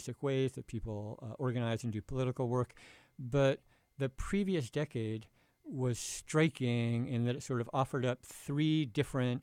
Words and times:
basic 0.00 0.22
ways 0.22 0.52
that 0.52 0.66
people 0.66 1.18
uh, 1.22 1.34
organize 1.38 1.84
and 1.84 1.92
do 1.92 2.00
political 2.00 2.48
work. 2.48 2.72
But 3.18 3.60
the 3.98 4.08
previous 4.08 4.70
decade 4.70 5.26
was 5.62 5.98
striking 5.98 7.06
in 7.06 7.26
that 7.26 7.36
it 7.36 7.42
sort 7.42 7.60
of 7.60 7.68
offered 7.74 8.06
up 8.06 8.24
three 8.24 8.86
different 8.86 9.42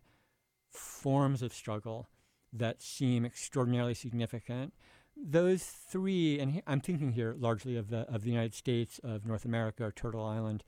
forms 0.72 1.44
of 1.44 1.54
struggle 1.54 2.10
that 2.52 2.82
seem 2.82 3.24
extraordinarily 3.24 3.94
significant. 3.94 4.74
Those 5.16 5.64
three, 5.64 6.40
and 6.40 6.64
I'm 6.66 6.82
thinking 6.82 7.12
here 7.12 7.36
largely 7.38 7.76
of 7.76 7.90
the 7.90 8.10
of 8.12 8.24
the 8.24 8.32
United 8.32 8.56
States, 8.56 9.00
of 9.04 9.26
North 9.26 9.46
America, 9.46 9.92
Turtle 9.96 10.26
Island. 10.26 10.64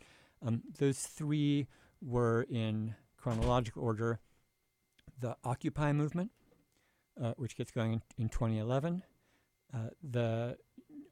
Um, 0.45 0.61
those 0.77 0.99
three 0.99 1.67
were 1.99 2.43
in 2.43 2.95
chronological 3.17 3.83
order: 3.83 4.19
the 5.19 5.35
Occupy 5.43 5.93
movement, 5.93 6.31
uh, 7.21 7.33
which 7.37 7.55
gets 7.55 7.71
going 7.71 7.93
in, 7.93 8.01
in 8.17 8.29
2011, 8.29 9.03
uh, 9.73 9.89
the 10.03 10.57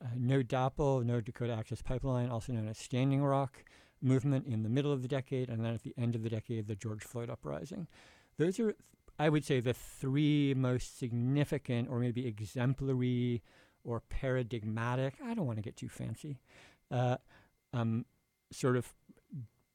uh, 0.02 0.08
No 0.18 0.42
DAPL, 0.44 1.06
No 1.06 1.22
Dakota 1.22 1.54
Access 1.54 1.82
Pipeline, 1.82 2.30
also 2.30 2.54
known 2.54 2.68
as 2.68 2.78
Standing 2.78 3.24
Rock 3.24 3.64
movement 4.02 4.46
in 4.46 4.64
the 4.64 4.70
middle 4.70 4.92
of 4.92 5.02
the 5.02 5.08
decade, 5.08 5.50
and 5.50 5.64
then 5.64 5.74
at 5.74 5.84
the 5.84 5.94
end 5.98 6.16
of 6.16 6.24
the 6.24 6.30
decade, 6.30 6.68
the 6.68 6.76
George 6.76 7.04
Floyd 7.04 7.30
uprising. 7.30 7.88
Those 8.38 8.60
are, 8.60 8.76
I 9.18 9.30
would 9.30 9.44
say, 9.44 9.60
the 9.60 9.74
three 9.74 10.54
most 10.56 11.00
significant 11.00 11.90
or 11.90 12.00
maybe 12.00 12.28
exemplary 12.28 13.42
or 13.84 14.02
paradigmatic, 14.02 15.16
I 15.24 15.34
don't 15.34 15.48
want 15.48 15.58
to 15.58 15.64
get 15.64 15.78
too 15.78 15.90
fancy, 15.90 16.40
uh, 16.92 17.18
um, 17.74 18.06
sort 18.52 18.76
of 18.78 18.94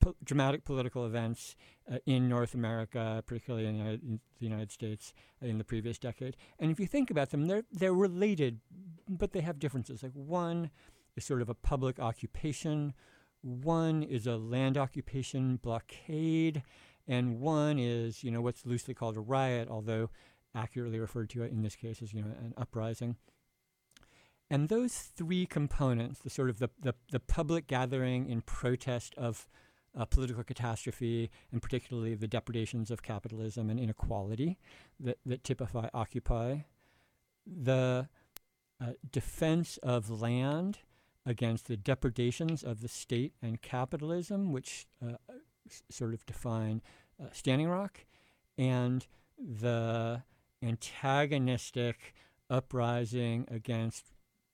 po- 0.02 0.16
dramatic 0.22 0.64
political 0.64 1.06
events 1.06 1.56
uh, 1.90 1.98
in 2.04 2.28
North 2.28 2.54
America, 2.54 3.22
particularly 3.26 3.66
in, 3.66 3.80
in, 3.80 4.20
the 4.38 4.44
United 4.46 4.70
States, 4.70 5.14
uh, 5.42 5.46
in 5.46 5.58
the 5.58 5.64
previous 5.64 5.98
decade. 5.98 6.36
And 6.58 6.70
if 6.70 6.78
you 6.78 6.86
think 6.86 7.10
about 7.10 7.30
them, 7.30 7.46
they're 7.46 7.64
they're 7.72 7.94
related, 7.94 8.60
but 9.08 9.32
they 9.32 9.40
have 9.40 9.58
differences. 9.58 10.02
Like 10.02 10.12
one 10.12 10.70
is 11.16 11.24
sort 11.24 11.40
of 11.40 11.48
a 11.48 11.54
public 11.54 11.98
occupation, 11.98 12.92
one 13.40 14.02
is 14.02 14.26
a 14.26 14.36
land 14.36 14.76
occupation 14.76 15.56
blockade, 15.56 16.62
and 17.06 17.40
one 17.40 17.78
is 17.78 18.22
you 18.22 18.30
know 18.30 18.42
what's 18.42 18.66
loosely 18.66 18.94
called 18.94 19.16
a 19.16 19.20
riot, 19.20 19.68
although 19.70 20.10
accurately 20.54 20.98
referred 20.98 21.30
to 21.30 21.42
in 21.42 21.62
this 21.62 21.76
case 21.76 22.02
as 22.02 22.12
you 22.12 22.20
know 22.20 22.28
an 22.28 22.52
uprising. 22.56 23.16
And 24.50 24.68
those 24.68 24.94
three 24.94 25.46
components, 25.46 26.20
the 26.20 26.28
sort 26.28 26.50
of 26.50 26.58
the, 26.58 26.68
the, 26.78 26.92
the 27.10 27.20
public 27.20 27.66
gathering 27.66 28.28
in 28.28 28.42
protest 28.42 29.14
of 29.16 29.46
uh, 29.96 30.04
political 30.04 30.42
catastrophe, 30.42 31.30
and 31.50 31.60
particularly 31.62 32.14
the 32.14 32.28
depredations 32.28 32.90
of 32.90 33.02
capitalism 33.02 33.70
and 33.70 33.78
inequality 33.78 34.58
that, 34.98 35.18
that 35.26 35.44
typify 35.44 35.88
Occupy, 35.92 36.58
the 37.46 38.08
uh, 38.80 38.92
defense 39.10 39.78
of 39.82 40.10
land 40.10 40.78
against 41.24 41.66
the 41.66 41.76
depredations 41.76 42.62
of 42.62 42.80
the 42.80 42.88
state 42.88 43.34
and 43.42 43.62
capitalism, 43.62 44.52
which 44.52 44.86
uh, 45.04 45.14
s- 45.68 45.82
sort 45.90 46.14
of 46.14 46.24
define 46.26 46.82
uh, 47.22 47.26
Standing 47.32 47.68
Rock, 47.68 48.06
and 48.58 49.06
the 49.38 50.22
antagonistic 50.62 52.14
uprising 52.50 53.46
against 53.50 54.12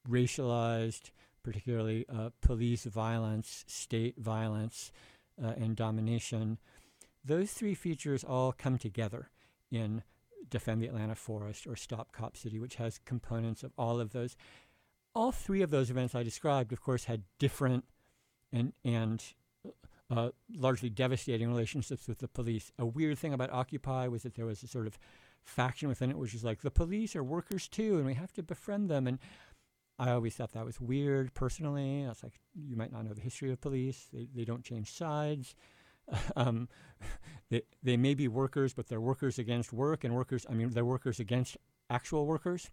racialized, 0.08 1.10
particularly 1.42 2.04
uh, 2.08 2.30
police 2.40 2.84
violence, 2.84 3.64
state 3.66 4.18
violence, 4.18 4.92
uh, 5.42 5.54
and 5.56 5.76
domination. 5.76 6.58
Those 7.24 7.52
three 7.52 7.74
features 7.74 8.24
all 8.24 8.52
come 8.52 8.78
together 8.78 9.30
in 9.70 10.02
Defend 10.48 10.82
the 10.82 10.86
Atlanta 10.86 11.14
Forest 11.14 11.66
or 11.66 11.76
Stop 11.76 12.12
Cop 12.12 12.36
City, 12.36 12.58
which 12.58 12.76
has 12.76 13.00
components 13.04 13.62
of 13.62 13.72
all 13.76 14.00
of 14.00 14.12
those. 14.12 14.36
All 15.14 15.32
three 15.32 15.62
of 15.62 15.70
those 15.70 15.90
events 15.90 16.14
I 16.14 16.22
described, 16.22 16.72
of 16.72 16.80
course, 16.80 17.04
had 17.04 17.22
different 17.38 17.84
and 18.52 18.72
and 18.84 19.22
uh, 20.10 20.30
largely 20.54 20.88
devastating 20.88 21.48
relationships 21.48 22.08
with 22.08 22.18
the 22.18 22.28
police. 22.28 22.72
A 22.78 22.86
weird 22.86 23.18
thing 23.18 23.34
about 23.34 23.52
Occupy 23.52 24.08
was 24.08 24.22
that 24.22 24.36
there 24.36 24.46
was 24.46 24.62
a 24.62 24.68
sort 24.68 24.86
of 24.86 24.98
faction 25.42 25.88
within 25.88 26.10
it, 26.10 26.18
which 26.18 26.34
is 26.34 26.44
like 26.44 26.62
the 26.62 26.70
police 26.70 27.14
are 27.16 27.24
workers 27.24 27.68
too, 27.68 27.96
and 27.96 28.06
we 28.06 28.14
have 28.14 28.32
to 28.34 28.42
befriend 28.42 28.88
them. 28.88 29.06
And 29.06 29.18
I 29.98 30.12
always 30.12 30.34
thought 30.34 30.52
that 30.52 30.64
was 30.64 30.80
weird 30.80 31.34
personally. 31.34 32.04
I 32.04 32.08
was 32.08 32.22
like, 32.22 32.34
you 32.54 32.76
might 32.76 32.92
not 32.92 33.04
know 33.04 33.14
the 33.14 33.20
history 33.20 33.50
of 33.50 33.60
police. 33.60 34.08
They, 34.12 34.28
they 34.34 34.44
don't 34.44 34.62
change 34.62 34.92
sides. 34.92 35.56
um, 36.36 36.68
they, 37.50 37.62
they 37.82 37.96
may 37.96 38.14
be 38.14 38.28
workers, 38.28 38.74
but 38.74 38.88
they're 38.88 39.00
workers 39.00 39.38
against 39.38 39.72
work, 39.72 40.04
and 40.04 40.14
workers, 40.14 40.46
I 40.48 40.54
mean, 40.54 40.70
they're 40.70 40.84
workers 40.84 41.18
against 41.18 41.56
actual 41.90 42.26
workers. 42.26 42.70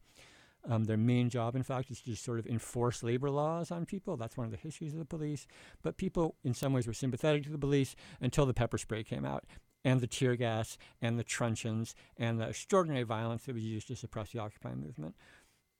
Um, 0.67 0.85
their 0.85 0.97
main 0.97 1.29
job, 1.29 1.55
in 1.55 1.63
fact, 1.63 1.91
is 1.91 1.99
to 2.01 2.05
just 2.05 2.23
sort 2.23 2.39
of 2.39 2.47
enforce 2.47 3.03
labor 3.03 3.29
laws 3.29 3.69
on 3.69 3.85
people. 3.85 4.17
That's 4.17 4.35
one 4.35 4.45
of 4.45 4.51
the 4.51 4.57
histories 4.57 4.93
of 4.93 4.99
the 4.99 5.05
police. 5.05 5.45
But 5.83 5.97
people, 5.97 6.35
in 6.43 6.53
some 6.53 6.73
ways, 6.73 6.87
were 6.87 6.93
sympathetic 6.93 7.43
to 7.43 7.51
the 7.51 7.57
police 7.57 7.95
until 8.19 8.45
the 8.45 8.53
pepper 8.53 8.79
spray 8.79 9.03
came 9.03 9.25
out, 9.25 9.45
and 9.83 10.01
the 10.01 10.07
tear 10.07 10.35
gas, 10.35 10.77
and 11.01 11.19
the 11.19 11.23
truncheons, 11.23 11.93
and 12.17 12.39
the 12.39 12.49
extraordinary 12.49 13.03
violence 13.03 13.43
that 13.45 13.53
was 13.53 13.63
used 13.63 13.87
to 13.87 13.95
suppress 13.95 14.31
the 14.31 14.39
Occupy 14.39 14.73
movement 14.73 15.15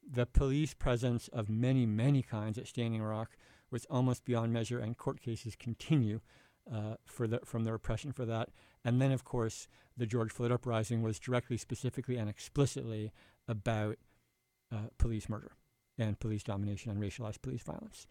the 0.09 0.25
police 0.25 0.73
presence 0.73 1.27
of 1.29 1.49
many, 1.49 1.85
many 1.85 2.21
kinds 2.21 2.57
at 2.57 2.67
Standing 2.67 3.01
Rock 3.01 3.37
was 3.71 3.85
almost 3.85 4.25
beyond 4.25 4.53
measure, 4.53 4.79
and 4.79 4.97
court 4.97 5.19
cases 5.19 5.55
continue 5.55 6.21
uh, 6.71 6.95
for 7.05 7.27
the, 7.27 7.39
from 7.43 7.63
the 7.63 7.71
repression 7.71 8.11
for 8.11 8.25
that. 8.25 8.49
And 8.83 9.01
then, 9.01 9.11
of 9.11 9.23
course, 9.23 9.67
the 9.97 10.05
George 10.05 10.31
Floyd 10.31 10.51
uprising 10.51 11.01
was 11.01 11.19
directly, 11.19 11.57
specifically, 11.57 12.17
and 12.17 12.29
explicitly 12.29 13.11
about 13.47 13.97
uh, 14.71 14.89
police 14.97 15.27
murder 15.29 15.51
and 15.97 16.19
police 16.19 16.43
domination 16.43 16.91
and 16.91 17.01
racialized 17.01 17.41
police 17.41 17.63
violence. 17.63 18.07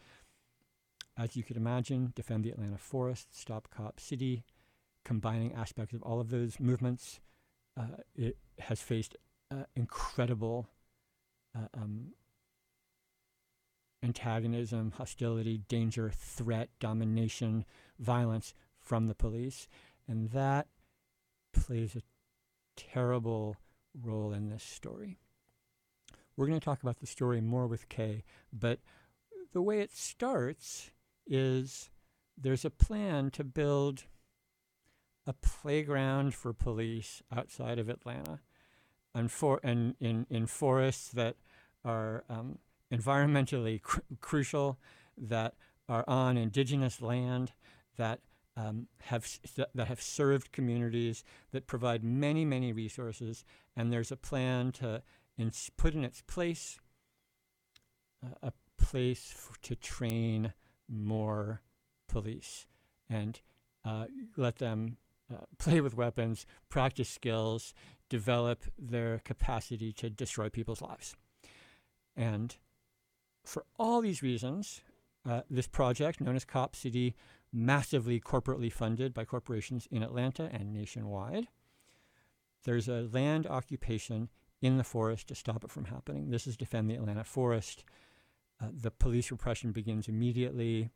As 1.16 1.36
you 1.36 1.42
could 1.42 1.56
imagine, 1.56 2.12
Defend 2.16 2.44
the 2.44 2.50
Atlanta 2.50 2.78
Forest, 2.78 3.38
Stop 3.38 3.68
Cop 3.70 4.00
City, 4.00 4.44
combining 5.04 5.52
aspects 5.52 5.94
of 5.94 6.02
all 6.02 6.20
of 6.20 6.30
those 6.30 6.58
movements, 6.58 7.20
uh, 7.76 7.98
it 8.14 8.36
has 8.58 8.80
faced 8.80 9.16
uh, 9.50 9.64
incredible 9.76 10.68
uh, 11.56 11.68
um, 11.74 12.12
antagonism, 14.02 14.92
hostility, 14.96 15.58
danger, 15.68 16.12
threat, 16.14 16.68
domination, 16.78 17.64
violence 17.98 18.54
from 18.78 19.06
the 19.08 19.14
police. 19.14 19.66
And 20.06 20.30
that 20.30 20.66
plays 21.52 21.96
a 21.96 22.02
terrible 22.76 23.56
role 23.98 24.32
in 24.32 24.50
this 24.50 24.62
story. 24.62 25.18
We're 26.36 26.46
going 26.46 26.58
to 26.58 26.64
talk 26.64 26.82
about 26.82 27.00
the 27.00 27.06
story 27.06 27.40
more 27.40 27.66
with 27.66 27.88
Kei, 27.88 28.24
but 28.52 28.80
the 29.52 29.62
way 29.62 29.80
it 29.80 29.94
starts 29.96 30.90
is 31.26 31.90
there's 32.36 32.64
a 32.64 32.70
plan 32.70 33.30
to 33.30 33.44
build 33.44 34.04
a 35.26 35.32
playground 35.32 36.34
for 36.34 36.52
police 36.52 37.22
outside 37.34 37.78
of 37.78 37.88
Atlanta 37.88 38.40
and, 39.14 39.30
for, 39.30 39.60
and 39.62 39.94
in, 40.00 40.26
in 40.28 40.46
forests 40.46 41.08
that 41.10 41.36
are 41.84 42.24
um, 42.28 42.58
environmentally 42.92 43.80
cr- 43.82 44.00
crucial, 44.20 44.78
that 45.16 45.54
are 45.88 46.04
on 46.08 46.36
indigenous 46.36 47.00
land, 47.00 47.52
that 47.96 48.20
um, 48.56 48.86
have 49.02 49.28
that 49.74 49.88
have 49.88 50.00
served 50.00 50.52
communities, 50.52 51.24
that 51.52 51.66
provide 51.66 52.04
many 52.04 52.44
many 52.44 52.72
resources, 52.72 53.44
and 53.76 53.92
there's 53.92 54.12
a 54.12 54.16
plan 54.16 54.72
to 54.72 55.02
put 55.76 55.94
in 55.94 56.04
its 56.04 56.22
place 56.22 56.78
uh, 58.24 58.28
a 58.42 58.52
place 58.78 59.32
f- 59.34 59.58
to 59.62 59.74
train 59.74 60.52
more 60.88 61.62
police 62.08 62.66
and 63.08 63.40
uh, 63.84 64.06
let 64.36 64.56
them 64.56 64.96
uh, 65.32 65.38
play 65.58 65.80
with 65.80 65.96
weapons, 65.96 66.46
practice 66.68 67.08
skills, 67.08 67.74
develop 68.08 68.64
their 68.78 69.20
capacity 69.24 69.92
to 69.92 70.10
destroy 70.10 70.48
people's 70.48 70.82
lives. 70.82 71.16
And 72.16 72.56
for 73.44 73.64
all 73.78 74.00
these 74.00 74.22
reasons, 74.22 74.80
uh, 75.28 75.42
this 75.50 75.66
project, 75.66 76.20
known 76.20 76.36
as 76.36 76.44
Cop 76.44 76.76
City, 76.76 77.14
massively 77.52 78.20
corporately 78.20 78.72
funded 78.72 79.14
by 79.14 79.24
corporations 79.24 79.86
in 79.90 80.02
Atlanta 80.02 80.50
and 80.52 80.72
nationwide. 80.72 81.46
There's 82.64 82.88
a 82.88 83.08
land 83.12 83.46
occupation 83.46 84.28
in 84.60 84.76
the 84.76 84.84
forest 84.84 85.28
to 85.28 85.34
stop 85.34 85.62
it 85.62 85.70
from 85.70 85.86
happening. 85.86 86.30
This 86.30 86.46
is 86.46 86.56
Defend 86.56 86.90
the 86.90 86.94
Atlanta 86.94 87.24
Forest. 87.24 87.84
Uh, 88.60 88.68
the 88.72 88.90
police 88.90 89.30
repression 89.30 89.72
begins 89.72 90.08
immediately. 90.08 90.90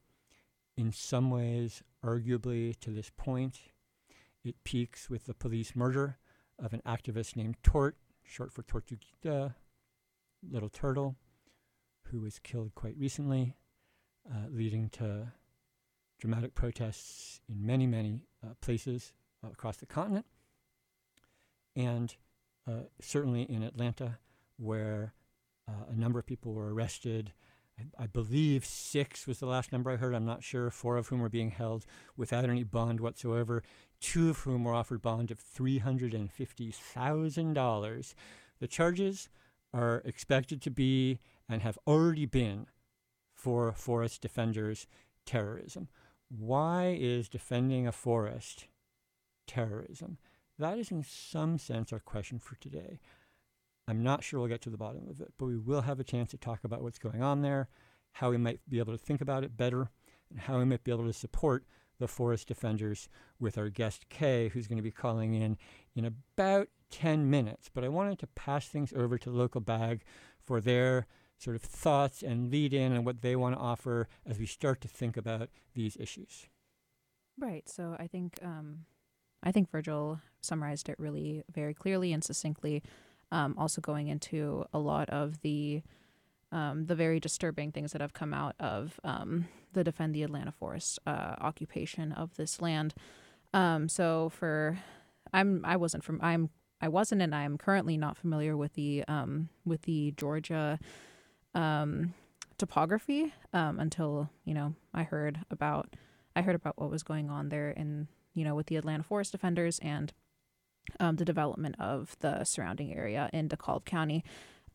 In 0.77 0.93
some 0.93 1.31
ways, 1.31 1.83
arguably 2.05 2.79
to 2.81 2.91
this 2.91 3.11
point, 3.17 3.59
it 4.45 4.65
peaks 4.65 5.11
with 5.11 5.27
the 5.27 5.35
police 5.35 5.77
murder 5.77 6.19
of 6.59 6.73
an 6.73 6.83
activist 6.87 7.37
named 7.37 7.57
Tort, 7.63 7.97
short 8.25 8.53
for 8.53 8.63
Tortuguita, 8.63 9.55
little 10.43 10.69
turtle, 10.69 11.17
who 12.11 12.21
was 12.21 12.39
killed 12.39 12.75
quite 12.75 12.97
recently, 12.99 13.57
uh, 14.31 14.49
leading 14.51 14.91
to 14.91 15.33
dramatic 16.19 16.55
protests 16.55 17.41
in 17.49 17.65
many, 17.65 17.87
many 17.87 18.27
uh, 18.45 18.55
places 18.61 19.13
across 19.49 19.77
the 19.77 19.87
continent, 19.87 20.27
and 21.77 22.17
uh, 22.67 22.83
certainly 23.01 23.43
in 23.43 23.63
Atlanta, 23.63 24.19
where 24.57 25.15
Uh, 25.69 25.85
a 25.91 25.95
number 25.95 26.19
of 26.19 26.27
people 26.27 26.55
were 26.55 26.73
arrested. 26.73 27.35
I, 27.79 28.05
I, 28.05 28.07
believe 28.07 28.65
six 28.65 29.27
was 29.27 29.39
the 29.39 29.45
last 29.47 29.71
number 29.71 29.91
I 29.91 29.97
heard. 29.97 30.15
I'm 30.15 30.25
not 30.25 30.43
sure. 30.43 30.71
Four 30.71 30.97
of 30.97 31.09
whom 31.09 31.21
were 31.21 31.29
being 31.29 31.51
held 31.51 31.85
without 32.17 32.49
any 32.49 32.65
bond 32.65 33.01
whatsoever. 33.01 33.63
Two 34.01 34.31
of 34.31 34.39
whom 34.39 34.65
were 34.65 34.73
offered 34.73 35.03
bond 35.03 35.31
of 35.31 35.39
$350,000. 35.39 38.15
The 38.61 38.67
charges 38.67 39.29
are 39.73 40.03
expected 40.05 40.63
to 40.63 40.71
be 40.71 41.19
and 41.49 41.63
have 41.63 41.79
already 41.87 42.27
been 42.27 42.67
for 43.35 43.73
forest 43.73 44.21
defenders 44.21 44.87
terrorism. 45.25 45.89
Why 46.29 46.97
is 46.99 47.29
defending 47.29 47.87
a 47.87 47.93
forest 47.93 48.67
terrorism? 49.47 50.19
That 50.59 50.79
is, 50.79 50.91
in 50.91 51.05
some 51.05 51.59
sense, 51.59 51.93
our 51.93 52.01
question 52.01 52.39
for 52.39 52.57
today. 52.57 53.01
I'm 53.87 54.03
not 54.03 54.23
sure 54.23 54.41
we'll 54.41 54.49
get 54.49 54.61
to 54.63 54.71
the 54.71 54.77
bottom 54.77 55.09
of 55.09 55.21
it, 55.21 55.33
but 55.39 55.47
we 55.47 55.57
will 55.57 55.83
have 55.83 56.01
a 56.01 56.05
chance 56.05 56.31
to 56.33 56.37
talk 56.37 56.65
about 56.65 56.83
what's 56.83 56.99
going 56.99 57.23
on 57.23 57.43
there, 57.43 57.69
how 58.13 58.31
we 58.31 58.37
might 58.37 58.61
be 58.69 58.79
able 58.79 58.93
to 58.93 59.03
think 59.03 59.21
about 59.21 59.45
it 59.45 59.57
better, 59.57 59.91
and 60.31 60.41
how 60.41 60.59
we 60.59 60.65
might 60.65 60.85
be 60.85 60.91
able 60.91 61.07
to 61.07 61.13
support 61.13 61.65
the 61.99 62.09
forest 62.09 62.49
defenders 62.49 63.09
with 63.39 63.59
our 63.59 63.69
guest 63.69 64.09
Kei, 64.09 64.49
who's 64.49 64.67
going 64.67 64.79
to 64.79 64.83
be 64.83 64.91
calling 64.91 65.35
in 65.35 65.57
in 65.95 66.05
about 66.05 66.69
10 66.91 67.29
minutes. 67.29 67.71
But 67.73 67.85
I 67.85 67.89
wanted 67.89 68.19
to 68.21 68.27
pass 68.29 68.69
things 68.69 68.93
over 68.95 69.19
to 69.19 69.31
Local 69.31 69.61
Bag 69.61 70.03
for 70.45 70.61
their 70.61 71.07
sort 71.39 71.57
of 71.57 71.63
thoughts 71.63 72.23
and 72.23 72.51
lead 72.51 72.75
in 72.75 72.93
and 72.93 73.05
what 73.05 73.23
they 73.23 73.37
want 73.37 73.55
to 73.55 73.61
offer 73.61 74.09
as 74.27 74.39
we 74.39 74.47
start 74.47 74.81
to 74.81 74.89
think 74.89 75.17
about 75.17 75.49
these 75.75 75.97
issues. 75.99 76.47
Right. 77.39 77.69
So 77.69 77.97
I 77.99 78.09
think 78.09 78.39
um, 78.43 78.87
I 79.43 79.53
think 79.53 79.71
Virgil 79.71 80.21
summarized 80.41 80.89
it 80.89 80.99
really 80.99 81.45
very 81.53 81.75
clearly 81.75 82.13
and 82.13 82.25
succinctly. 82.25 82.83
Um, 83.31 83.55
also 83.59 83.81
going 83.81 84.09
into 84.09 84.65
a 84.73 84.79
lot 84.79 85.11
of 85.11 85.43
the 85.43 85.83
um, 86.53 86.87
the 86.87 86.95
very 86.95 87.21
disturbing 87.21 87.73
things 87.73 87.93
that 87.93 88.01
have 88.01 88.13
come 88.13 88.33
out 88.33 88.55
of 88.59 88.99
um, 89.05 89.47
the 89.73 89.85
Defend 89.85 90.15
the 90.15 90.23
Atlanta 90.23 90.53
Forest 90.53 90.99
uh, 91.07 91.35
occupation 91.41 92.13
of 92.13 92.35
this 92.37 92.61
land. 92.61 92.95
Um, 93.53 93.89
so 93.89 94.31
for 94.31 94.79
I'm 95.33 95.63
I 95.65 95.77
wasn't 95.77 96.05
from 96.05 96.21
I'm 96.23 96.51
I 96.81 96.89
wasn't 96.89 97.23
and 97.23 97.35
I'm 97.35 97.59
currently 97.59 97.97
not 97.97 98.17
familiar 98.17 98.57
with 98.57 98.75
the 98.75 99.05
um, 99.09 99.49
with 99.65 99.83
the 99.83 100.13
Georgia 100.17 100.79
um, 101.55 102.15
topography 102.57 103.33
um, 103.53 103.79
until 103.79 104.31
you 104.45 104.55
know 104.55 104.75
I 104.95 105.03
heard 105.03 105.41
about 105.51 105.95
I 106.35 106.43
heard 106.43 106.57
about 106.57 106.79
what 106.79 106.91
was 106.91 107.03
going 107.03 107.31
on 107.31 107.49
there 107.49 107.71
in 107.71 108.09
you 108.35 108.45
know 108.45 108.55
with 108.55 108.67
the 108.67 108.77
Atlanta 108.77 109.03
Forest 109.03 109.33
Defenders 109.33 109.79
and 109.81 110.13
the 110.99 111.25
development 111.25 111.77
of 111.79 112.17
the 112.21 112.45
surrounding 112.45 112.95
area 112.95 113.29
in 113.33 113.49
DeKalb 113.49 113.85
County. 113.85 114.25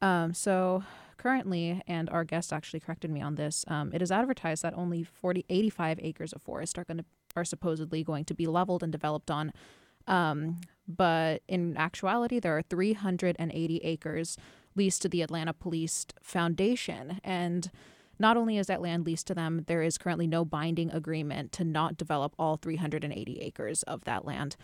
Um, 0.04 0.34
so 0.34 0.84
currently, 1.16 1.82
and 1.88 2.10
our 2.10 2.26
guest 2.26 2.52
actually 2.52 2.82
corrected 2.82 3.10
me 3.10 3.22
on 3.22 3.36
this, 3.36 3.64
um, 3.70 3.94
it 3.94 4.02
is 4.02 4.12
advertised 4.12 4.62
that 4.64 4.74
only 4.76 5.04
40, 5.04 5.46
85 5.48 6.00
acres 6.02 6.34
of 6.34 6.42
forest 6.42 6.78
are 6.78 6.84
going 6.84 6.98
to 6.98 7.06
are 7.36 7.46
supposedly 7.46 8.04
going 8.04 8.26
to 8.26 8.36
be 8.36 8.46
leveled 8.46 8.84
and 8.84 8.92
developed 8.92 9.32
on. 9.32 9.52
Um, 10.06 10.58
but 10.88 11.42
in 11.48 11.76
actuality, 11.78 12.40
there 12.40 12.56
are 12.56 12.62
380 12.62 13.78
acres 13.78 14.38
leased 14.76 15.02
to 15.02 15.10
the 15.10 15.24
Atlanta 15.24 15.54
Police 15.54 16.06
Foundation. 16.22 17.20
And 17.24 17.72
not 18.20 18.38
only 18.38 18.58
is 18.58 18.68
that 18.68 18.82
land 18.82 19.06
leased 19.06 19.26
to 19.28 19.34
them, 19.34 19.64
there 19.68 19.82
is 19.82 19.98
currently 19.98 20.28
no 20.28 20.46
binding 20.46 20.92
agreement 20.92 21.52
to 21.54 21.64
not 21.64 21.98
develop 21.98 22.36
all 22.38 22.58
380 22.58 23.40
acres 23.40 23.82
of 23.84 24.04
that 24.04 24.26
land. 24.26 24.56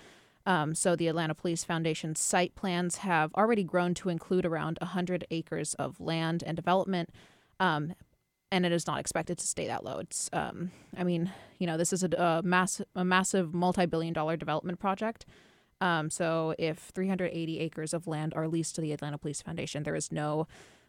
Um, 0.50 0.74
so 0.74 0.96
the 0.96 1.08
Atlanta 1.08 1.36
Police 1.36 1.64
Foundation 1.64 2.16
site 2.16 2.56
plans 2.56 2.98
have 2.98 3.32
already 3.36 3.64
grown 3.64 3.94
to 3.94 4.10
include 4.10 4.48
around 4.48 4.80
100 4.82 5.28
acres 5.30 5.76
of 5.76 6.00
land 6.00 6.44
and 6.44 6.56
development. 6.56 7.12
Um, 7.60 7.94
and 8.52 8.66
it 8.66 8.72
is 8.72 8.88
not 8.88 9.00
expected 9.00 9.38
to 9.38 9.46
stay 9.46 9.68
that 9.68 9.84
low. 9.86 10.00
It's, 10.00 10.28
um, 10.34 10.72
I 10.98 11.04
mean, 11.04 11.32
you 11.60 11.68
know, 11.68 11.78
this 11.78 11.94
is 11.94 12.04
a, 12.04 12.10
a, 12.18 12.42
mass, 12.42 12.82
a 12.96 13.06
massive 13.06 13.54
multi-billion 13.54 14.12
dollar 14.12 14.38
development 14.38 14.80
project. 14.80 15.24
Um, 15.82 16.10
so 16.10 16.56
if 16.58 16.80
380 16.96 17.60
acres 17.60 17.94
of 17.94 18.08
land 18.08 18.34
are 18.36 18.48
leased 18.48 18.74
to 18.74 18.82
the 18.82 18.92
Atlanta 18.92 19.20
Police 19.20 19.44
Foundation, 19.44 19.84
there 19.84 19.94
is 19.94 20.12
no, 20.12 20.48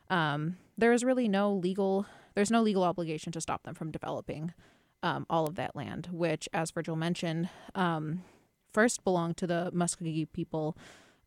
um, 0.09 0.57
there 0.79 0.95
is 0.95 1.05
really 1.05 1.29
no 1.29 1.53
legal, 1.53 2.07
there's 2.35 2.51
no 2.51 2.63
legal 2.63 2.83
obligation 2.83 3.31
to 3.33 3.43
stop 3.43 3.65
them 3.65 3.75
from 3.75 3.91
developing 3.91 4.55
um, 5.03 5.27
all 5.29 5.47
of 5.47 5.57
that 5.57 5.77
land, 5.77 6.09
which, 6.11 6.49
as 6.55 6.71
Virgil 6.71 6.97
mentioned, 6.97 7.51
um, 7.75 8.23
first 8.73 9.05
belonged 9.05 9.37
to 9.39 9.47
the 9.47 9.71
Muskogee 9.75 10.27
people, 10.33 10.77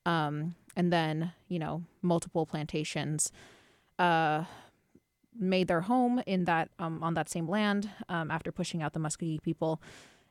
um, 0.06 0.56
and 0.76 0.92
then 0.92 1.34
you 1.48 1.60
know 1.60 1.84
multiple 2.02 2.46
plantations. 2.46 3.32
Uh, 4.00 4.46
made 5.40 5.68
their 5.68 5.82
home 5.82 6.22
in 6.28 6.46
that 6.46 6.70
um, 6.78 7.02
on 7.02 7.16
that 7.16 7.28
same 7.28 7.48
land 7.48 7.90
after 8.08 8.52
pushing 8.52 8.84
out 8.84 8.94
the 8.94 9.00
Muskogee 9.00 9.42
people, 9.42 9.82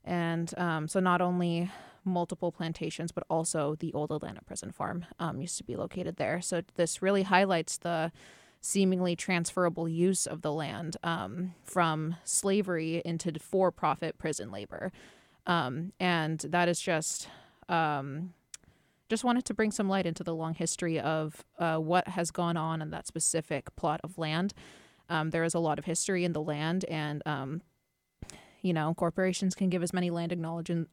and 0.04 0.50
so 0.88 1.00
not 1.00 1.20
only 1.20 1.70
multiple 2.04 2.52
plantations, 2.52 3.12
but 3.12 3.24
also 3.28 3.76
the 3.76 3.92
old 3.92 4.10
Atlanta 4.10 4.42
prison 4.42 4.72
farm 4.72 5.04
um, 5.18 5.40
used 5.40 5.56
to 5.58 5.64
be 5.64 5.76
located 5.76 6.16
there. 6.16 6.40
So 6.40 6.62
this 6.74 7.02
really 7.02 7.22
highlights 7.22 7.78
the 7.78 8.12
seemingly 8.60 9.16
transferable 9.16 9.88
use 9.88 10.26
of 10.26 10.42
the 10.42 10.52
land 10.52 10.96
um, 11.02 11.54
from 11.64 12.16
slavery 12.24 13.02
into 13.04 13.32
for 13.40 13.70
profit 13.70 14.18
prison 14.18 14.50
labor. 14.50 14.92
Um, 15.46 15.92
and 16.00 16.40
that 16.40 16.68
is 16.68 16.80
just. 16.80 17.28
Um, 17.68 18.34
just 19.08 19.24
wanted 19.24 19.44
to 19.44 19.52
bring 19.52 19.70
some 19.70 19.90
light 19.90 20.06
into 20.06 20.24
the 20.24 20.34
long 20.34 20.54
history 20.54 20.98
of 20.98 21.44
uh, 21.58 21.76
what 21.76 22.08
has 22.08 22.30
gone 22.30 22.56
on 22.56 22.80
in 22.80 22.88
that 22.92 23.06
specific 23.06 23.74
plot 23.76 24.00
of 24.02 24.16
land. 24.16 24.54
Um, 25.10 25.28
there 25.28 25.44
is 25.44 25.52
a 25.52 25.58
lot 25.58 25.78
of 25.78 25.84
history 25.84 26.24
in 26.24 26.32
the 26.32 26.40
land, 26.40 26.86
and 26.86 27.22
um, 27.26 27.60
you 28.62 28.72
know, 28.72 28.94
corporations 28.94 29.54
can 29.54 29.68
give 29.68 29.82
as 29.82 29.92
many 29.92 30.10
land 30.10 30.32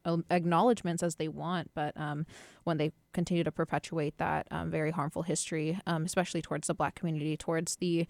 uh, 0.04 0.16
acknowledgments 0.30 1.02
as 1.02 1.14
they 1.14 1.28
want, 1.28 1.70
but 1.74 1.96
um, 1.96 2.26
when 2.64 2.76
they 2.76 2.92
continue 3.14 3.44
to 3.44 3.52
perpetuate 3.52 4.18
that 4.18 4.46
um, 4.50 4.70
very 4.70 4.90
harmful 4.90 5.22
history, 5.22 5.78
um, 5.86 6.04
especially 6.04 6.42
towards 6.42 6.66
the 6.66 6.74
black 6.74 6.96
community, 6.96 7.36
towards 7.36 7.76
the 7.76 8.06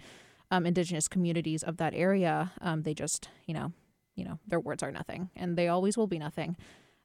um, 0.50 0.66
indigenous 0.66 1.06
communities 1.06 1.62
of 1.62 1.76
that 1.76 1.94
area, 1.94 2.52
um, 2.60 2.82
they 2.82 2.94
just, 2.94 3.28
you 3.46 3.54
know, 3.54 3.72
you 4.14 4.24
know, 4.24 4.38
their 4.46 4.60
words 4.60 4.82
are 4.82 4.90
nothing, 4.90 5.30
and 5.36 5.56
they 5.56 5.68
always 5.68 5.96
will 5.96 6.06
be 6.06 6.18
nothing. 6.18 6.56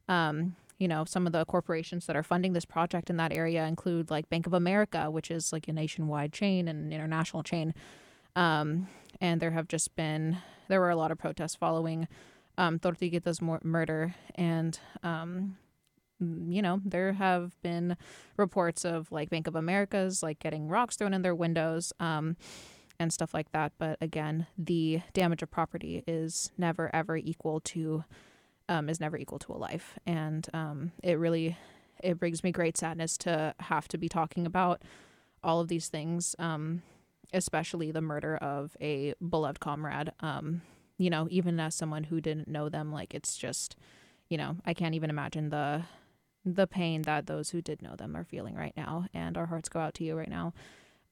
Um, 0.08 0.56
you 0.78 0.88
know, 0.88 1.06
some 1.06 1.26
of 1.26 1.34
the 1.34 1.46
corporations 1.46 2.06
that 2.06 2.16
are 2.16 2.24
funding 2.24 2.54
this 2.54 2.66
project 2.66 3.10
in 3.10 3.18
that 3.18 3.32
area 3.32 3.66
include 3.66 4.12
like 4.12 4.30
Bank 4.30 4.46
of 4.46 4.54
America, 4.54 5.10
which 5.10 5.32
is 5.32 5.54
like 5.54 5.68
a 5.68 5.74
nationwide 5.74 6.34
chain 6.34 6.68
and 6.68 6.86
an 6.86 6.92
international 6.92 7.44
chain. 7.44 7.74
and 8.36 8.88
there 9.40 9.52
have 9.52 9.68
just 9.70 9.96
been 9.96 10.38
there 10.68 10.80
were 10.80 10.90
a 10.90 10.96
lot 10.96 11.12
of 11.12 11.18
protests 11.18 11.56
following 11.56 12.08
um, 12.58 12.80
Tortuguita's 12.80 13.42
murder. 13.42 14.16
And, 14.36 14.78
um, 15.04 15.58
you 16.20 16.62
know, 16.62 16.82
there 16.84 17.14
have 17.14 17.60
been 17.62 17.98
reports 18.38 18.86
of 18.86 19.12
like 19.12 19.30
Bank 19.30 19.48
of 19.48 19.56
America's 19.56 20.24
like 20.24 20.40
getting 20.40 20.68
rocks 20.68 20.96
thrown 20.96 21.14
in 21.14 21.22
their 21.22 21.36
windows 21.36 21.94
um, 22.00 22.38
and 23.00 23.12
stuff 23.14 23.34
like 23.34 23.52
that. 23.52 23.74
But 23.78 23.98
again, 24.02 24.48
the 24.58 25.02
damage 25.14 25.42
of 25.42 25.52
property 25.52 26.04
is 26.08 26.52
never 26.58 26.90
ever 26.94 27.18
equal 27.18 27.60
to 27.62 28.04
um, 28.68 28.90
is 28.90 29.00
never 29.00 29.18
equal 29.18 29.40
to 29.40 29.54
a 29.54 29.56
life, 29.56 29.98
and 30.06 30.48
um, 30.54 30.92
it 31.04 31.20
really 31.20 31.58
it 32.04 32.20
brings 32.20 32.44
me 32.44 32.52
great 32.52 32.78
sadness 32.78 33.18
to 33.20 33.54
have 33.60 33.88
to 33.90 33.98
be 33.98 34.10
talking 34.10 34.46
about 34.46 34.82
all 35.44 35.60
of 35.60 35.68
these 35.68 35.88
things, 35.88 36.36
um, 36.40 36.82
especially 37.34 37.92
the 37.92 38.02
murder 38.02 38.36
of 38.38 38.76
a 38.82 39.14
beloved 39.28 39.60
comrade. 39.60 40.12
Um, 40.20 40.62
you 40.98 41.10
know, 41.10 41.28
even 41.30 41.60
as 41.60 41.76
someone 41.76 42.06
who 42.06 42.22
didn't 42.22 42.48
know 42.48 42.70
them, 42.70 42.92
like 42.92 43.14
it's 43.14 43.38
just, 43.38 43.76
you 44.30 44.38
know, 44.38 44.58
I 44.66 44.74
can't 44.74 44.96
even 44.96 45.10
imagine 45.10 45.50
the 45.50 45.84
the 46.46 46.68
pain 46.68 47.02
that 47.04 47.26
those 47.26 47.50
who 47.50 47.62
did 47.62 47.82
know 47.82 47.96
them 47.96 48.16
are 48.16 48.24
feeling 48.24 48.54
right 48.54 48.74
now 48.78 49.08
and 49.16 49.36
our 49.36 49.48
hearts 49.48 49.68
go 49.68 49.80
out 49.80 49.96
to 49.96 50.04
you 50.04 50.16
right 50.16 50.30
now. 50.30 50.54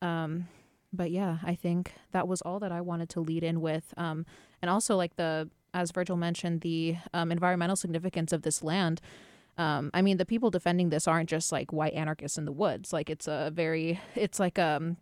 Um 0.02 0.48
but 0.94 1.12
yeah, 1.12 1.40
I 1.44 1.56
think 1.56 1.94
that 2.12 2.28
was 2.28 2.42
all 2.42 2.60
that 2.60 2.72
I 2.72 2.82
wanted 2.82 3.10
to 3.10 3.20
lead 3.20 3.44
in 3.44 3.60
with. 3.60 3.94
Um 3.98 4.26
and 4.62 4.70
also 4.70 4.96
like 4.96 5.16
the 5.18 5.50
as 5.74 5.92
Virgil 5.92 6.16
mentioned, 6.16 6.62
the 6.62 6.98
um, 7.14 7.32
environmental 7.32 7.76
significance 7.76 8.32
of 8.32 8.44
this 8.44 8.64
land. 8.64 9.02
Um, 9.58 9.90
I 9.94 10.02
mean, 10.02 10.18
the 10.18 10.26
people 10.26 10.50
defending 10.50 10.90
this 10.90 11.08
aren't 11.08 11.30
just 11.30 11.52
like 11.52 11.74
white 11.74 11.94
anarchists 11.94 12.38
in 12.38 12.46
the 12.46 12.52
woods. 12.52 12.94
Like 12.94 13.10
it's 13.10 13.28
a 13.28 13.52
very, 13.54 14.00
it's 14.16 14.40
like 14.40 14.60
um, 14.60 14.98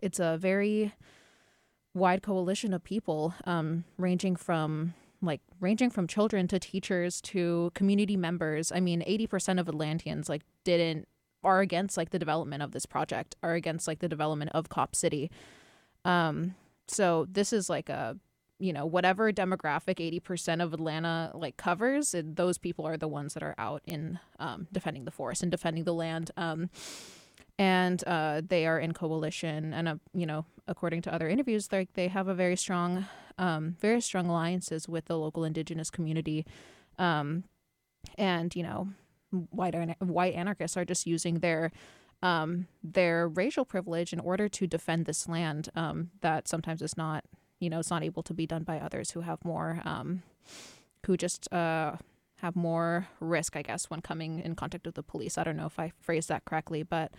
it's 0.00 0.18
a 0.18 0.36
very 0.38 0.92
wide 1.94 2.22
coalition 2.22 2.72
of 2.74 2.82
people, 2.82 3.34
um, 3.44 3.84
ranging 3.96 4.36
from 4.36 4.94
like 5.20 5.40
ranging 5.60 5.90
from 5.90 6.08
children 6.08 6.48
to 6.48 6.58
teachers 6.58 7.20
to 7.20 7.70
community 7.74 8.16
members. 8.16 8.72
I 8.72 8.80
mean, 8.80 9.02
eighty 9.06 9.26
percent 9.26 9.60
of 9.60 9.68
Atlanteans 9.68 10.28
like 10.28 10.42
didn't 10.64 11.06
are 11.44 11.60
against 11.60 11.96
like 11.96 12.10
the 12.10 12.18
development 12.18 12.62
of 12.62 12.72
this 12.72 12.86
project, 12.86 13.36
are 13.42 13.54
against 13.54 13.86
like 13.86 14.00
the 14.00 14.08
development 14.08 14.50
of 14.54 14.68
Cop 14.68 14.94
City. 14.94 15.30
Um, 16.04 16.54
so 16.88 17.26
this 17.30 17.52
is 17.52 17.70
like 17.70 17.88
a 17.88 18.16
you 18.58 18.72
know 18.72 18.86
whatever 18.86 19.32
demographic 19.32 19.96
80% 20.22 20.62
of 20.62 20.72
atlanta 20.72 21.32
like 21.34 21.56
covers 21.56 22.14
those 22.16 22.58
people 22.58 22.86
are 22.86 22.96
the 22.96 23.08
ones 23.08 23.34
that 23.34 23.42
are 23.42 23.56
out 23.58 23.82
in 23.86 24.20
um, 24.38 24.68
defending 24.70 25.04
the 25.04 25.10
forest 25.10 25.42
and 25.42 25.50
defending 25.50 25.82
the 25.82 25.94
land 25.94 26.30
um, 26.36 26.70
and 27.58 28.02
uh, 28.06 28.42
they 28.46 28.66
are 28.66 28.78
in 28.78 28.92
coalition. 28.92 29.72
And 29.72 29.88
uh, 29.88 29.96
you 30.12 30.26
know, 30.26 30.46
according 30.66 31.02
to 31.02 31.14
other 31.14 31.28
interviews, 31.28 31.68
like 31.70 31.92
they 31.94 32.08
have 32.08 32.28
a 32.28 32.34
very 32.34 32.56
strong, 32.56 33.06
um, 33.38 33.76
very 33.80 34.00
strong 34.00 34.26
alliances 34.26 34.88
with 34.88 35.06
the 35.06 35.18
local 35.18 35.44
indigenous 35.44 35.90
community, 35.90 36.46
um, 36.98 37.44
and 38.16 38.54
you 38.56 38.62
know, 38.62 38.88
white 39.50 39.74
white 40.00 40.34
anarchists 40.34 40.76
are 40.76 40.84
just 40.84 41.06
using 41.06 41.40
their 41.40 41.72
um, 42.22 42.68
their 42.82 43.28
racial 43.28 43.64
privilege 43.64 44.12
in 44.12 44.20
order 44.20 44.48
to 44.48 44.66
defend 44.66 45.06
this 45.06 45.28
land 45.28 45.68
um, 45.74 46.10
that 46.20 46.46
sometimes 46.46 46.80
is 46.80 46.96
not, 46.96 47.24
you 47.58 47.68
know, 47.68 47.80
it's 47.80 47.90
not 47.90 48.04
able 48.04 48.22
to 48.22 48.34
be 48.34 48.46
done 48.46 48.62
by 48.62 48.78
others 48.78 49.10
who 49.10 49.22
have 49.22 49.44
more, 49.44 49.82
um, 49.84 50.22
who 51.04 51.16
just 51.16 51.52
uh, 51.52 51.96
have 52.40 52.54
more 52.54 53.08
risk, 53.18 53.56
I 53.56 53.62
guess, 53.62 53.90
when 53.90 54.02
coming 54.02 54.38
in 54.38 54.54
contact 54.54 54.86
with 54.86 54.94
the 54.94 55.02
police. 55.02 55.36
I 55.36 55.44
don't 55.44 55.56
know 55.56 55.66
if 55.66 55.78
I 55.78 55.92
phrased 56.00 56.28
that 56.28 56.44
correctly, 56.44 56.84
but 56.84 57.12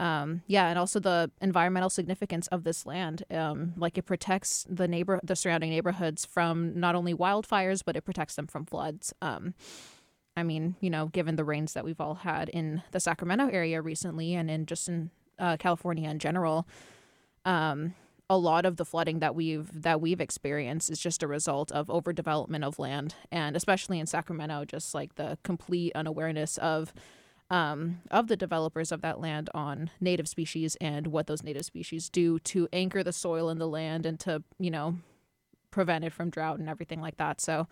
um, 0.00 0.42
yeah, 0.46 0.68
and 0.68 0.78
also 0.78 1.00
the 1.00 1.32
environmental 1.40 1.90
significance 1.90 2.46
of 2.48 2.62
this 2.62 2.86
land. 2.86 3.24
Um, 3.32 3.72
like 3.76 3.98
it 3.98 4.02
protects 4.02 4.64
the 4.70 4.86
neighbor, 4.86 5.18
the 5.24 5.34
surrounding 5.34 5.70
neighborhoods 5.70 6.24
from 6.24 6.78
not 6.78 6.94
only 6.94 7.12
wildfires, 7.12 7.82
but 7.84 7.96
it 7.96 8.02
protects 8.02 8.36
them 8.36 8.46
from 8.46 8.64
floods. 8.64 9.12
I 10.38 10.42
mean, 10.42 10.76
you 10.80 10.90
know, 10.90 11.06
given 11.06 11.36
the 11.36 11.44
rains 11.44 11.74
that 11.74 11.84
we've 11.84 12.00
all 12.00 12.14
had 12.14 12.48
in 12.48 12.82
the 12.92 13.00
Sacramento 13.00 13.48
area 13.48 13.82
recently 13.82 14.34
and 14.34 14.50
in 14.50 14.66
just 14.66 14.88
in 14.88 15.10
uh, 15.38 15.56
California 15.58 16.08
in 16.08 16.18
general, 16.18 16.66
um, 17.44 17.94
a 18.30 18.36
lot 18.36 18.66
of 18.66 18.76
the 18.76 18.84
flooding 18.84 19.20
that 19.20 19.34
we've 19.34 19.70
that 19.82 20.00
we've 20.00 20.20
experienced 20.20 20.90
is 20.90 21.00
just 21.00 21.22
a 21.22 21.26
result 21.26 21.72
of 21.72 21.86
overdevelopment 21.88 22.62
of 22.62 22.78
land, 22.78 23.14
and 23.32 23.56
especially 23.56 23.98
in 23.98 24.06
Sacramento, 24.06 24.64
just 24.64 24.94
like 24.94 25.14
the 25.14 25.38
complete 25.42 25.92
unawareness 25.94 26.58
of 26.58 26.92
um, 27.50 28.02
of 28.10 28.28
the 28.28 28.36
developers 28.36 28.92
of 28.92 29.00
that 29.00 29.20
land 29.20 29.48
on 29.54 29.90
native 30.00 30.28
species 30.28 30.76
and 30.80 31.06
what 31.06 31.26
those 31.26 31.42
native 31.42 31.64
species 31.64 32.10
do 32.10 32.38
to 32.40 32.68
anchor 32.72 33.02
the 33.02 33.12
soil 33.12 33.48
in 33.48 33.58
the 33.58 33.68
land 33.68 34.04
and 34.04 34.20
to 34.20 34.42
you 34.58 34.70
know 34.70 34.96
prevent 35.70 36.04
it 36.04 36.12
from 36.12 36.30
drought 36.30 36.58
and 36.58 36.68
everything 36.68 37.00
like 37.00 37.16
that. 37.16 37.40
So, 37.40 37.66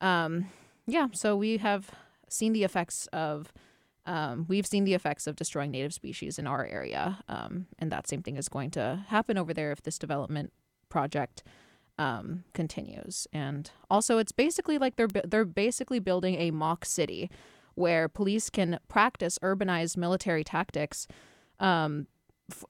um, 0.00 0.50
yeah, 0.86 1.08
so 1.12 1.36
we 1.36 1.58
have 1.58 1.90
seen 2.28 2.52
the 2.52 2.64
effects 2.64 3.06
of 3.12 3.52
um, 4.06 4.44
we've 4.48 4.66
seen 4.66 4.84
the 4.84 4.92
effects 4.92 5.26
of 5.26 5.34
destroying 5.36 5.70
native 5.70 5.94
species 5.94 6.38
in 6.38 6.46
our 6.46 6.66
area, 6.66 7.20
um, 7.28 7.66
and 7.78 7.90
that 7.90 8.06
same 8.06 8.22
thing 8.22 8.36
is 8.36 8.48
going 8.48 8.70
to 8.72 9.04
happen 9.08 9.38
over 9.38 9.54
there 9.54 9.72
if 9.72 9.82
this 9.82 9.98
development 9.98 10.52
project 10.90 11.42
um, 11.98 12.44
continues. 12.52 13.26
And 13.32 13.70
also, 13.88 14.18
it's 14.18 14.32
basically 14.32 14.78
like 14.78 14.96
they're 14.96 15.08
they're 15.08 15.46
basically 15.46 16.00
building 16.00 16.34
a 16.34 16.50
mock 16.50 16.84
city 16.84 17.30
where 17.74 18.08
police 18.08 18.50
can 18.50 18.78
practice 18.88 19.38
urbanized 19.42 19.96
military 19.96 20.44
tactics 20.44 21.08
um, 21.58 22.06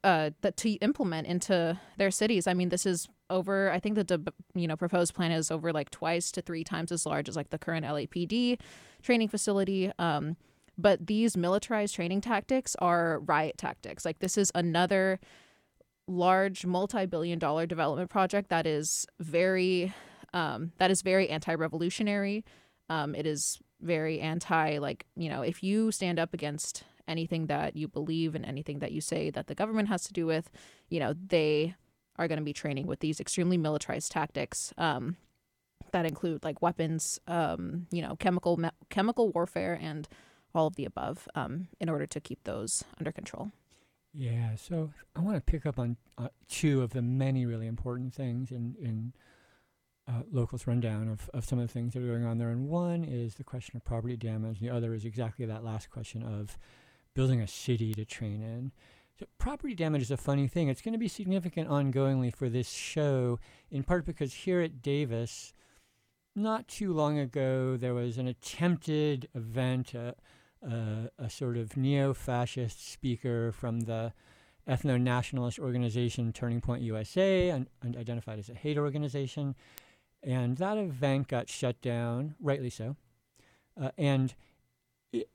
uh, 0.02 0.30
that 0.40 0.56
to 0.59 0.71
implement 0.75 1.26
into 1.26 1.78
their 1.99 2.11
cities. 2.11 2.47
I 2.47 2.54
mean, 2.54 2.68
this 2.68 2.87
is 2.87 3.09
over. 3.31 3.71
I 3.71 3.81
think 3.81 3.97
the 3.97 4.33
you 4.54 4.66
know 4.66 4.76
proposed 4.76 5.14
plan 5.14 5.33
is 5.33 5.50
over 5.50 5.73
like 5.73 5.90
twice 5.90 6.31
to 6.33 6.43
three 6.43 6.64
times 6.64 6.93
as 6.93 7.07
large 7.07 7.28
as 7.28 7.37
like 7.37 7.50
the 7.50 7.59
current 7.59 7.85
LAPD 7.85 8.59
training 9.02 9.28
facility. 9.28 9.90
Um, 9.99 10.37
but 10.76 11.07
these 11.07 11.37
militarized 11.37 11.95
training 11.95 12.21
tactics 12.21 12.75
are 12.81 13.21
riot 13.21 13.59
tactics. 13.59 14.04
Like 14.04 14.19
this 14.19 14.37
is 14.37 14.50
another 14.54 15.21
large 16.07 16.66
multi-billion 16.66 17.38
dollar 17.38 17.66
development 17.66 18.11
project 18.11 18.50
that 18.50 18.66
is 18.66 19.07
very 19.21 19.93
um, 20.33 20.73
that 20.78 20.90
is 20.90 21.02
very 21.02 21.28
anti-revolutionary. 21.28 22.45
Um, 22.90 23.14
it 23.14 23.26
is 23.26 23.59
very 23.81 24.21
anti 24.21 24.78
like 24.78 25.07
you 25.16 25.28
know 25.28 25.43
if 25.43 25.62
you 25.62 25.93
stand 25.93 26.19
up 26.19 26.35
against 26.35 26.85
anything 27.07 27.47
that 27.47 27.76
you 27.76 27.88
believe 27.88 28.35
and 28.35 28.45
anything 28.45 28.78
that 28.81 28.93
you 28.93 29.00
say 29.00 29.31
that 29.31 29.47
the 29.47 29.54
government 29.54 29.88
has 29.88 30.04
to 30.04 30.12
do 30.12 30.26
with, 30.26 30.50
you 30.88 31.00
know, 31.00 31.14
they 31.26 31.75
are 32.16 32.28
going 32.28 32.38
to 32.38 32.44
be 32.44 32.52
training 32.52 32.87
with 32.87 33.00
these 33.00 33.21
extremely 33.21 33.56
militarized 33.56 34.12
tactics 34.12 34.73
um, 34.78 35.16
that 35.92 36.06
include 36.06 36.44
like 36.44 36.62
weapons, 36.62 37.18
um, 37.26 37.87
you 37.90 38.02
know, 38.02 38.16
chemical 38.16 38.56
me- 38.56 38.71
chemical 38.90 39.30
warfare, 39.30 39.78
and 39.80 40.09
all 40.54 40.66
of 40.66 40.76
the 40.76 40.85
above 40.85 41.28
um, 41.35 41.68
in 41.80 41.88
order 41.88 42.06
to 42.06 42.21
keep 42.21 42.44
those 42.44 42.85
under 42.99 43.11
control. 43.11 43.50
Yeah, 44.12 44.54
so 44.54 44.92
I 45.16 45.21
want 45.21 45.37
to 45.37 45.40
pick 45.40 45.66
up 45.66 45.78
on 45.78 45.97
uh, 46.16 46.28
two 46.49 46.83
of 46.83 46.92
the 46.92 47.02
many 47.02 47.47
really 47.47 47.66
important 47.66 48.14
things 48.14 48.50
in 48.50 48.76
in 48.80 49.12
uh, 50.06 50.23
locals 50.30 50.66
rundown 50.66 51.09
of, 51.09 51.30
of 51.33 51.44
some 51.44 51.59
of 51.59 51.66
the 51.66 51.73
things 51.73 51.94
that 51.94 52.02
are 52.02 52.06
going 52.06 52.25
on 52.25 52.38
there. 52.38 52.50
And 52.50 52.68
one 52.68 53.04
is 53.04 53.35
the 53.35 53.44
question 53.44 53.76
of 53.76 53.85
property 53.85 54.16
damage, 54.16 54.61
and 54.61 54.68
the 54.68 54.75
other 54.75 54.94
is 54.94 55.04
exactly 55.04 55.47
that 55.47 55.64
last 55.64 55.90
question 55.90 56.23
of 56.23 56.59
building 57.14 57.40
a 57.40 57.49
city 57.49 57.94
to 57.94 58.04
train 58.04 58.42
in. 58.42 58.73
So 59.18 59.26
property 59.38 59.75
damage 59.75 60.02
is 60.02 60.11
a 60.11 60.16
funny 60.16 60.49
thing. 60.49 60.68
It's 60.68 60.83
going 60.83 60.92
to 60.92 60.99
be 60.99 61.06
significant 61.06 61.68
ongoingly 61.68 62.35
for 62.35 62.49
this 62.49 62.68
show, 62.68 63.38
in 63.71 63.85
part 63.85 64.04
because 64.04 64.35
here 64.35 64.61
at 64.61 64.83
Davis, 64.83 65.54
not 66.35 66.66
too 66.66 66.92
long 66.92 67.18
ago, 67.18 67.76
there 67.76 67.94
was 67.94 68.18
an 68.18 68.26
attempted 68.26 69.28
event, 69.35 69.94
uh, 69.94 70.12
uh, 70.68 71.09
a 71.16 71.30
sort 71.30 71.56
of 71.56 71.76
neo-fascist 71.76 72.90
speaker 72.92 73.52
from 73.52 73.83
the 73.83 74.12
ethno-nationalist 74.68 75.61
organization 75.61 76.33
Turning 76.33 76.61
Point 76.61 76.83
USA, 76.83 77.50
and, 77.50 77.68
and 77.83 77.97
identified 77.97 78.40
as 78.40 78.49
a 78.49 78.54
hate 78.54 78.78
organization, 78.78 79.54
and 80.25 80.56
that 80.56 80.76
event 80.76 81.28
got 81.28 81.49
shut 81.49 81.80
down, 81.80 82.35
rightly 82.40 82.71
so. 82.71 82.97
Uh, 83.80 83.90
and 83.97 84.35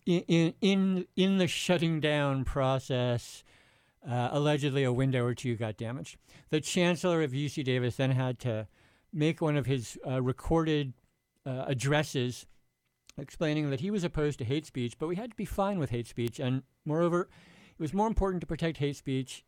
in 0.06 0.54
in 0.60 1.06
in 1.16 1.38
the 1.38 1.48
shutting 1.48 2.02
down 2.02 2.44
process, 2.44 3.44
uh, 4.08 4.30
allegedly 4.32 4.84
a 4.84 4.94
window 4.94 5.24
or 5.24 5.34
two 5.34 5.56
got 5.56 5.78
damaged. 5.78 6.18
The 6.50 6.62
chancellor 6.62 7.22
of 7.22 7.32
UC 7.32 7.64
Davis 7.64 7.96
then 7.96 8.12
had 8.12 8.40
to 8.40 8.68
make 9.12 9.42
one 9.42 9.58
of 9.58 9.66
his 9.66 9.98
uh, 10.08 10.22
recorded 10.22 10.94
uh, 11.46 11.66
addresses 11.68 12.46
explaining 13.18 13.70
that 13.70 13.82
he 13.82 13.92
was 13.92 14.04
opposed 14.04 14.40
to 14.40 14.46
hate 14.46 14.66
speech, 14.66 14.98
but 14.98 15.08
we 15.08 15.16
had 15.16 15.32
to 15.32 15.36
be 15.36 15.46
fine 15.46 15.80
with 15.80 15.90
hate 15.90 16.08
speech, 16.08 16.40
and 16.40 16.64
moreover, 16.86 17.30
it 17.78 17.82
was 17.82 17.94
more 17.94 18.08
important 18.08 18.42
to 18.42 18.48
protect 18.48 18.78
hate 18.78 18.96
speech 18.96 19.44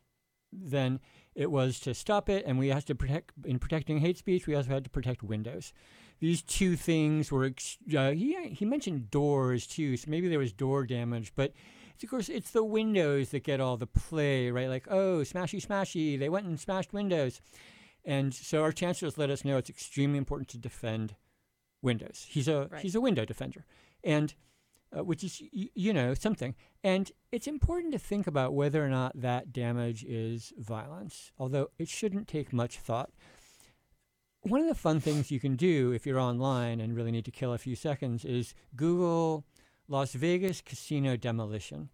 than 0.51 0.99
it 1.35 1.49
was 1.49 1.79
to 1.79 1.93
stop 1.93 2.27
it, 2.27 2.43
and 2.45 2.59
we 2.59 2.67
had 2.67 2.85
to 2.85 2.95
protect 2.95 3.31
in 3.45 3.59
protecting 3.59 3.99
hate 3.99 4.17
speech. 4.17 4.47
We 4.47 4.55
also 4.55 4.71
had 4.71 4.83
to 4.83 4.89
protect 4.89 5.23
windows 5.23 5.71
these 6.21 6.43
two 6.43 6.75
things 6.77 7.31
were 7.31 7.51
uh, 7.97 8.11
he 8.11 8.49
he 8.49 8.63
mentioned 8.63 9.11
doors 9.11 9.67
too, 9.67 9.97
so 9.97 10.09
maybe 10.09 10.29
there 10.29 10.39
was 10.39 10.53
door 10.53 10.85
damage, 10.85 11.33
but 11.35 11.51
of 12.03 12.09
course 12.09 12.29
it's 12.29 12.51
the 12.51 12.63
windows 12.63 13.29
that 13.29 13.43
get 13.43 13.59
all 13.59 13.77
the 13.77 13.87
play, 13.87 14.51
right? 14.51 14.69
Like 14.69 14.87
oh, 14.89 15.19
smashy, 15.19 15.65
smashy, 15.65 16.17
they 16.17 16.29
went 16.29 16.45
and 16.45 16.59
smashed 16.59 16.93
windows, 16.93 17.41
and 18.05 18.33
so 18.33 18.61
our 18.61 18.71
chancellors 18.71 19.17
let 19.17 19.29
us 19.29 19.45
know 19.45 19.57
it's 19.57 19.69
extremely 19.69 20.17
important 20.17 20.49
to 20.49 20.57
defend 20.57 21.15
windows. 21.81 22.25
He's 22.29 22.47
a 22.47 22.67
right. 22.71 22.81
he's 22.81 22.95
a 22.95 23.01
window 23.01 23.25
defender, 23.25 23.65
and 24.03 24.33
uh, 24.97 25.03
which 25.03 25.23
is 25.23 25.41
y- 25.53 25.69
you 25.73 25.93
know 25.93 26.13
something, 26.13 26.55
and 26.83 27.11
it's 27.31 27.47
important 27.47 27.93
to 27.93 27.99
think 27.99 28.27
about 28.27 28.53
whether 28.53 28.83
or 28.83 28.89
not 28.89 29.19
that 29.19 29.51
damage 29.51 30.03
is 30.03 30.53
violence, 30.57 31.31
although 31.37 31.69
it 31.77 31.89
shouldn't 31.89 32.27
take 32.27 32.53
much 32.53 32.77
thought 32.77 33.11
one 34.43 34.61
of 34.61 34.67
the 34.67 34.75
fun 34.75 34.99
things 34.99 35.29
you 35.29 35.39
can 35.39 35.55
do 35.55 35.91
if 35.91 36.05
you're 36.05 36.19
online 36.19 36.79
and 36.79 36.95
really 36.95 37.11
need 37.11 37.25
to 37.25 37.31
kill 37.31 37.53
a 37.53 37.57
few 37.57 37.75
seconds 37.75 38.25
is 38.25 38.55
Google 38.75 39.45
Las 39.91 40.13
Vegas 40.13 40.61
casino 40.61 41.17
demolition. 41.17 41.89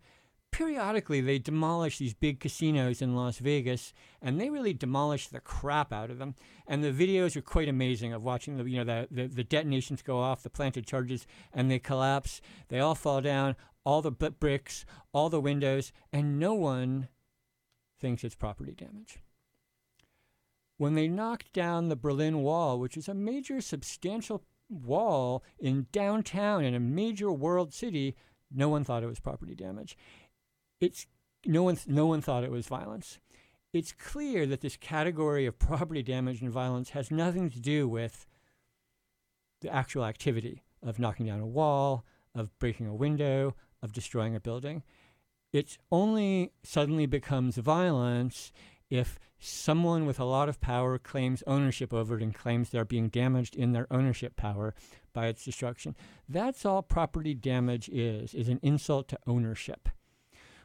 Periodically, 0.52 1.20
they 1.20 1.40
demolish 1.40 1.98
these 1.98 2.14
big 2.14 2.40
casinos 2.40 3.02
in 3.02 3.16
Las 3.16 3.40
Vegas, 3.40 3.92
and 4.22 4.40
they 4.40 4.52
really 4.52 4.74
demolish 4.74 5.28
the 5.28 5.40
crap 5.40 5.92
out 5.92 6.12
of 6.12 6.20
them. 6.20 6.36
And 6.68 6.84
the 6.84 6.92
videos 6.92 7.36
are 7.36 7.42
quite 7.42 7.68
amazing 7.68 8.14
of 8.14 8.22
watching 8.22 8.58
the 8.58 8.70
you 8.70 8.78
know 8.78 8.84
the, 8.84 9.08
the, 9.10 9.28
the 9.28 9.44
detonations 9.44 10.04
go 10.04 10.20
off, 10.20 10.44
the 10.44 10.50
planted 10.52 10.86
charges, 10.86 11.26
and 11.52 11.72
they 11.72 11.80
collapse. 11.80 12.40
They 12.70 12.80
all 12.80 12.94
fall 12.94 13.20
down, 13.20 13.56
all 13.84 14.04
the 14.04 14.12
bricks, 14.12 14.86
all 15.12 15.30
the 15.30 15.42
windows, 15.42 15.92
and 16.14 16.40
no 16.40 16.54
one 16.54 17.08
thinks 18.00 18.24
it's 18.24 18.36
property 18.36 18.74
damage 18.74 19.18
when 20.78 20.94
they 20.94 21.08
knocked 21.08 21.52
down 21.54 21.90
the 21.90 21.96
Berlin 21.96 22.44
Wall, 22.44 22.80
which 22.80 22.96
is 22.96 23.08
a 23.08 23.14
major 23.16 23.60
substantial 23.60 24.44
wall 24.70 25.44
in 25.60 25.88
downtown 25.92 26.64
in 26.64 26.76
a 26.76 26.80
major 26.80 27.32
world 27.32 27.74
city, 27.74 28.16
no 28.52 28.70
one 28.70 28.84
thought 28.84 29.04
it 29.04 29.08
was 29.08 29.20
property 29.20 29.56
damage. 29.56 29.98
It's 30.80 31.08
no 31.46 31.64
one 31.64 31.78
no 31.88 32.06
one 32.06 32.22
thought 32.22 32.44
it 32.44 32.52
was 32.52 32.68
violence. 32.68 33.20
It's 33.74 33.92
clear 33.92 34.46
that 34.48 34.62
this 34.62 34.78
category 34.78 35.46
of 35.46 35.60
property 35.60 36.04
damage 36.04 36.42
and 36.42 36.52
violence 36.52 36.92
has 36.92 37.12
nothing 37.12 37.50
to 37.52 37.60
do 37.60 37.88
with 37.88 38.26
the 39.62 39.74
actual 39.74 40.06
activity 40.06 40.64
of 40.84 41.00
knocking 41.00 41.26
down 41.26 41.40
a 41.40 41.48
wall, 41.48 42.06
of 42.36 42.58
breaking 42.60 42.88
a 42.88 42.96
window, 42.96 43.56
of 43.82 43.92
destroying 43.92 44.36
a 44.36 44.40
building. 44.40 44.84
It 45.54 45.78
only 45.92 46.52
suddenly 46.64 47.06
becomes 47.06 47.58
violence 47.58 48.52
if 48.90 49.20
someone 49.40 50.06
with 50.06 50.20
a 50.20 50.26
lot 50.26 50.50
of 50.50 50.62
power 50.62 50.98
claims 50.98 51.44
ownership 51.46 51.94
over 51.94 52.18
it 52.18 52.24
and 52.24 52.34
claims 52.34 52.70
they're 52.70 52.86
being 52.86 53.10
damaged 53.10 53.56
in 53.56 53.72
their 53.72 53.88
ownership 53.92 54.36
power 54.36 54.74
by 55.14 55.28
its 55.28 55.44
destruction. 55.44 55.96
That's 56.28 56.66
all 56.66 56.82
property 56.82 57.34
damage 57.34 57.90
is, 57.90 58.34
is 58.34 58.50
an 58.50 58.60
insult 58.62 59.08
to 59.10 59.20
ownership. 59.28 59.90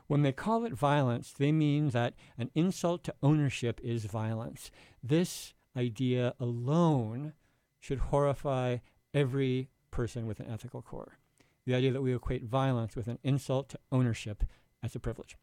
When 0.07 0.23
they 0.23 0.33
call 0.33 0.65
it 0.65 0.75
violence, 0.75 1.33
they 1.33 1.53
mean 1.53 1.91
that 1.91 2.15
an 2.37 2.51
insult 2.55 3.05
to 3.05 3.15
ownership 3.23 3.81
is 3.83 4.05
violence. 4.05 4.71
This 5.03 5.55
idea 5.77 6.35
alone 6.39 7.33
should 7.81 7.99
horrify 7.99 8.79
every 9.15 9.69
person 9.91 10.27
with 10.27 10.41
an 10.41 10.51
ethical 10.51 10.83
core. 10.83 11.19
The 11.65 11.75
idea 11.75 11.93
that 11.93 12.03
we 12.03 12.15
equate 12.15 12.45
violence 12.45 12.97
with 12.97 13.07
an 13.07 13.19
insult 13.23 13.69
to 13.71 13.79
ownership 13.91 14.45
as 14.83 14.95
a 14.95 15.01
privilege. 15.01 15.37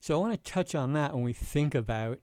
So 0.00 0.14
I 0.14 0.20
want 0.20 0.32
to 0.32 0.50
touch 0.50 0.74
on 0.74 0.92
that 0.92 1.14
when 1.14 1.24
we 1.24 1.32
think 1.32 1.74
about 1.74 2.18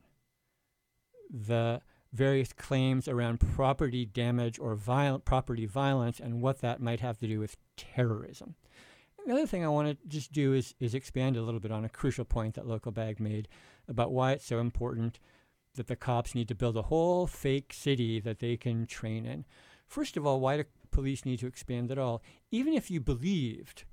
the 1.29 1.81
various 2.13 2.53
claims 2.53 3.07
around 3.07 3.39
property 3.39 4.05
damage 4.05 4.57
or 4.57 4.75
violent 4.75 5.25
property 5.25 5.65
violence 5.65 6.19
and 6.19 6.41
what 6.41 6.61
that 6.61 6.81
might 6.81 7.01
have 7.01 7.17
to 7.19 7.27
do 7.27 7.39
with 7.39 7.57
terrorism. 7.75 8.55
The 9.25 9.33
other 9.33 9.47
thing 9.47 9.65
I 9.65 9.69
want 9.69 9.89
to 9.89 10.07
just 10.07 10.31
do 10.31 10.53
is, 10.53 10.75
is 10.79 10.93
expand 10.93 11.35
a 11.35 11.41
little 11.41 11.59
bit 11.59 11.71
on 11.71 11.83
a 11.83 11.89
crucial 11.89 12.25
point 12.25 12.53
that 12.53 12.67
Local 12.67 12.91
Bag 12.91 13.19
made 13.19 13.47
about 13.87 14.11
why 14.11 14.33
it's 14.33 14.45
so 14.45 14.59
important 14.59 15.19
that 15.73 15.87
the 15.87 15.95
cops 15.95 16.35
need 16.35 16.47
to 16.47 16.55
build 16.55 16.77
a 16.77 16.83
whole 16.83 17.27
fake 17.27 17.73
city 17.73 18.19
that 18.19 18.39
they 18.39 18.55
can 18.55 18.85
train 18.85 19.25
in. 19.25 19.43
First 19.87 20.15
of 20.15 20.25
all, 20.25 20.39
why 20.39 20.57
do 20.57 20.63
police 20.91 21.25
need 21.25 21.39
to 21.39 21.47
expand 21.47 21.91
at 21.91 21.97
all? 21.97 22.21
Even 22.51 22.73
if 22.73 22.89
you 22.89 23.01
believed 23.01 23.83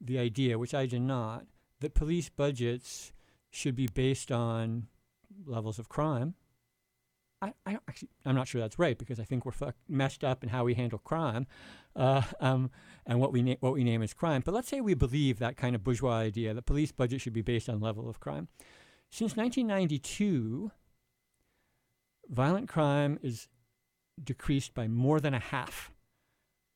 the 0.00 0.18
idea, 0.18 0.58
which 0.58 0.74
I 0.74 0.86
do 0.86 0.98
not, 0.98 1.44
that 1.80 1.94
police 1.94 2.28
budgets 2.28 3.12
should 3.50 3.76
be 3.76 3.86
based 3.86 4.30
on 4.30 4.86
levels 5.46 5.78
of 5.78 5.88
crime, 5.88 6.34
I, 7.40 7.52
I 7.64 7.72
don't 7.72 7.82
actually, 7.88 8.08
I'm 8.24 8.34
not 8.34 8.48
sure 8.48 8.60
that's 8.60 8.78
right 8.78 8.98
because 8.98 9.20
I 9.20 9.24
think 9.24 9.44
we're 9.44 9.52
fuck, 9.52 9.76
messed 9.88 10.24
up 10.24 10.42
in 10.42 10.48
how 10.48 10.64
we 10.64 10.74
handle 10.74 10.98
crime, 10.98 11.46
uh, 11.94 12.22
um, 12.40 12.70
and 13.06 13.20
what 13.20 13.32
we 13.32 13.42
na- 13.42 13.56
what 13.60 13.74
we 13.74 13.84
name 13.84 14.02
as 14.02 14.12
crime. 14.12 14.42
But 14.44 14.54
let's 14.54 14.68
say 14.68 14.80
we 14.80 14.94
believe 14.94 15.38
that 15.38 15.56
kind 15.56 15.74
of 15.74 15.84
bourgeois 15.84 16.14
idea 16.14 16.52
that 16.52 16.66
police 16.66 16.90
budget 16.90 17.20
should 17.20 17.32
be 17.32 17.42
based 17.42 17.68
on 17.68 17.80
level 17.80 18.08
of 18.08 18.18
crime. 18.18 18.48
Since 19.10 19.36
1992, 19.36 20.72
violent 22.28 22.68
crime 22.68 23.18
is 23.22 23.48
decreased 24.22 24.74
by 24.74 24.88
more 24.88 25.20
than 25.20 25.34
a 25.34 25.38
half. 25.38 25.92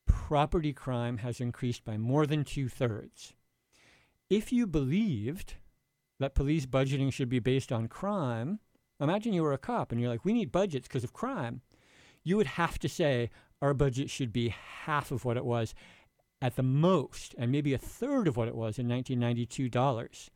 Property 0.07 0.73
crime 0.73 1.17
has 1.17 1.41
increased 1.41 1.83
by 1.83 1.97
more 1.97 2.25
than 2.25 2.43
two 2.43 2.69
thirds. 2.69 3.33
If 4.29 4.53
you 4.53 4.65
believed 4.65 5.55
that 6.19 6.35
police 6.35 6.65
budgeting 6.65 7.11
should 7.11 7.29
be 7.29 7.39
based 7.39 7.71
on 7.71 7.87
crime 7.87 8.59
Imagine 9.03 9.33
you 9.33 9.43
were 9.43 9.53
a 9.53 9.57
cop 9.57 9.91
and 9.91 9.99
you're 9.99 10.09
like, 10.09 10.23
we 10.23 10.31
need 10.33 10.51
budgets 10.51 10.87
because 10.87 11.03
of 11.03 11.11
crime. 11.11 11.61
You 12.23 12.37
would 12.37 12.47
have 12.47 12.79
to 12.79 12.89
say 12.89 13.29
our 13.61 13.73
budget 13.73 14.09
should 14.09 14.31
be 14.31 14.49
half 14.49 15.11
of 15.11 15.25
what 15.25 15.35
it 15.35 15.43
was 15.43 15.73
at 16.41 16.55
the 16.55 16.63
most, 16.63 17.33
and 17.37 17.51
maybe 17.51 17.73
a 17.73 17.77
third 17.77 18.27
of 18.27 18.37
what 18.37 18.47
it 18.47 18.55
was 18.55 18.77
in 18.77 18.87
1992 18.87 19.69
dollars. 19.69 20.29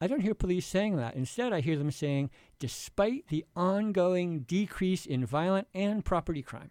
I 0.00 0.06
don't 0.06 0.20
hear 0.20 0.34
police 0.34 0.64
saying 0.64 0.96
that. 0.96 1.14
Instead, 1.14 1.52
I 1.52 1.60
hear 1.60 1.76
them 1.76 1.90
saying, 1.90 2.30
despite 2.58 3.28
the 3.28 3.44
ongoing 3.54 4.40
decrease 4.40 5.04
in 5.04 5.26
violent 5.26 5.68
and 5.74 6.02
property 6.02 6.42
crime, 6.42 6.70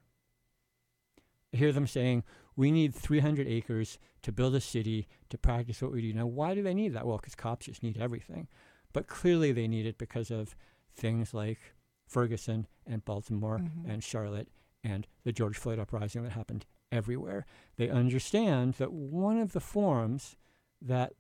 I 1.54 1.58
hear 1.58 1.72
them 1.72 1.86
saying, 1.86 2.24
we 2.60 2.72
need 2.72 2.94
300 2.94 3.48
acres 3.48 3.98
to 4.22 4.34
build 4.34 4.54
a 4.54 4.60
city 4.60 5.08
to 5.30 5.38
practice 5.38 5.82
what 5.82 5.94
we 5.94 6.02
do. 6.02 6.12
Now, 6.12 6.26
why 6.26 6.54
do 6.54 6.62
they 6.62 6.74
need 6.74 6.94
that? 6.94 7.08
Well, 7.08 7.16
because 7.16 7.34
cops 7.34 7.68
just 7.68 7.84
need 7.84 7.98
everything. 7.98 8.50
But 8.92 9.08
clearly, 9.08 9.54
they 9.54 9.66
need 9.66 9.86
it 9.86 9.98
because 9.98 10.30
of 10.30 10.58
things 10.94 11.34
like 11.34 11.58
Ferguson 12.06 12.68
and 12.86 13.06
Baltimore 13.06 13.60
mm-hmm. 13.60 13.90
and 13.90 14.04
Charlotte 14.04 14.50
and 14.84 15.08
the 15.24 15.32
George 15.32 15.58
Floyd 15.58 15.80
uprising 15.80 16.24
that 16.24 16.34
happened 16.34 16.66
everywhere. 16.92 17.46
They 17.78 17.90
understand 17.90 18.74
that 18.74 18.92
one 18.92 19.40
of 19.40 19.54
the 19.54 19.62
forms 19.62 20.36
that 20.82 21.14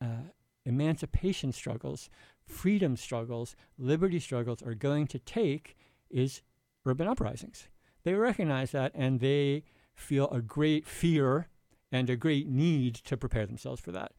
uh, 0.00 0.30
emancipation 0.64 1.52
struggles, 1.52 2.08
freedom 2.46 2.96
struggles, 2.96 3.54
liberty 3.76 4.18
struggles 4.18 4.62
are 4.62 4.74
going 4.74 5.08
to 5.08 5.18
take 5.18 5.76
is 6.08 6.40
urban 6.86 7.06
uprisings. 7.06 7.68
They 8.02 8.14
recognize 8.14 8.70
that 8.70 8.92
and 8.94 9.20
they 9.20 9.64
feel 9.96 10.28
a 10.28 10.40
great 10.40 10.86
fear 10.86 11.48
and 11.90 12.08
a 12.08 12.16
great 12.16 12.48
need 12.48 12.94
to 12.94 13.16
prepare 13.16 13.46
themselves 13.46 13.80
for 13.80 13.92
that. 13.92 14.12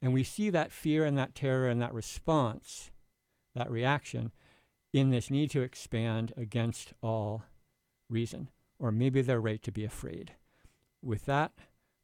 And 0.00 0.12
we 0.12 0.22
see 0.22 0.50
that 0.50 0.72
fear 0.72 1.04
and 1.04 1.18
that 1.18 1.34
terror 1.34 1.68
and 1.68 1.82
that 1.82 1.92
response, 1.92 2.90
that 3.54 3.70
reaction, 3.70 4.32
in 4.92 5.10
this 5.10 5.30
need 5.30 5.50
to 5.50 5.62
expand 5.62 6.32
against 6.36 6.92
all 7.02 7.42
reason, 8.08 8.48
or 8.78 8.92
maybe 8.92 9.20
their 9.20 9.40
right 9.40 9.62
to 9.62 9.72
be 9.72 9.84
afraid. 9.84 10.32
With 11.02 11.26
that, 11.26 11.52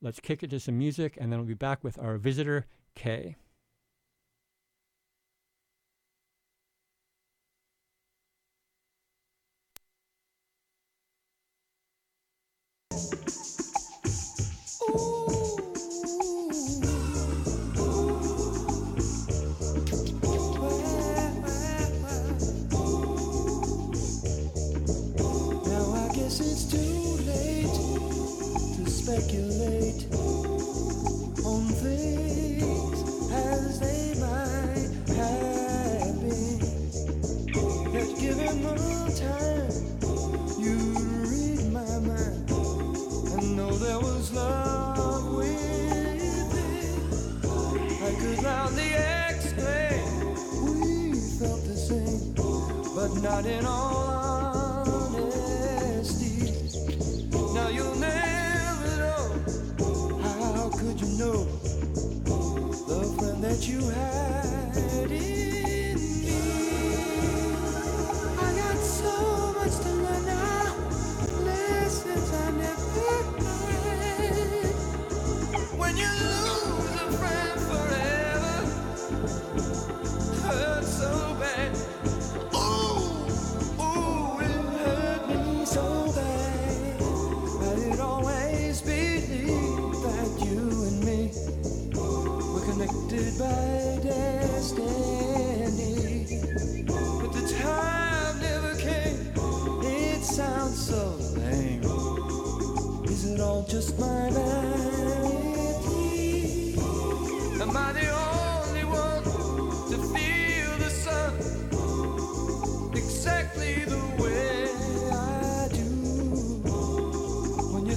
let's 0.02 0.20
kick 0.20 0.42
it 0.42 0.50
to 0.50 0.60
some 0.60 0.78
music, 0.78 1.16
and 1.20 1.32
then 1.32 1.38
we'll 1.38 1.48
be 1.48 1.54
back 1.54 1.82
with 1.82 1.98
our 1.98 2.18
visitor, 2.18 2.66
Kei. 2.94 3.36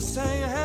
Say 0.07 0.56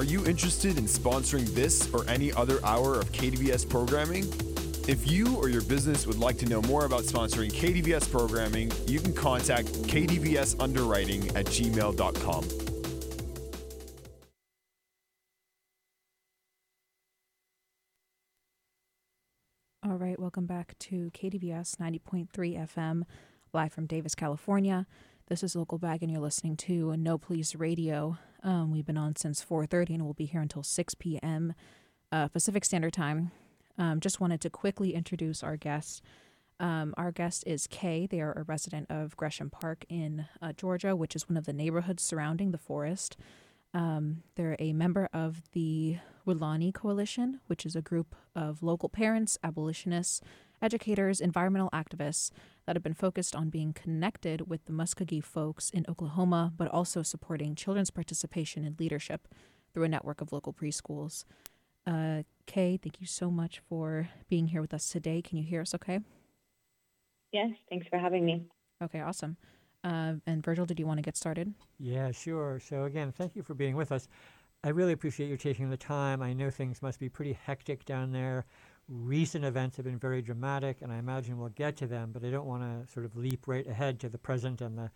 Are 0.00 0.04
you 0.04 0.24
interested 0.24 0.78
in 0.78 0.84
sponsoring 0.84 1.46
this 1.48 1.92
or 1.92 2.08
any 2.08 2.32
other 2.32 2.58
hour 2.64 2.98
of 2.98 3.12
KDVS 3.12 3.68
programming? 3.68 4.24
If 4.88 5.06
you 5.06 5.36
or 5.36 5.50
your 5.50 5.60
business 5.60 6.06
would 6.06 6.18
like 6.18 6.38
to 6.38 6.46
know 6.46 6.62
more 6.62 6.86
about 6.86 7.02
sponsoring 7.02 7.52
KDVS 7.52 8.10
programming, 8.10 8.72
you 8.86 8.98
can 8.98 9.12
contact 9.12 9.66
kdvsunderwriting 9.68 11.36
at 11.36 11.44
gmail.com. 11.44 12.44
All 19.84 19.98
right, 19.98 20.18
welcome 20.18 20.46
back 20.46 20.78
to 20.78 21.10
KDVS 21.10 21.76
90.3 21.76 22.28
FM, 22.34 23.02
live 23.52 23.74
from 23.74 23.84
Davis, 23.84 24.14
California. 24.14 24.86
This 25.26 25.42
is 25.42 25.54
Local 25.54 25.76
Bag, 25.76 26.02
and 26.02 26.10
you're 26.10 26.22
listening 26.22 26.56
to 26.56 26.96
No 26.96 27.18
Police 27.18 27.54
Radio. 27.54 28.16
Um, 28.42 28.70
we've 28.72 28.86
been 28.86 28.96
on 28.96 29.16
since 29.16 29.44
4:30, 29.44 29.94
and 29.94 30.04
we'll 30.04 30.14
be 30.14 30.26
here 30.26 30.40
until 30.40 30.62
6 30.62 30.94
p.m. 30.94 31.54
Uh, 32.12 32.28
Pacific 32.28 32.64
Standard 32.64 32.92
Time. 32.92 33.30
Um, 33.78 34.00
just 34.00 34.20
wanted 34.20 34.40
to 34.42 34.50
quickly 34.50 34.94
introduce 34.94 35.42
our 35.42 35.56
guest. 35.56 36.02
Um, 36.58 36.92
our 36.98 37.10
guest 37.10 37.44
is 37.46 37.66
Kei. 37.66 38.06
They 38.06 38.20
are 38.20 38.32
a 38.32 38.42
resident 38.42 38.90
of 38.90 39.16
Gresham 39.16 39.48
Park 39.48 39.86
in 39.88 40.26
uh, 40.42 40.52
Georgia, 40.52 40.94
which 40.94 41.16
is 41.16 41.28
one 41.28 41.38
of 41.38 41.46
the 41.46 41.54
neighborhoods 41.54 42.02
surrounding 42.02 42.50
the 42.50 42.58
forest. 42.58 43.16
Um, 43.72 44.24
they're 44.34 44.56
a 44.58 44.72
member 44.74 45.08
of 45.12 45.42
the 45.52 45.98
Weelaunee 46.26 46.74
Coalition, 46.74 47.40
which 47.46 47.64
is 47.64 47.74
a 47.74 47.82
group 47.82 48.14
of 48.34 48.62
local 48.62 48.88
parents, 48.88 49.38
abolitionists, 49.42 50.20
educators, 50.62 51.20
environmental 51.20 51.70
activists 51.70 52.30
that 52.66 52.76
have 52.76 52.82
been 52.82 52.94
focused 52.94 53.34
on 53.34 53.50
being 53.50 53.72
connected 53.72 54.48
with 54.48 54.64
the 54.66 54.72
Muskogee 54.72 55.24
folks 55.24 55.70
in 55.70 55.84
Oklahoma, 55.88 56.52
but 56.56 56.68
also 56.68 57.02
supporting 57.02 57.54
children's 57.54 57.90
participation 57.90 58.64
in 58.64 58.76
leadership 58.78 59.28
through 59.72 59.84
a 59.84 59.88
network 59.88 60.20
of 60.20 60.32
local 60.32 60.52
preschools. 60.52 61.24
Uh, 61.86 62.22
Kei, 62.46 62.78
thank 62.82 63.00
you 63.00 63.06
so 63.06 63.30
much 63.30 63.60
for 63.68 64.08
being 64.28 64.48
here 64.48 64.60
with 64.60 64.74
us 64.74 64.88
today. 64.88 65.22
Can 65.22 65.38
you 65.38 65.44
hear 65.44 65.62
us 65.62 65.74
okay? 65.74 66.00
Yes, 67.32 67.50
thanks 67.68 67.86
for 67.88 67.98
having 67.98 68.24
me. 68.24 68.46
Okay, 68.82 69.00
awesome. 69.00 69.36
Uh, 69.82 70.14
and 70.26 70.44
Virgil, 70.44 70.66
did 70.66 70.78
you 70.78 70.86
want 70.86 70.98
to 70.98 71.02
get 71.02 71.16
started? 71.16 71.54
Yeah, 71.78 72.10
sure. 72.10 72.60
So, 72.60 72.84
again, 72.84 73.12
thank 73.12 73.34
you 73.34 73.42
for 73.42 73.54
being 73.54 73.76
with 73.76 73.92
us. 73.92 74.08
I 74.62 74.68
really 74.68 74.92
appreciate 74.92 75.30
you 75.30 75.38
taking 75.38 75.70
the 75.70 75.76
time. 75.76 76.20
I 76.20 76.34
know 76.34 76.50
things 76.50 76.82
must 76.82 77.00
be 77.00 77.08
pretty 77.08 77.32
hectic 77.32 77.86
down 77.86 78.12
there. 78.12 78.44
Recent 78.92 79.44
events 79.44 79.76
have 79.76 79.84
been 79.84 80.00
very 80.00 80.20
dramatic, 80.20 80.78
and 80.82 80.92
I 80.92 80.98
imagine 80.98 81.38
we'll 81.38 81.50
get 81.50 81.76
to 81.76 81.86
them, 81.86 82.10
but 82.12 82.24
I 82.24 82.30
don't 82.30 82.46
want 82.46 82.64
to 82.64 82.92
sort 82.92 83.06
of 83.06 83.16
leap 83.16 83.46
right 83.46 83.64
ahead 83.64 84.00
to 84.00 84.08
the 84.08 84.18
present 84.18 84.60
and 84.60 84.76
the 84.76 84.90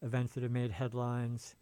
events 0.00 0.32
that 0.32 0.42
have 0.42 0.52
made 0.52 0.70
headlines 0.70 1.54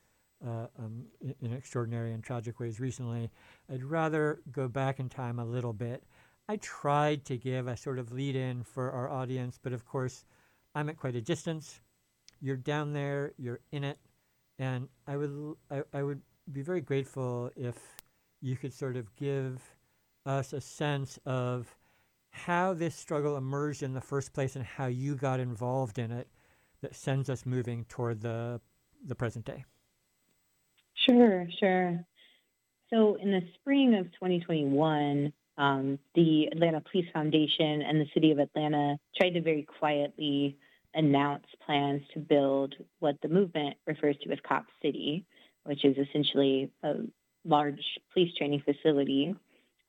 uh, 0.47 0.69
um, 0.79 1.07
in, 1.21 1.35
in 1.41 1.53
extraordinary 1.53 2.13
and 2.13 2.23
tragic 2.23 2.61
ways 2.61 2.79
recently. 2.79 3.29
I'd 3.73 3.83
rather 3.83 4.41
go 4.53 4.69
back 4.69 5.01
in 5.01 5.09
time 5.09 5.41
a 5.41 5.45
little 5.45 5.73
bit. 5.73 6.05
I 6.49 6.59
tried 6.59 7.25
to 7.25 7.37
give 7.37 7.67
a 7.67 7.77
sort 7.77 7.99
of 7.99 8.13
lead 8.13 8.37
in 8.37 8.63
for 8.63 8.93
our 8.93 9.11
audience, 9.11 9.59
but 9.61 9.73
of 9.73 9.85
course, 9.85 10.25
I'm 10.77 10.89
at 10.89 10.97
quite 10.97 11.17
a 11.17 11.21
distance. 11.21 11.81
You're 12.41 12.57
down 12.57 12.93
there, 12.93 13.33
you're 13.37 13.61
in 13.73 13.83
it, 13.83 13.99
and 14.61 14.87
I 15.09 15.17
would 15.17 15.57
I, 15.73 15.83
I 15.93 16.05
would 16.05 16.21
be 16.53 16.63
very 16.63 16.83
grateful 16.83 17.51
if 17.57 17.77
you 18.41 18.57
could 18.57 18.73
sort 18.73 18.97
of 18.97 19.13
give 19.17 19.61
us 20.27 20.53
a 20.53 20.61
sense 20.61 21.19
of 21.27 21.77
how 22.31 22.75
this 22.75 22.95
struggle 22.95 23.37
emerged 23.37 23.83
in 23.83 23.95
the 23.95 24.01
first 24.01 24.33
place 24.33 24.57
and 24.57 24.65
how 24.65 24.87
you 24.87 25.15
got 25.15 25.41
involved 25.41 25.99
in 25.99 26.11
it 26.11 26.29
that 26.81 26.95
sends 26.95 27.31
us 27.31 27.47
moving 27.47 27.85
toward 27.89 28.21
the 28.21 28.61
the 29.07 29.15
present 29.15 29.45
day. 29.45 29.65
Sure, 30.95 31.47
sure. 31.61 32.05
So, 32.91 33.17
in 33.17 33.31
the 33.31 33.43
spring 33.55 33.95
of 33.95 34.07
2021, 34.13 35.33
um, 35.59 35.99
the 36.15 36.47
Atlanta 36.53 36.81
Police 36.81 37.07
Foundation 37.13 37.83
and 37.83 38.01
the 38.01 38.07
City 38.15 38.31
of 38.31 38.39
Atlanta 38.39 38.99
tried 39.17 39.31
to 39.31 39.41
very 39.41 39.67
quietly 39.79 40.57
announce 40.95 41.45
plans 41.65 42.03
to 42.13 42.21
build 42.21 42.75
what 43.01 43.17
the 43.23 43.29
movement 43.29 43.77
refers 43.87 44.17
to 44.23 44.33
as 44.33 44.39
Cop 44.47 44.67
City, 44.83 45.25
which 45.65 45.85
is 45.85 45.97
essentially 45.97 46.71
a 46.83 46.95
large 47.45 47.83
police 48.13 48.33
training 48.37 48.63
facility. 48.65 49.35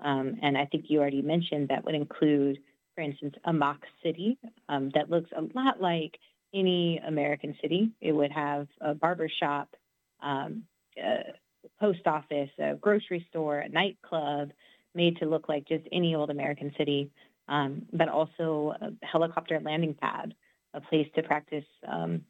Um, 0.05 0.37
and 0.43 0.55
I 0.57 0.65
think 0.65 0.85
you 0.87 0.99
already 0.99 1.23
mentioned 1.23 1.69
that 1.69 1.83
would 1.83 1.95
include, 1.95 2.59
for 2.93 3.01
instance, 3.01 3.35
a 3.43 3.51
mock 3.51 3.79
city 4.03 4.37
um, 4.69 4.91
that 4.93 5.09
looks 5.09 5.31
a 5.35 5.41
lot 5.57 5.81
like 5.81 6.17
any 6.53 7.01
American 7.05 7.55
city. 7.61 7.91
It 7.99 8.11
would 8.11 8.31
have 8.31 8.67
a 8.79 8.93
barber 8.93 9.27
shop, 9.27 9.75
um, 10.21 10.63
a 10.97 11.33
post 11.79 12.05
office, 12.05 12.51
a 12.59 12.75
grocery 12.75 13.25
store, 13.29 13.59
a 13.59 13.69
nightclub, 13.69 14.51
made 14.93 15.17
to 15.17 15.25
look 15.25 15.49
like 15.49 15.67
just 15.67 15.83
any 15.91 16.13
old 16.15 16.29
American 16.29 16.71
city, 16.77 17.09
um, 17.49 17.81
but 17.91 18.07
also 18.07 18.73
a 18.79 19.05
helicopter 19.05 19.59
landing 19.59 19.95
pad, 19.95 20.35
a 20.75 20.81
place 20.81 21.07
to 21.15 21.23
practice 21.23 21.65
um, 21.87 22.21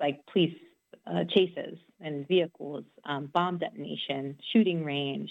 like 0.00 0.20
police 0.32 0.56
uh, 1.06 1.24
chases 1.28 1.78
and 2.00 2.26
vehicles, 2.26 2.84
um, 3.04 3.26
bomb 3.32 3.58
detonation, 3.58 4.36
shooting 4.52 4.82
range. 4.82 5.30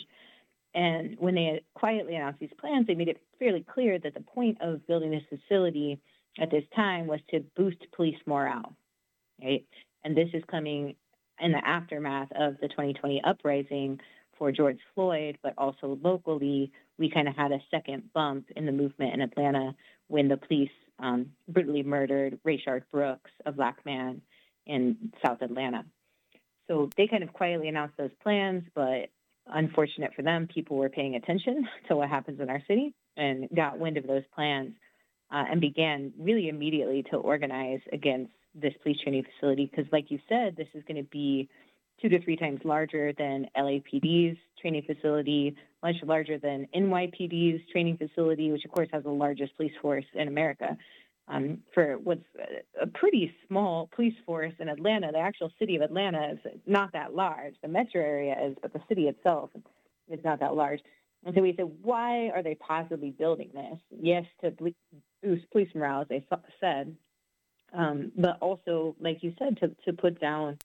And 0.73 1.15
when 1.19 1.35
they 1.35 1.63
quietly 1.73 2.15
announced 2.15 2.39
these 2.39 2.49
plans, 2.59 2.87
they 2.87 2.95
made 2.95 3.07
it 3.07 3.21
fairly 3.39 3.65
clear 3.67 3.97
that 3.99 4.13
the 4.13 4.21
point 4.21 4.57
of 4.61 4.85
building 4.87 5.11
this 5.11 5.23
facility 5.29 5.99
at 6.39 6.51
this 6.51 6.63
time 6.75 7.07
was 7.07 7.19
to 7.31 7.43
boost 7.55 7.79
police 7.95 8.17
morale, 8.25 8.75
right? 9.41 9.65
And 10.03 10.15
this 10.15 10.29
is 10.33 10.43
coming 10.49 10.95
in 11.39 11.51
the 11.51 11.67
aftermath 11.67 12.31
of 12.35 12.57
the 12.61 12.67
2020 12.67 13.21
uprising 13.25 13.99
for 14.37 14.51
George 14.51 14.79
Floyd, 14.93 15.37
but 15.41 15.53
also 15.57 15.99
locally, 16.01 16.71
we 16.97 17.09
kind 17.09 17.27
of 17.27 17.35
had 17.35 17.51
a 17.51 17.59
second 17.71 18.13
bump 18.13 18.45
in 18.55 18.65
the 18.65 18.71
movement 18.71 19.13
in 19.13 19.21
Atlanta 19.21 19.75
when 20.07 20.27
the 20.27 20.37
police 20.37 20.69
um, 20.99 21.27
brutally 21.47 21.83
murdered 21.83 22.39
Rayshard 22.45 22.83
Brooks, 22.91 23.31
a 23.45 23.51
black 23.51 23.85
man 23.85 24.21
in 24.65 25.11
South 25.25 25.41
Atlanta. 25.41 25.85
So 26.67 26.89
they 26.95 27.07
kind 27.07 27.23
of 27.23 27.33
quietly 27.33 27.67
announced 27.67 27.97
those 27.97 28.11
plans, 28.21 28.63
but 28.75 29.09
unfortunate 29.53 30.11
for 30.15 30.21
them, 30.21 30.47
people 30.53 30.77
were 30.77 30.89
paying 30.89 31.15
attention 31.15 31.67
to 31.87 31.95
what 31.95 32.09
happens 32.09 32.39
in 32.39 32.49
our 32.49 32.61
city 32.67 32.93
and 33.17 33.47
got 33.55 33.79
wind 33.79 33.97
of 33.97 34.07
those 34.07 34.23
plans 34.33 34.73
uh, 35.31 35.43
and 35.49 35.61
began 35.61 36.13
really 36.19 36.49
immediately 36.49 37.03
to 37.11 37.17
organize 37.17 37.81
against 37.93 38.31
this 38.55 38.73
police 38.81 38.97
training 39.03 39.25
facility 39.35 39.69
because, 39.69 39.91
like 39.91 40.09
you 40.09 40.19
said, 40.27 40.55
this 40.55 40.67
is 40.73 40.83
going 40.87 40.97
to 40.97 41.09
be 41.09 41.47
two 42.01 42.09
to 42.09 42.21
three 42.23 42.35
times 42.35 42.59
larger 42.63 43.13
than 43.17 43.45
LAPD's 43.57 44.37
training 44.61 44.83
facility, 44.87 45.55
much 45.83 45.95
larger 46.03 46.37
than 46.37 46.67
NYPD's 46.75 47.61
training 47.71 47.97
facility, 47.97 48.51
which 48.51 48.65
of 48.65 48.71
course 48.71 48.87
has 48.91 49.03
the 49.03 49.09
largest 49.09 49.55
police 49.57 49.73
force 49.81 50.05
in 50.13 50.27
America. 50.27 50.77
Um, 51.31 51.59
for 51.75 51.99
what's 51.99 52.25
a 52.81 52.87
pretty 52.87 53.31
small 53.47 53.87
police 53.95 54.15
force 54.25 54.53
in 54.59 54.67
Atlanta, 54.67 55.11
the 55.11 55.19
actual 55.19 55.51
city 55.59 55.75
of 55.75 55.83
Atlanta 55.83 56.31
is 56.33 56.39
not 56.65 56.91
that 56.93 57.13
large. 57.13 57.53
The 57.61 57.67
metro 57.67 58.01
area 58.01 58.35
is, 58.47 58.57
but 58.61 58.73
the 58.73 58.81
city 58.89 59.07
itself 59.07 59.51
is 60.11 60.19
not 60.23 60.39
that 60.39 60.55
large. 60.55 60.79
And 61.23 61.35
so 61.35 61.41
we 61.41 61.53
said, 61.55 61.69
why 61.83 62.29
are 62.29 62.41
they 62.41 62.55
possibly 62.55 63.11
building 63.11 63.51
this? 63.53 63.79
Yes, 64.01 64.25
to 64.41 64.51
boost 65.21 65.51
police 65.51 65.69
morale, 65.75 66.01
as 66.01 66.07
they 66.07 66.25
said, 66.59 66.95
um, 67.73 68.11
but 68.17 68.37
also, 68.41 68.95
like 68.99 69.21
you 69.21 69.33
said, 69.37 69.59
to, 69.59 69.75
to 69.85 69.93
put 69.93 70.19
down 70.19 70.57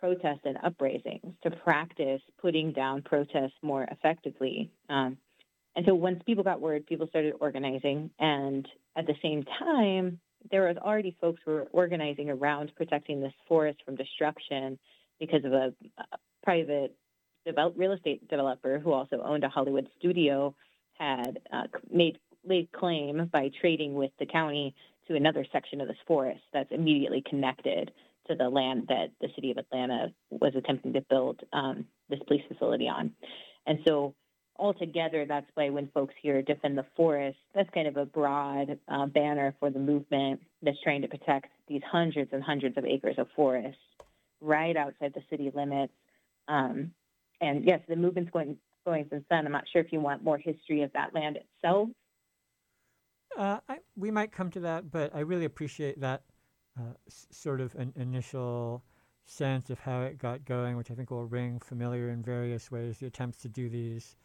protests 0.00 0.44
and 0.44 0.56
uprisings 0.62 1.34
to 1.42 1.50
practice 1.50 2.22
putting 2.40 2.72
down 2.72 3.02
protests 3.02 3.58
more 3.62 3.86
effectively. 3.90 4.70
Um, 4.88 5.18
and 5.78 5.86
so 5.86 5.94
once 5.94 6.20
people 6.26 6.42
got 6.42 6.60
word, 6.60 6.88
people 6.88 7.06
started 7.06 7.34
organizing. 7.38 8.10
And 8.18 8.66
at 8.96 9.06
the 9.06 9.14
same 9.22 9.44
time, 9.60 10.18
there 10.50 10.66
was 10.66 10.76
already 10.76 11.16
folks 11.20 11.40
who 11.44 11.52
were 11.52 11.68
organizing 11.70 12.30
around 12.30 12.72
protecting 12.74 13.20
this 13.20 13.32
forest 13.46 13.78
from 13.84 13.94
destruction 13.94 14.76
because 15.20 15.44
of 15.44 15.52
a, 15.52 15.72
a 15.98 16.18
private 16.42 16.96
develop, 17.46 17.74
real 17.76 17.92
estate 17.92 18.26
developer 18.28 18.80
who 18.80 18.92
also 18.92 19.22
owned 19.24 19.44
a 19.44 19.48
Hollywood 19.48 19.86
studio 20.00 20.52
had 20.94 21.38
uh, 21.52 21.68
made 21.88 22.18
laid 22.44 22.72
claim 22.72 23.30
by 23.32 23.48
trading 23.60 23.94
with 23.94 24.10
the 24.18 24.26
county 24.26 24.74
to 25.06 25.14
another 25.14 25.46
section 25.52 25.80
of 25.80 25.86
this 25.86 25.96
forest 26.08 26.40
that's 26.52 26.72
immediately 26.72 27.22
connected 27.30 27.92
to 28.26 28.34
the 28.34 28.48
land 28.48 28.88
that 28.88 29.12
the 29.20 29.28
city 29.36 29.52
of 29.52 29.58
Atlanta 29.58 30.08
was 30.28 30.54
attempting 30.56 30.94
to 30.94 31.02
build 31.02 31.38
um, 31.52 31.84
this 32.08 32.18
police 32.26 32.42
facility 32.48 32.88
on. 32.88 33.12
And 33.64 33.78
so 33.86 34.16
altogether, 34.58 35.24
that's 35.26 35.46
why 35.54 35.70
when 35.70 35.88
folks 35.94 36.14
hear 36.20 36.42
defend 36.42 36.76
the 36.76 36.86
forest, 36.96 37.38
that's 37.54 37.70
kind 37.70 37.86
of 37.86 37.96
a 37.96 38.04
broad 38.04 38.78
uh, 38.88 39.06
banner 39.06 39.54
for 39.60 39.70
the 39.70 39.78
movement 39.78 40.40
that's 40.62 40.80
trying 40.82 41.02
to 41.02 41.08
protect 41.08 41.46
these 41.68 41.82
hundreds 41.90 42.32
and 42.32 42.42
hundreds 42.42 42.76
of 42.76 42.84
acres 42.84 43.16
of 43.18 43.28
forest 43.36 43.78
right 44.40 44.76
outside 44.76 45.12
the 45.14 45.22
city 45.30 45.50
limits. 45.54 45.92
Um, 46.48 46.92
and 47.40 47.64
yes, 47.64 47.80
the 47.88 47.96
movement's 47.96 48.30
going 48.30 48.56
going 48.84 49.06
since 49.10 49.24
then. 49.30 49.46
I'm 49.46 49.52
not 49.52 49.64
sure 49.72 49.82
if 49.82 49.92
you 49.92 50.00
want 50.00 50.24
more 50.24 50.38
history 50.38 50.82
of 50.82 50.92
that 50.94 51.14
land 51.14 51.36
itself. 51.36 51.88
Uh, 53.36 53.58
I, 53.68 53.78
we 53.96 54.10
might 54.10 54.32
come 54.32 54.50
to 54.52 54.60
that, 54.60 54.90
but 54.90 55.14
I 55.14 55.20
really 55.20 55.44
appreciate 55.44 56.00
that 56.00 56.22
uh, 56.78 56.94
s- 57.06 57.26
sort 57.30 57.60
of 57.60 57.74
an 57.74 57.92
initial 57.96 58.82
sense 59.24 59.68
of 59.68 59.78
how 59.78 60.02
it 60.02 60.18
got 60.18 60.44
going, 60.44 60.76
which 60.76 60.90
I 60.90 60.94
think 60.94 61.10
will 61.10 61.26
ring 61.26 61.60
familiar 61.60 62.08
in 62.08 62.22
various 62.22 62.70
ways. 62.70 62.98
The 62.98 63.06
attempts 63.06 63.38
to 63.42 63.48
do 63.48 63.68
these 63.68 64.16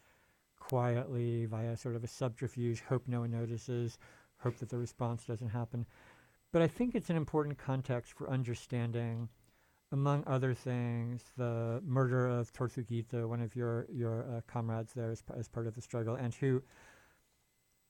quietly 0.68 1.44
via 1.46 1.76
sort 1.76 1.94
of 1.94 2.04
a 2.04 2.08
subterfuge, 2.08 2.80
hope 2.80 3.06
no 3.06 3.20
one 3.20 3.30
notices, 3.30 3.98
hope 4.38 4.56
that 4.58 4.70
the 4.70 4.78
response 4.78 5.24
doesn't 5.24 5.50
happen. 5.50 5.84
But 6.52 6.62
I 6.62 6.68
think 6.68 6.94
it's 6.94 7.10
an 7.10 7.16
important 7.16 7.58
context 7.58 8.12
for 8.12 8.30
understanding, 8.30 9.28
among 9.92 10.24
other 10.26 10.54
things, 10.54 11.22
the 11.36 11.82
murder 11.84 12.26
of 12.26 12.52
Tortuguita, 12.52 13.28
one 13.28 13.42
of 13.42 13.54
your 13.54 13.86
your 13.92 14.22
uh, 14.22 14.40
comrades 14.46 14.92
there 14.94 15.10
as, 15.10 15.22
as 15.36 15.48
part 15.48 15.66
of 15.66 15.74
the 15.74 15.82
struggle, 15.82 16.14
and 16.14 16.34
who 16.34 16.62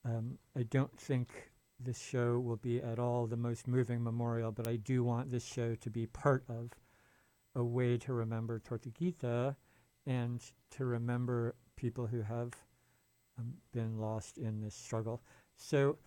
um, 0.03 0.37
I 0.57 0.63
don't 0.63 0.99
think 0.99 1.51
this 1.79 1.99
show 1.99 2.39
will 2.39 2.57
be 2.57 2.81
at 2.81 2.99
all 2.99 3.25
the 3.25 3.37
most 3.37 3.67
moving 3.67 4.03
memorial, 4.03 4.51
but 4.51 4.67
I 4.67 4.75
do 4.77 5.03
want 5.03 5.31
this 5.31 5.45
show 5.45 5.75
to 5.75 5.89
be 5.89 6.07
part 6.07 6.43
of 6.49 6.71
a 7.55 7.63
way 7.63 7.97
to 7.97 8.13
remember 8.13 8.59
Tortuguita 8.59 9.55
and 10.05 10.41
to 10.71 10.85
remember 10.85 11.55
people 11.75 12.07
who 12.07 12.21
have 12.21 12.51
been 13.73 13.99
lost 13.99 14.37
in 14.37 14.61
this 14.61 14.75
struggle. 14.75 15.21
So 15.57 15.97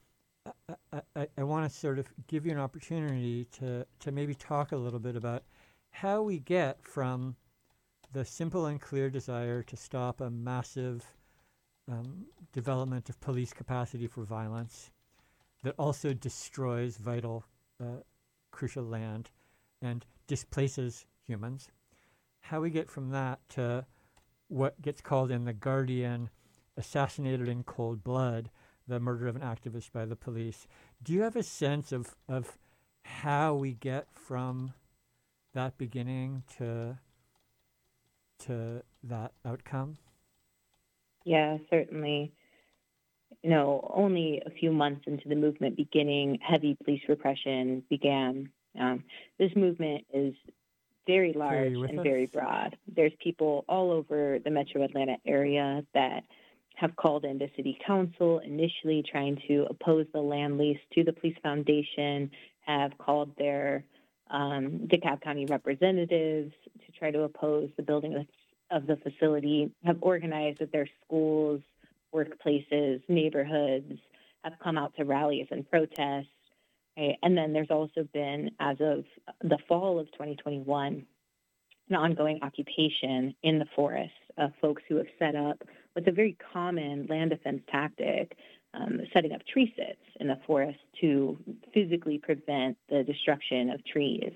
I, 0.46 0.74
I, 0.92 1.00
I, 1.16 1.28
I 1.38 1.42
want 1.42 1.70
to 1.70 1.78
sort 1.78 1.98
of 1.98 2.06
give 2.26 2.46
you 2.46 2.52
an 2.52 2.58
opportunity 2.58 3.46
to, 3.58 3.86
to 4.00 4.12
maybe 4.12 4.34
talk 4.34 4.72
a 4.72 4.76
little 4.76 4.98
bit 4.98 5.16
about 5.16 5.44
how 5.90 6.22
we 6.22 6.38
get 6.38 6.82
from 6.82 7.36
the 8.12 8.24
simple 8.24 8.66
and 8.66 8.80
clear 8.80 9.10
desire 9.10 9.62
to 9.62 9.76
stop 9.76 10.20
a 10.20 10.30
massive 10.30 11.04
um, 11.90 12.26
development 12.52 13.08
of 13.08 13.20
police 13.20 13.52
capacity 13.52 14.06
for 14.06 14.24
violence 14.24 14.90
that 15.62 15.74
also 15.78 16.12
destroys 16.12 16.96
vital, 16.96 17.44
uh, 17.82 18.02
crucial 18.50 18.84
land 18.84 19.30
and 19.82 20.04
displaces 20.26 21.06
humans. 21.26 21.68
How 22.40 22.60
we 22.60 22.70
get 22.70 22.90
from 22.90 23.10
that 23.10 23.40
to 23.50 23.84
what 24.48 24.80
gets 24.80 25.00
called 25.00 25.30
in 25.30 25.44
The 25.44 25.52
Guardian 25.52 26.30
assassinated 26.78 27.48
in 27.48 27.64
cold 27.64 28.02
blood, 28.02 28.50
the 28.86 29.00
murder 29.00 29.26
of 29.26 29.36
an 29.36 29.42
activist 29.42 29.92
by 29.92 30.06
the 30.06 30.16
police. 30.16 30.66
Do 31.02 31.12
you 31.12 31.22
have 31.22 31.36
a 31.36 31.42
sense 31.42 31.92
of, 31.92 32.14
of 32.28 32.56
how 33.02 33.54
we 33.54 33.74
get 33.74 34.06
from 34.12 34.72
that 35.54 35.76
beginning 35.76 36.44
to 36.58 36.98
to 38.46 38.82
that 39.02 39.32
outcome? 39.44 39.98
Yeah, 41.24 41.58
certainly. 41.68 42.32
You 43.42 43.50
know, 43.50 43.90
only 43.92 44.40
a 44.46 44.50
few 44.50 44.72
months 44.72 45.02
into 45.06 45.28
the 45.28 45.34
movement 45.34 45.76
beginning, 45.76 46.38
heavy 46.40 46.76
police 46.84 47.02
repression 47.08 47.82
began. 47.90 48.50
Um, 48.78 49.04
this 49.38 49.50
movement 49.56 50.04
is 50.12 50.34
very 51.06 51.32
large 51.32 51.72
and 51.72 51.98
us? 51.98 52.04
very 52.04 52.26
broad. 52.26 52.76
There's 52.94 53.12
people 53.22 53.64
all 53.68 53.90
over 53.90 54.38
the 54.44 54.50
metro 54.50 54.82
Atlanta 54.82 55.16
area 55.26 55.82
that 55.94 56.22
have 56.78 56.94
called 56.94 57.24
into 57.24 57.46
the 57.46 57.52
city 57.56 57.78
council 57.84 58.38
initially 58.38 59.02
trying 59.10 59.40
to 59.48 59.66
oppose 59.68 60.06
the 60.12 60.20
land 60.20 60.58
lease 60.58 60.78
to 60.94 61.02
the 61.02 61.12
police 61.12 61.36
foundation, 61.42 62.30
have 62.60 62.96
called 62.98 63.32
their 63.36 63.84
um, 64.30 64.86
DeKalb 64.86 65.20
County 65.22 65.46
representatives 65.46 66.52
to 66.86 66.92
try 66.98 67.10
to 67.10 67.22
oppose 67.22 67.70
the 67.76 67.82
building 67.82 68.26
of, 68.70 68.86
the 68.86 68.96
facility, 68.96 69.72
have 69.84 69.98
organized 70.02 70.60
with 70.60 70.70
their 70.70 70.88
schools, 71.04 71.60
workplaces, 72.14 73.02
neighborhoods, 73.08 73.98
have 74.44 74.52
come 74.62 74.78
out 74.78 74.94
to 74.96 75.04
rallies 75.04 75.46
and 75.50 75.68
protests. 75.68 76.26
Right? 76.96 77.16
And 77.22 77.36
then 77.36 77.52
there's 77.52 77.70
also 77.70 78.06
been, 78.12 78.50
as 78.60 78.76
of 78.80 79.04
the 79.42 79.58
fall 79.68 79.98
of 79.98 80.06
2021, 80.12 81.06
an 81.88 81.96
ongoing 81.96 82.40
occupation 82.42 83.34
in 83.42 83.58
the 83.58 83.66
forest 83.74 84.12
of 84.36 84.52
folks 84.60 84.82
who 84.88 84.96
have 84.96 85.06
set 85.18 85.34
up 85.34 85.62
what's 85.98 86.06
a 86.06 86.12
very 86.12 86.36
common 86.52 87.08
land 87.10 87.30
defense 87.30 87.60
tactic, 87.68 88.36
um, 88.72 89.00
setting 89.12 89.32
up 89.32 89.40
tree 89.52 89.74
sits 89.76 89.98
in 90.20 90.28
the 90.28 90.38
forest 90.46 90.78
to 91.00 91.36
physically 91.74 92.18
prevent 92.18 92.76
the 92.88 93.02
destruction 93.02 93.70
of 93.70 93.84
trees. 93.84 94.30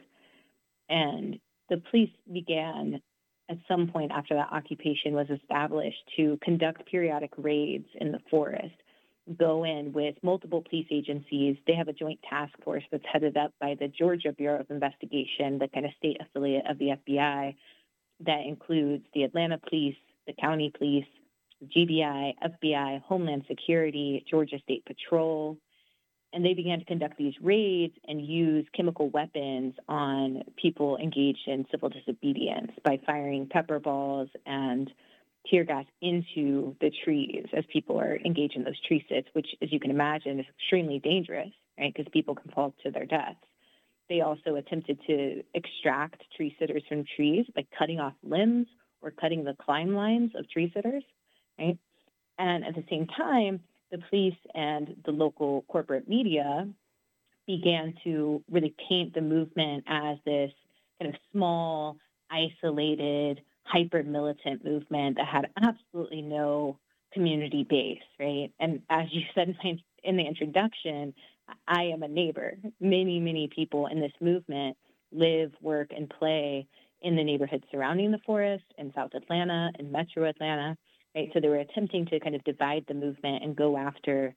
And 0.88 1.38
the 1.70 1.80
police 1.88 2.10
began 2.32 3.00
at 3.48 3.58
some 3.68 3.86
point 3.86 4.10
after 4.10 4.34
that 4.34 4.48
occupation 4.50 5.12
was 5.12 5.28
established 5.30 6.02
to 6.16 6.36
conduct 6.42 6.84
periodic 6.90 7.30
raids 7.36 7.86
in 8.00 8.10
the 8.10 8.18
forest, 8.28 8.74
go 9.38 9.62
in 9.62 9.92
with 9.92 10.16
multiple 10.20 10.64
police 10.68 10.88
agencies. 10.90 11.56
They 11.68 11.74
have 11.74 11.86
a 11.86 11.92
joint 11.92 12.18
task 12.28 12.54
force 12.64 12.82
that's 12.90 13.04
headed 13.12 13.36
up 13.36 13.52
by 13.60 13.76
the 13.78 13.86
Georgia 13.86 14.32
Bureau 14.32 14.58
of 14.58 14.66
Investigation, 14.68 15.60
the 15.60 15.68
kind 15.72 15.86
of 15.86 15.92
state 15.96 16.16
affiliate 16.20 16.66
of 16.68 16.78
the 16.78 16.96
FBI, 17.06 17.54
that 18.26 18.40
includes 18.46 19.04
the 19.14 19.22
Atlanta 19.22 19.58
Police, 19.58 19.96
the 20.26 20.32
county 20.32 20.72
police, 20.76 21.06
GBI, 21.64 22.34
FBI, 22.42 23.02
Homeland 23.02 23.44
Security, 23.48 24.24
Georgia 24.28 24.58
State 24.62 24.84
Patrol, 24.84 25.56
and 26.32 26.44
they 26.44 26.54
began 26.54 26.78
to 26.78 26.84
conduct 26.84 27.18
these 27.18 27.34
raids 27.42 27.94
and 28.08 28.24
use 28.24 28.66
chemical 28.74 29.10
weapons 29.10 29.74
on 29.88 30.42
people 30.56 30.96
engaged 30.96 31.46
in 31.46 31.66
civil 31.70 31.90
disobedience 31.90 32.72
by 32.84 32.98
firing 33.06 33.46
pepper 33.46 33.78
balls 33.78 34.28
and 34.46 34.90
tear 35.50 35.64
gas 35.64 35.84
into 36.00 36.74
the 36.80 36.90
trees 37.04 37.44
as 37.52 37.64
people 37.72 38.00
are 38.00 38.16
engaged 38.24 38.56
in 38.56 38.64
those 38.64 38.80
tree 38.86 39.04
sits, 39.08 39.28
which, 39.32 39.48
as 39.60 39.72
you 39.72 39.80
can 39.80 39.90
imagine, 39.90 40.40
is 40.40 40.46
extremely 40.58 40.98
dangerous, 41.00 41.50
right? 41.78 41.92
Because 41.94 42.10
people 42.12 42.34
can 42.34 42.50
fall 42.52 42.74
to 42.82 42.90
their 42.90 43.06
deaths. 43.06 43.36
They 44.08 44.20
also 44.20 44.56
attempted 44.56 45.00
to 45.06 45.42
extract 45.54 46.22
tree 46.36 46.56
sitters 46.58 46.82
from 46.88 47.04
trees 47.16 47.46
by 47.54 47.66
cutting 47.78 48.00
off 48.00 48.14
limbs 48.22 48.68
or 49.00 49.10
cutting 49.10 49.44
the 49.44 49.54
climb 49.54 49.94
lines 49.94 50.32
of 50.36 50.48
tree 50.48 50.70
sitters, 50.74 51.02
right? 51.62 51.78
And 52.38 52.64
at 52.64 52.74
the 52.74 52.84
same 52.90 53.06
time, 53.06 53.60
the 53.90 53.98
police 54.10 54.36
and 54.54 54.96
the 55.04 55.12
local 55.12 55.64
corporate 55.68 56.08
media 56.08 56.68
began 57.46 57.94
to 58.04 58.42
really 58.50 58.74
paint 58.88 59.14
the 59.14 59.20
movement 59.20 59.84
as 59.86 60.16
this 60.24 60.50
kind 61.00 61.14
of 61.14 61.20
small, 61.30 61.96
isolated, 62.30 63.40
hyper 63.64 64.02
militant 64.02 64.64
movement 64.64 65.16
that 65.16 65.26
had 65.26 65.50
absolutely 65.62 66.22
no 66.22 66.78
community 67.12 67.66
base, 67.68 67.98
right? 68.18 68.50
And 68.58 68.82
as 68.88 69.06
you 69.10 69.22
said 69.34 69.54
in, 70.02 70.16
the 70.16 70.22
introduction, 70.22 71.14
I 71.68 71.82
am 71.84 72.02
a 72.02 72.08
neighbor. 72.08 72.56
Many, 72.80 73.20
many 73.20 73.48
people 73.54 73.86
in 73.86 74.00
this 74.00 74.12
movement 74.20 74.76
live, 75.12 75.52
work, 75.60 75.90
and 75.94 76.08
play 76.08 76.66
in 77.02 77.16
the 77.16 77.24
neighborhoods 77.24 77.64
surrounding 77.70 78.12
the 78.12 78.20
forest 78.24 78.64
in 78.78 78.92
South 78.94 79.10
Atlanta 79.14 79.70
and 79.78 79.92
Metro 79.92 80.24
Atlanta 80.24 80.76
right? 81.14 81.30
So 81.32 81.40
they 81.40 81.48
were 81.48 81.58
attempting 81.58 82.06
to 82.06 82.20
kind 82.20 82.34
of 82.34 82.44
divide 82.44 82.84
the 82.88 82.94
movement 82.94 83.44
and 83.44 83.56
go 83.56 83.76
after 83.76 84.34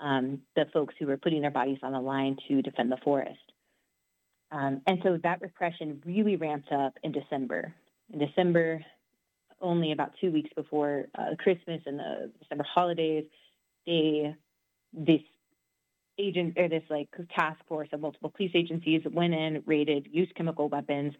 um, 0.00 0.40
the 0.54 0.66
folks 0.72 0.94
who 0.98 1.06
were 1.06 1.16
putting 1.16 1.42
their 1.42 1.50
bodies 1.50 1.78
on 1.82 1.92
the 1.92 2.00
line 2.00 2.36
to 2.48 2.62
defend 2.62 2.92
the 2.92 2.98
forest. 3.02 3.38
Um, 4.50 4.82
and 4.86 5.00
so 5.02 5.18
that 5.22 5.40
repression 5.40 6.02
really 6.04 6.36
ramped 6.36 6.70
up 6.70 6.94
in 7.02 7.12
December. 7.12 7.74
In 8.12 8.18
December, 8.18 8.84
only 9.60 9.92
about 9.92 10.12
two 10.20 10.30
weeks 10.30 10.50
before 10.54 11.06
uh, 11.18 11.34
Christmas 11.38 11.80
and 11.86 11.98
the 11.98 12.30
December 12.40 12.64
holidays, 12.72 13.24
they 13.86 14.34
this 14.92 15.20
agent 16.18 16.56
or 16.56 16.68
this 16.68 16.82
like 16.88 17.08
task 17.34 17.58
force 17.68 17.88
of 17.92 18.00
multiple 18.00 18.32
police 18.34 18.52
agencies 18.54 19.02
went 19.10 19.34
in, 19.34 19.62
raided, 19.66 20.08
used 20.10 20.34
chemical 20.34 20.68
weapons, 20.68 21.12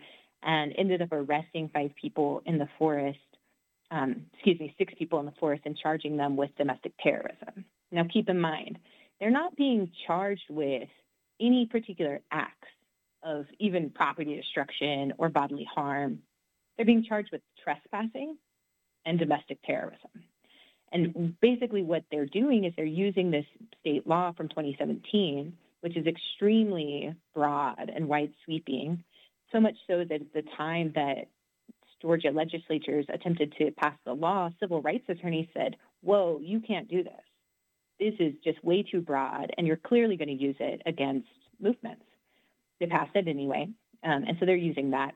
and 0.43 0.73
ended 0.79 1.03
up 1.03 1.13
arresting 1.13 1.71
five 1.73 1.91
people 2.01 2.43
in 2.47 2.59
the 2.59 2.69
forest. 2.79 3.19
Um, 3.91 4.27
excuse 4.35 4.59
me, 4.59 4.75
six 4.79 4.93
people 4.99 5.21
in 5.21 5.27
the 5.27 5.33
forest 5.39 5.63
and 5.65 5.77
charging 5.77 6.17
them 6.17 6.37
with 6.37 6.51
domestic 6.57 6.93
terrorism. 7.01 7.65
Now, 7.93 8.05
keep 8.13 8.29
in 8.29 8.41
mind, 8.41 8.79
they're 9.21 9.31
not 9.31 9.57
being 9.57 9.91
charged 10.07 10.51
with 10.51 10.89
any 11.41 11.67
particular 11.67 12.21
acts 12.31 12.69
of 13.23 13.47
even 13.59 13.91
property 13.91 14.37
destruction 14.37 15.13
or 15.19 15.29
bodily 15.29 15.67
harm. 15.73 16.21
They're 16.77 16.87
being 16.87 17.05
charged 17.05 17.31
with 17.33 17.43
trespassing 17.63 18.37
and 19.05 19.19
domestic 19.19 19.59
terrorism. 19.65 20.11
And 20.93 21.39
basically, 21.41 21.83
what 21.83 22.05
they're 22.11 22.27
doing 22.27 22.65
is 22.65 22.73
they're 22.77 22.85
using 22.85 23.31
this 23.31 23.47
state 23.81 24.07
law 24.07 24.33
from 24.33 24.49
2017, 24.49 25.53
which 25.81 25.97
is 25.97 26.07
extremely 26.07 27.15
broad 27.35 27.91
and 27.95 28.09
wide 28.09 28.33
sweeping, 28.45 29.03
so 29.53 29.61
much 29.61 29.77
so 29.87 30.05
that 30.05 30.21
at 30.21 30.33
the 30.33 30.43
time 30.57 30.93
that 30.95 31.27
Georgia 32.03 32.31
legislatures 32.31 33.07
attempted 33.13 33.55
to 33.59 33.71
pass 33.73 33.95
the 34.05 34.13
law, 34.13 34.51
civil 34.61 34.83
rights 34.83 35.05
attorneys 35.09 35.49
said, 35.55 35.77
Whoa, 36.03 36.41
you 36.43 36.61
can't 36.61 36.89
do 36.89 37.03
this. 37.03 37.13
This 37.99 38.15
is 38.21 38.35
just 38.45 38.63
way 38.63 38.83
too 38.83 39.01
broad, 39.01 39.53
and 39.57 39.67
you're 39.67 39.77
clearly 39.77 40.17
going 40.17 40.29
to 40.29 40.35
use 40.35 40.57
it 40.61 40.83
against 40.85 41.29
movements. 41.59 42.05
They 42.79 42.87
passed 42.87 43.15
it 43.15 43.27
anyway. 43.27 43.69
Um, 44.05 44.25
and 44.29 44.37
so 44.39 44.47
they're 44.47 44.57
using 44.57 44.91
that 44.91 45.15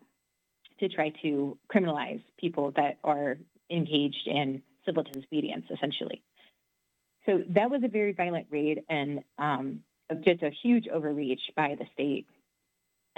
to 0.80 0.88
try 0.88 1.12
to 1.22 1.58
criminalize 1.72 2.22
people 2.38 2.72
that 2.76 2.98
are 3.04 3.36
engaged 3.70 4.26
in 4.26 4.62
civil 4.86 5.02
disobedience, 5.02 5.66
essentially. 5.70 6.22
So 7.26 7.42
that 7.50 7.70
was 7.70 7.82
a 7.84 7.88
very 7.88 8.12
violent 8.12 8.46
raid 8.50 8.82
and 8.88 9.20
um, 9.38 9.80
just 10.24 10.42
a 10.42 10.50
huge 10.62 10.88
overreach 10.88 11.40
by 11.54 11.76
the 11.78 11.84
state. 11.92 12.26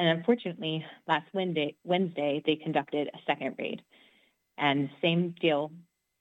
And 0.03 0.19
unfortunately, 0.19 0.85
last 1.07 1.27
Wednesday, 1.33 1.77
Wednesday 1.85 2.43
they 2.45 2.57
conducted 2.57 3.07
a 3.15 3.19
second 3.25 3.55
raid. 3.57 3.83
And 4.59 4.91
same 5.01 5.33
deal, 5.41 5.71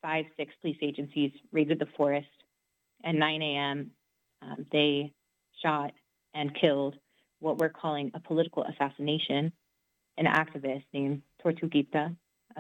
five, 0.03 0.25
six 0.37 0.53
police 0.61 0.77
agencies 0.83 1.31
raided 1.51 1.79
the 1.79 1.87
forest. 1.97 2.27
At 3.03 3.15
9 3.15 3.41
a.m., 3.41 3.89
um, 4.43 4.67
they 4.71 5.11
shot 5.63 5.93
and 6.35 6.53
killed 6.53 6.95
what 7.39 7.57
we're 7.57 7.69
calling 7.69 8.11
a 8.13 8.19
political 8.19 8.63
assassination, 8.65 9.51
an 10.15 10.27
activist 10.27 10.83
named 10.93 11.23
Tortuguita, 11.43 12.15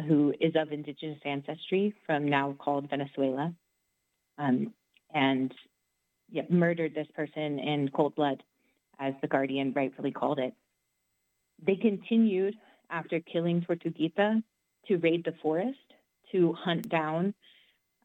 who 0.07 0.33
is 0.41 0.53
of 0.55 0.71
indigenous 0.71 1.19
ancestry 1.23 1.93
from 2.03 2.25
now 2.25 2.55
called 2.57 2.89
Venezuela, 2.89 3.53
um, 4.39 4.73
and 5.13 5.53
yeah, 6.31 6.43
murdered 6.49 6.95
this 6.95 7.07
person 7.13 7.59
in 7.59 7.89
cold 7.89 8.15
blood, 8.15 8.41
as 8.99 9.13
the 9.21 9.27
Guardian 9.27 9.71
rightfully 9.75 10.11
called 10.11 10.39
it. 10.39 10.55
They 11.65 11.75
continued 11.75 12.55
after 12.89 13.19
killing 13.19 13.61
Tortuguita 13.61 14.43
to 14.87 14.97
raid 14.97 15.23
the 15.23 15.33
forest, 15.41 15.77
to 16.31 16.53
hunt 16.53 16.89
down 16.89 17.33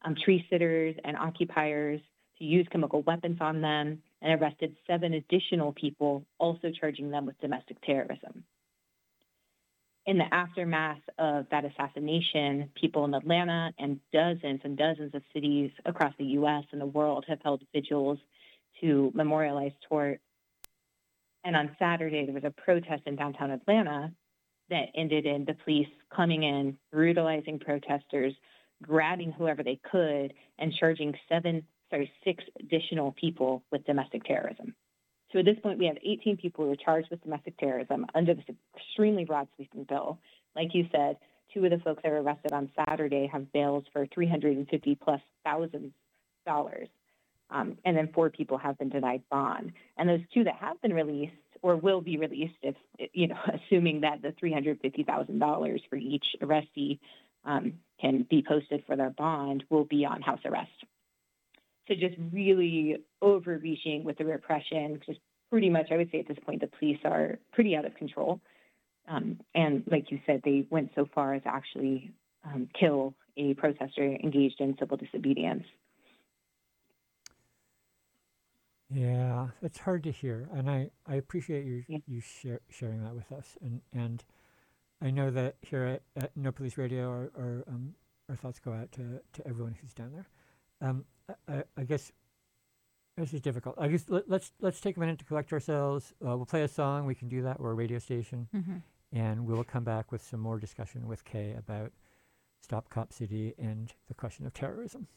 um, 0.03 0.15
tree 0.23 0.45
sitters 0.49 0.95
and 1.03 1.17
occupiers, 1.17 1.99
to 2.37 2.43
use 2.43 2.67
chemical 2.71 3.01
weapons 3.01 3.37
on 3.41 3.61
them, 3.61 4.01
and 4.21 4.41
arrested 4.41 4.75
seven 4.85 5.13
additional 5.13 5.73
people, 5.73 6.25
also 6.37 6.71
charging 6.79 7.09
them 7.09 7.25
with 7.25 7.39
domestic 7.39 7.81
terrorism. 7.81 8.43
In 10.05 10.17
the 10.17 10.33
aftermath 10.33 11.01
of 11.17 11.47
that 11.51 11.65
assassination, 11.65 12.69
people 12.79 13.03
in 13.05 13.13
Atlanta 13.13 13.73
and 13.77 13.99
dozens 14.13 14.61
and 14.63 14.77
dozens 14.77 15.13
of 15.13 15.21
cities 15.33 15.71
across 15.85 16.13
the 16.17 16.25
US 16.25 16.63
and 16.71 16.79
the 16.79 16.85
world 16.85 17.25
have 17.27 17.39
held 17.43 17.61
vigils 17.73 18.17
to 18.79 19.11
memorialize 19.13 19.73
Tort. 19.89 20.21
And 21.47 21.55
on 21.55 21.77
Saturday, 21.79 22.25
there 22.25 22.33
was 22.33 22.43
a 22.43 22.51
protest 22.51 23.03
in 23.05 23.15
downtown 23.15 23.51
Atlanta 23.51 24.11
that 24.69 24.87
ended 24.93 25.25
in 25.25 25.45
the 25.45 25.53
police 25.63 25.87
coming 26.13 26.43
in, 26.43 26.77
brutalizing 26.91 27.57
protesters, 27.57 28.33
grabbing 28.83 29.31
whoever 29.31 29.63
they 29.63 29.79
could, 29.89 30.33
and 30.59 30.73
charging 30.77 31.13
seven 31.29 31.63
sorry, 31.89 32.11
six 32.25 32.43
additional 32.59 33.13
people 33.13 33.63
with 33.71 33.85
domestic 33.85 34.25
terrorism. 34.25 34.75
So 35.31 35.39
at 35.39 35.45
this 35.45 35.55
point, 35.63 35.79
we 35.79 35.85
have 35.85 35.95
18 36.05 36.35
people 36.35 36.65
who 36.65 36.71
are 36.73 36.75
charged 36.75 37.09
with 37.09 37.23
domestic 37.23 37.57
terrorism 37.57 38.05
under 38.13 38.33
this 38.33 38.43
extremely 38.75 39.23
broad 39.23 39.47
sweeping 39.55 39.85
bill. 39.85 40.19
Like 40.53 40.75
you 40.75 40.85
said, 40.91 41.15
two 41.53 41.63
of 41.63 41.71
the 41.71 41.79
folks 41.79 42.03
that 42.03 42.11
were 42.11 42.21
arrested 42.21 42.51
on 42.51 42.69
Saturday 42.75 43.25
have 43.31 43.53
bails 43.53 43.85
for 43.93 44.05
350 44.05 44.95
plus 44.95 45.21
thousand 45.45 45.93
dollars. 46.45 46.89
Um, 47.49 47.77
and 47.85 47.95
then 47.95 48.09
four 48.13 48.29
people 48.29 48.57
have 48.57 48.77
been 48.77 48.89
denied 48.89 49.23
bond. 49.29 49.71
And 49.97 50.09
those 50.09 50.21
two 50.33 50.43
that 50.43 50.55
have 50.55 50.81
been 50.81 50.93
released 50.93 51.33
or 51.61 51.75
will 51.75 52.01
be 52.01 52.17
released 52.17 52.57
if, 52.61 52.75
you 53.13 53.27
know, 53.27 53.37
assuming 53.53 54.01
that 54.01 54.21
the 54.21 54.33
$350,000 54.43 55.79
for 55.89 55.95
each 55.95 56.25
arrestee 56.41 56.99
um, 57.45 57.73
can 57.99 58.27
be 58.29 58.43
posted 58.45 58.83
for 58.85 58.95
their 58.95 59.09
bond, 59.09 59.63
will 59.69 59.85
be 59.85 60.05
on 60.05 60.21
house 60.21 60.41
arrest 60.45 60.71
So 61.87 61.95
just 61.95 62.15
really 62.33 62.97
overreaching 63.21 64.03
with 64.03 64.17
the 64.17 64.25
repression. 64.25 64.99
Just 65.05 65.19
pretty 65.49 65.69
much, 65.69 65.87
I 65.91 65.97
would 65.97 66.11
say 66.11 66.19
at 66.19 66.27
this 66.27 66.37
point, 66.45 66.61
the 66.61 66.67
police 66.67 66.99
are 67.05 67.39
pretty 67.53 67.75
out 67.75 67.85
of 67.85 67.95
control. 67.95 68.41
Um, 69.07 69.39
and 69.55 69.83
like 69.89 70.11
you 70.11 70.19
said, 70.25 70.41
they 70.43 70.67
went 70.69 70.91
so 70.93 71.07
far 71.15 71.33
as 71.33 71.41
actually 71.45 72.11
um, 72.45 72.67
kill 72.77 73.13
a 73.37 73.53
protester 73.53 74.03
engaged 74.03 74.59
in 74.59 74.75
civil 74.77 74.97
disobedience. 74.97 75.63
Yeah, 78.89 79.47
it's 79.61 79.79
hard 79.79 80.03
to 80.03 80.11
hear, 80.11 80.47
and 80.53 80.69
I, 80.69 80.91
I 81.05 81.15
appreciate 81.15 81.65
you 81.65 81.83
Yeah. 81.87 81.97
you 82.07 82.21
share, 82.21 82.61
sharing 82.69 83.03
that 83.03 83.13
with 83.15 83.31
us. 83.31 83.57
And 83.61 83.81
and 83.93 84.23
I 85.01 85.11
know 85.11 85.29
that 85.29 85.55
here 85.61 85.83
at, 85.83 86.01
at 86.23 86.37
No 86.37 86.51
Police 86.51 86.77
Radio, 86.77 87.09
our 87.09 87.31
our, 87.37 87.63
um, 87.67 87.95
our 88.29 88.35
thoughts 88.35 88.59
go 88.59 88.71
out 88.73 88.91
to, 88.93 89.21
to 89.33 89.47
everyone 89.47 89.75
who's 89.81 89.93
down 89.93 90.11
there. 90.13 90.27
Um, 90.89 91.05
I, 91.49 91.63
I, 91.75 91.83
guess 91.83 92.11
this 93.17 93.33
is 93.33 93.41
difficult. 93.41 93.75
I 93.77 93.89
guess 93.89 94.05
let, 94.07 94.29
let's 94.29 94.53
let's 94.61 94.79
take 94.79 94.95
a 94.95 94.99
minute 95.01 95.19
to 95.19 95.25
collect 95.25 95.51
ourselves. 95.51 96.13
Uh, 96.25 96.37
we'll 96.37 96.45
play 96.45 96.61
a 96.61 96.67
song. 96.69 97.05
We 97.05 97.15
can 97.15 97.27
do 97.27 97.41
that. 97.41 97.59
We're 97.59 97.71
a 97.71 97.75
radio 97.75 97.99
station, 97.99 98.47
Mm-hmm. 98.55 98.77
and 99.11 99.45
we'll 99.45 99.65
come 99.65 99.83
back 99.83 100.11
with 100.13 100.23
some 100.23 100.39
more 100.39 100.59
discussion 100.59 101.07
with 101.07 101.25
Kei 101.25 101.55
about 101.57 101.91
Stop 102.61 102.89
Cop 102.89 103.11
City 103.11 103.53
and 103.57 103.93
the 104.07 104.13
question 104.13 104.45
of 104.45 104.53
terrorism. 104.53 105.07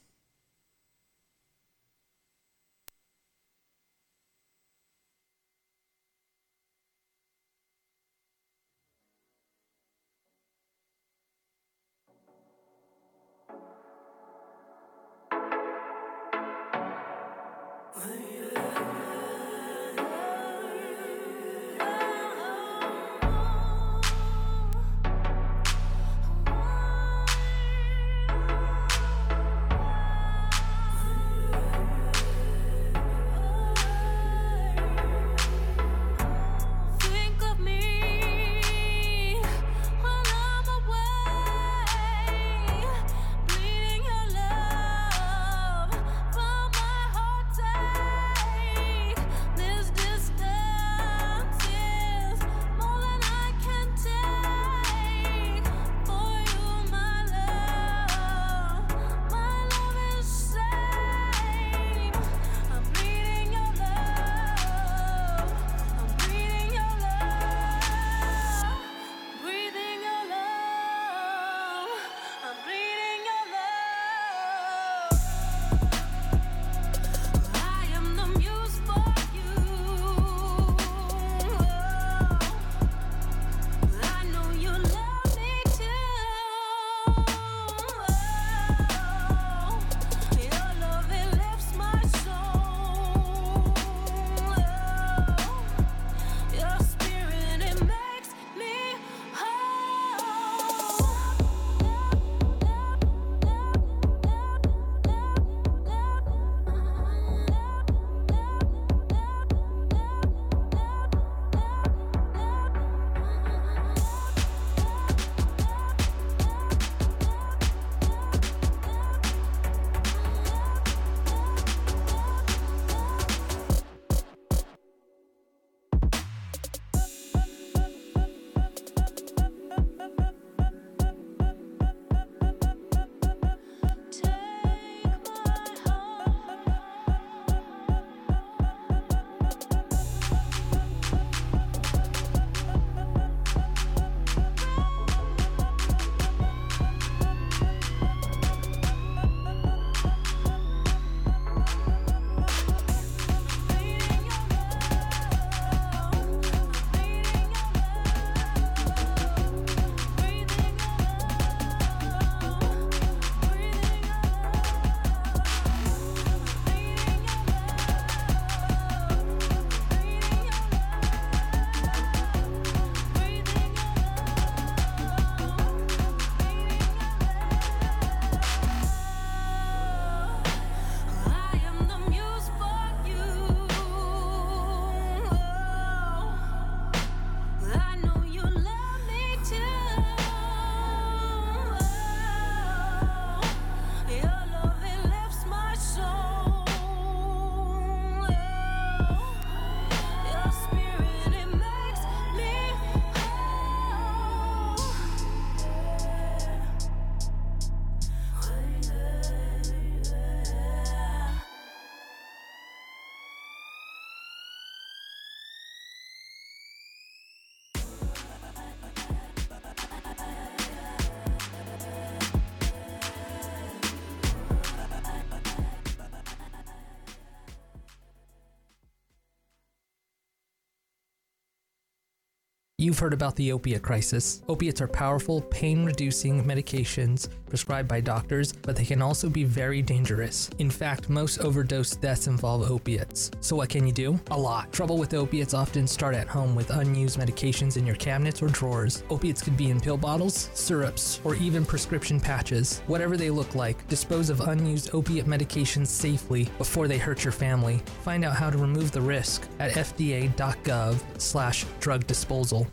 You've 232.80 232.98
heard 232.98 233.12
about 233.12 233.36
the 233.36 233.52
opiate 233.52 233.82
crisis. 233.82 234.40
Opiates 234.48 234.80
are 234.80 234.88
powerful, 234.88 235.42
pain 235.42 235.84
reducing 235.84 236.42
medications 236.42 237.28
prescribed 237.50 237.88
by 237.88 238.00
doctors, 238.00 238.52
but 238.52 238.74
they 238.74 238.84
can 238.86 239.02
also 239.02 239.28
be 239.28 239.44
very 239.44 239.82
dangerous. 239.82 240.48
In 240.58 240.70
fact, 240.70 241.10
most 241.10 241.40
overdose 241.40 241.96
deaths 241.96 242.28
involve 242.28 242.70
opiates. 242.70 243.30
So, 243.40 243.56
what 243.56 243.68
can 243.68 243.86
you 243.86 243.92
do? 243.92 244.18
A 244.30 244.38
lot. 244.38 244.72
Trouble 244.72 244.96
with 244.96 245.12
opiates 245.12 245.52
often 245.52 245.86
start 245.86 246.14
at 246.14 246.28
home 246.28 246.54
with 246.54 246.70
unused 246.70 247.18
medications 247.18 247.76
in 247.76 247.86
your 247.86 247.96
cabinets 247.96 248.40
or 248.40 248.48
drawers. 248.48 249.02
Opiates 249.10 249.42
could 249.42 249.56
be 249.56 249.70
in 249.70 249.80
pill 249.80 249.98
bottles, 249.98 250.48
syrups, 250.54 251.20
or 251.24 251.34
even 251.34 251.66
prescription 251.66 252.18
patches. 252.20 252.80
Whatever 252.86 253.16
they 253.16 253.30
look 253.30 253.54
like, 253.54 253.86
dispose 253.88 254.30
of 254.30 254.40
unused 254.40 254.94
opiate 254.94 255.26
medications 255.26 255.88
safely 255.88 256.48
before 256.56 256.88
they 256.88 256.98
hurt 256.98 257.24
your 257.24 257.32
family. 257.32 257.82
Find 258.04 258.24
out 258.24 258.36
how 258.36 258.48
to 258.48 258.58
remove 258.58 258.92
the 258.92 259.00
risk 259.00 259.46
at 259.58 259.72
fda.gov/slash 259.72 261.66
drug 261.80 262.06
disposal. 262.06 262.66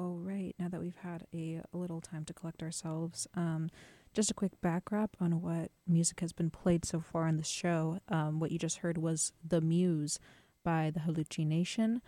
All 0.00 0.16
right, 0.18 0.54
now 0.58 0.68
that 0.68 0.80
we've 0.80 0.96
had 0.96 1.26
a, 1.34 1.60
little 1.74 2.00
time 2.00 2.24
to 2.24 2.32
collect 2.32 2.62
ourselves, 2.62 3.26
um, 3.34 3.68
just 4.14 4.30
a 4.30 4.34
quick 4.34 4.58
back 4.62 4.90
wrap 4.90 5.14
on 5.20 5.42
what 5.42 5.72
music 5.86 6.20
has 6.20 6.32
been 6.32 6.48
played 6.48 6.86
so 6.86 7.00
far 7.00 7.26
on 7.26 7.36
the 7.36 7.44
show. 7.44 7.98
Um, 8.08 8.40
what 8.40 8.50
you 8.50 8.58
just 8.58 8.78
heard 8.78 8.96
was 8.96 9.34
The 9.46 9.60
Muse 9.60 10.18
by 10.64 10.90
the 10.90 11.00
Hallucination 11.00 12.00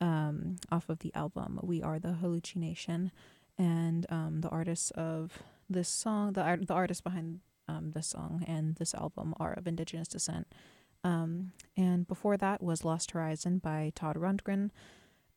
um, 0.00 0.56
off 0.72 0.88
of 0.88 1.00
the 1.00 1.14
album 1.14 1.60
We 1.62 1.82
Are 1.82 1.98
the 1.98 2.14
Hallucination. 2.14 3.12
And 3.58 4.06
um, 4.08 4.40
the 4.40 4.48
artists 4.48 4.90
of 4.92 5.42
this 5.68 5.90
song, 5.90 6.32
the, 6.32 6.40
art, 6.40 6.66
the 6.66 6.72
artists 6.72 7.02
behind 7.02 7.40
um, 7.68 7.90
this 7.90 8.06
song 8.06 8.42
and 8.48 8.76
this 8.76 8.94
album 8.94 9.34
are 9.38 9.52
of 9.52 9.66
Indigenous 9.66 10.08
descent. 10.08 10.46
Um, 11.04 11.52
and 11.76 12.08
before 12.08 12.38
that 12.38 12.62
was 12.62 12.86
Lost 12.86 13.10
Horizon 13.10 13.58
by 13.58 13.92
Todd 13.94 14.16
Rundgren. 14.16 14.70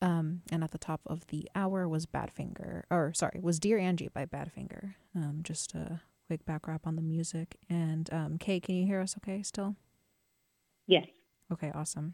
Um, 0.02 0.41
and 0.52 0.64
at 0.64 0.72
the 0.72 0.78
top 0.78 1.02
of 1.08 1.26
the 1.28 1.50
hour 1.56 1.88
was 1.88 2.06
Badfinger, 2.06 2.84
or 2.91 3.14
sorry, 3.16 3.39
was 3.41 3.60
Dear 3.60 3.80
Angie 3.80 4.10
by 4.14 4.26
Badfinger. 4.26 4.93
Um, 5.16 5.39
just 5.41 5.74
a 5.74 6.02
quick 6.28 6.45
back 6.45 6.68
wrap 6.68 6.86
on 6.86 6.95
the 6.95 7.02
music. 7.02 7.58
And 7.70 8.12
um, 8.14 8.38
Kei, 8.38 8.60
can 8.60 8.76
you 8.76 8.86
hear 8.86 9.02
us 9.02 9.16
okay 9.18 9.41
still? 9.41 9.76
Yes. 10.86 11.08
Okay, 11.52 11.72
awesome. 11.74 12.14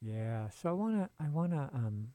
Yeah. 0.00 0.48
So 0.50 0.70
I 0.70 0.72
wanna 0.72 1.10
I 1.20 1.28
wanna 1.28 1.70
um, 1.74 2.08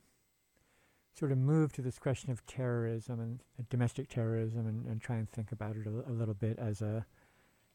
sort 1.17 1.31
of 1.31 1.37
move 1.37 1.73
to 1.73 1.81
this 1.81 1.99
question 1.99 2.31
of 2.31 2.45
terrorism 2.45 3.19
and 3.19 3.43
uh, 3.59 3.63
domestic 3.69 4.09
terrorism 4.09 4.65
and, 4.67 4.85
and 4.85 5.01
try 5.01 5.17
and 5.17 5.29
think 5.29 5.51
about 5.51 5.75
it 5.75 5.85
a, 5.85 6.09
a 6.09 6.11
little 6.11 6.33
bit 6.33 6.57
as 6.57 6.81
a 6.81 7.05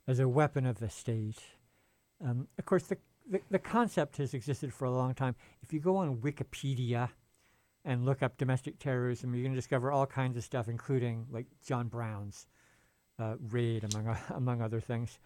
as 0.06 0.18
a 0.18 0.28
weapon 0.28 0.66
of 0.66 0.78
the 0.78 0.88
state. 0.88 1.40
Um, 2.24 2.48
of 2.58 2.64
course, 2.64 2.84
the, 2.84 2.96
the 3.28 3.40
the 3.50 3.58
concept 3.58 4.16
has 4.18 4.34
existed 4.34 4.72
for 4.72 4.84
a 4.84 4.90
long 4.90 5.14
time. 5.14 5.34
If 5.62 5.72
you 5.72 5.80
go 5.80 5.96
on 5.96 6.16
Wikipedia 6.16 7.10
and 7.84 8.04
look 8.04 8.22
up 8.22 8.36
domestic 8.36 8.78
terrorism, 8.78 9.34
you're 9.34 9.42
going 9.42 9.54
to 9.54 9.58
discover 9.58 9.90
all 9.90 10.06
kinds 10.06 10.36
of 10.36 10.44
stuff, 10.44 10.68
including 10.68 11.26
like 11.30 11.46
John 11.64 11.88
Brown's 11.88 12.46
uh, 13.18 13.34
raid, 13.50 13.84
among 13.84 14.08
o- 14.08 14.34
among 14.34 14.62
other 14.62 14.80
things. 14.80 15.18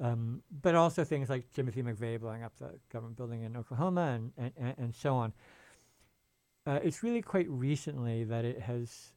Um, 0.00 0.42
but 0.62 0.74
also 0.74 1.04
things 1.04 1.28
like 1.28 1.50
Timothy 1.52 1.82
McVeigh 1.82 2.20
blowing 2.20 2.42
up 2.42 2.56
the 2.58 2.78
government 2.90 3.16
building 3.16 3.42
in 3.42 3.56
Oklahoma 3.56 4.12
and, 4.14 4.32
and, 4.38 4.52
and, 4.56 4.74
and 4.78 4.94
so 4.94 5.14
on. 5.14 5.32
Uh, 6.66 6.78
it's 6.82 7.02
really 7.02 7.20
quite 7.20 7.48
recently 7.50 8.24
that 8.24 8.44
it 8.44 8.60
has 8.60 9.12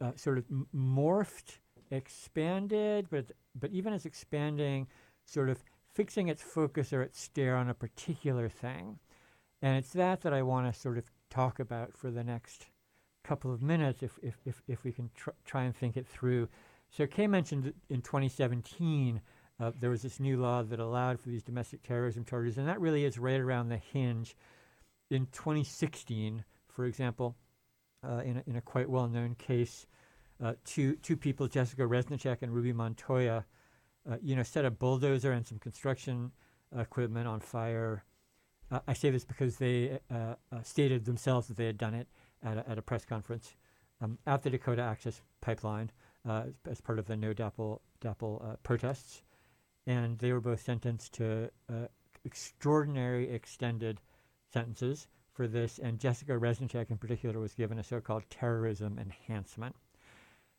uh, 0.00 0.12
sort 0.14 0.38
of 0.38 0.44
morphed, 0.74 1.58
expanded, 1.90 3.06
but 3.10 3.26
but 3.58 3.70
even 3.70 3.92
as 3.92 4.06
expanding, 4.06 4.86
sort 5.24 5.48
of 5.48 5.62
fixing 5.94 6.28
its 6.28 6.42
focus 6.42 6.92
or 6.92 7.02
its 7.02 7.20
stare 7.20 7.56
on 7.56 7.68
a 7.68 7.74
particular 7.74 8.48
thing, 8.48 8.98
and 9.60 9.76
it's 9.76 9.92
that 9.92 10.22
that 10.22 10.32
I 10.32 10.42
want 10.42 10.72
to 10.72 10.78
sort 10.78 10.98
of 10.98 11.10
talk 11.30 11.60
about 11.60 11.96
for 11.96 12.10
the 12.10 12.24
next 12.24 12.66
couple 13.24 13.52
of 13.52 13.62
minutes, 13.62 14.02
if 14.02 14.18
if 14.22 14.36
if, 14.44 14.62
if 14.68 14.84
we 14.84 14.92
can 14.92 15.10
tr- 15.14 15.30
try 15.44 15.64
and 15.64 15.74
think 15.74 15.96
it 15.96 16.06
through. 16.06 16.48
So 16.90 17.06
Kei 17.06 17.26
mentioned 17.26 17.72
in 17.88 18.02
2017 18.02 19.22
uh, 19.62 19.70
there 19.78 19.90
was 19.90 20.02
this 20.02 20.18
new 20.18 20.36
law 20.40 20.62
that 20.62 20.80
allowed 20.80 21.20
for 21.20 21.28
these 21.28 21.42
domestic 21.42 21.82
terrorism 21.82 22.24
charges, 22.24 22.58
and 22.58 22.66
that 22.66 22.80
really 22.80 23.04
is 23.04 23.18
right 23.18 23.40
around 23.40 23.68
the 23.68 23.76
hinge. 23.76 24.36
In 25.10 25.26
2016, 25.26 26.44
for 26.68 26.84
example, 26.86 27.36
uh, 28.02 28.22
in, 28.24 28.38
a, 28.38 28.42
in 28.46 28.56
a 28.56 28.60
quite 28.60 28.88
well-known 28.88 29.36
case, 29.36 29.86
uh, 30.42 30.54
two 30.64 30.96
two 30.96 31.16
people, 31.16 31.46
Jessica 31.46 31.82
Reznicek 31.82 32.38
and 32.42 32.52
Ruby 32.52 32.72
Montoya, 32.72 33.44
uh, 34.10 34.16
you 34.22 34.36
know, 34.36 34.42
set 34.42 34.64
a 34.64 34.70
bulldozer 34.70 35.32
and 35.32 35.46
some 35.46 35.58
construction 35.58 36.32
equipment 36.76 37.28
on 37.28 37.40
fire. 37.40 38.04
Uh, 38.70 38.80
I 38.88 38.94
say 38.94 39.10
this 39.10 39.24
because 39.24 39.56
they 39.56 39.98
uh, 40.10 40.34
uh, 40.50 40.62
stated 40.62 41.04
themselves 41.04 41.48
that 41.48 41.56
they 41.56 41.66
had 41.66 41.78
done 41.78 41.94
it 41.94 42.08
at 42.42 42.58
a, 42.58 42.68
at 42.68 42.78
a 42.78 42.82
press 42.82 43.04
conference 43.04 43.56
um, 44.00 44.18
at 44.26 44.42
the 44.42 44.50
Dakota 44.50 44.82
Access 44.82 45.20
Pipeline 45.40 45.90
uh, 46.28 46.44
as, 46.68 46.80
part 46.80 46.98
of 46.98 47.06
the 47.06 47.16
No 47.16 47.32
DAPL, 47.32 47.80
DAPL 48.00 48.52
uh, 48.52 48.56
protests. 48.62 49.22
And 49.86 50.18
they 50.18 50.32
were 50.32 50.40
both 50.40 50.62
sentenced 50.62 51.14
to 51.14 51.50
extraordinary 52.24 53.30
extended 53.30 54.00
sentences 54.52 55.08
for 55.32 55.48
this. 55.48 55.80
And 55.80 55.98
Jessica 55.98 56.32
Reznicek, 56.32 56.90
in 56.90 56.98
particular, 56.98 57.40
was 57.40 57.54
given 57.54 57.78
a 57.78 57.84
so 57.84 58.00
called 58.00 58.22
terrorism 58.30 58.98
enhancement. 58.98 59.74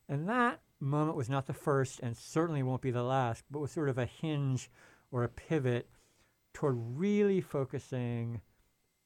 And 0.10 0.28
that 0.28 0.60
moment 0.84 1.18
was 1.18 1.30
not 1.30 1.48
the 1.48 1.54
first 1.54 2.00
and 2.02 2.16
certainly 2.16 2.64
won't 2.64 2.82
be 2.82 2.92
the 2.92 3.04
last, 3.04 3.44
but 3.50 3.60
was 3.60 3.72
sort 3.72 3.90
of 3.90 3.98
a 3.98 4.06
hinge 4.06 4.70
or 5.12 5.24
a 5.24 5.30
pivot 5.30 5.90
toward 6.54 6.76
really 6.78 7.42
focusing 7.42 8.42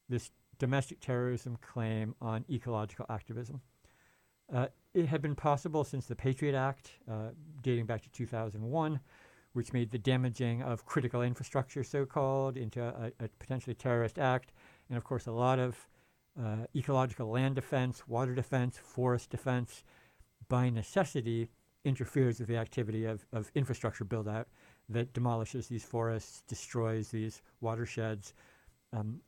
this 0.08 0.30
domestic 0.58 1.00
terrorism 1.00 1.56
claim 1.60 2.14
on 2.20 2.44
ecological 2.50 3.06
activism. 3.08 3.60
Uh, 4.52 4.66
it 4.94 5.06
had 5.06 5.22
been 5.22 5.34
possible 5.34 5.84
since 5.84 6.06
the 6.06 6.16
Patriot 6.16 6.54
Act, 6.54 6.92
uh, 7.10 7.28
dating 7.62 7.86
back 7.86 8.02
to 8.02 8.10
2001, 8.10 9.00
which 9.52 9.72
made 9.72 9.90
the 9.90 9.98
damaging 9.98 10.62
of 10.62 10.86
critical 10.86 11.22
infrastructure, 11.22 11.84
so 11.84 12.04
called, 12.04 12.56
into 12.56 12.82
a, 12.82 13.12
a 13.24 13.28
potentially 13.38 13.74
terrorist 13.74 14.18
act. 14.18 14.52
And 14.88 14.96
of 14.96 15.04
course, 15.04 15.26
a 15.26 15.32
lot 15.32 15.58
of 15.58 15.88
uh, 16.40 16.66
ecological 16.74 17.30
land 17.30 17.54
defense, 17.54 18.06
water 18.08 18.34
defense, 18.34 18.78
forest 18.78 19.30
defense, 19.30 19.84
by 20.48 20.70
necessity, 20.70 21.50
interferes 21.88 22.38
with 22.38 22.48
the 22.48 22.56
activity 22.56 23.04
of, 23.04 23.26
of 23.32 23.50
infrastructure 23.54 24.04
build 24.04 24.28
out 24.28 24.48
that 24.88 25.12
demolishes 25.12 25.68
these 25.68 25.84
forests, 25.84 26.42
destroys 26.46 27.08
these 27.08 27.42
watersheds, 27.60 28.34
um, 28.92 29.20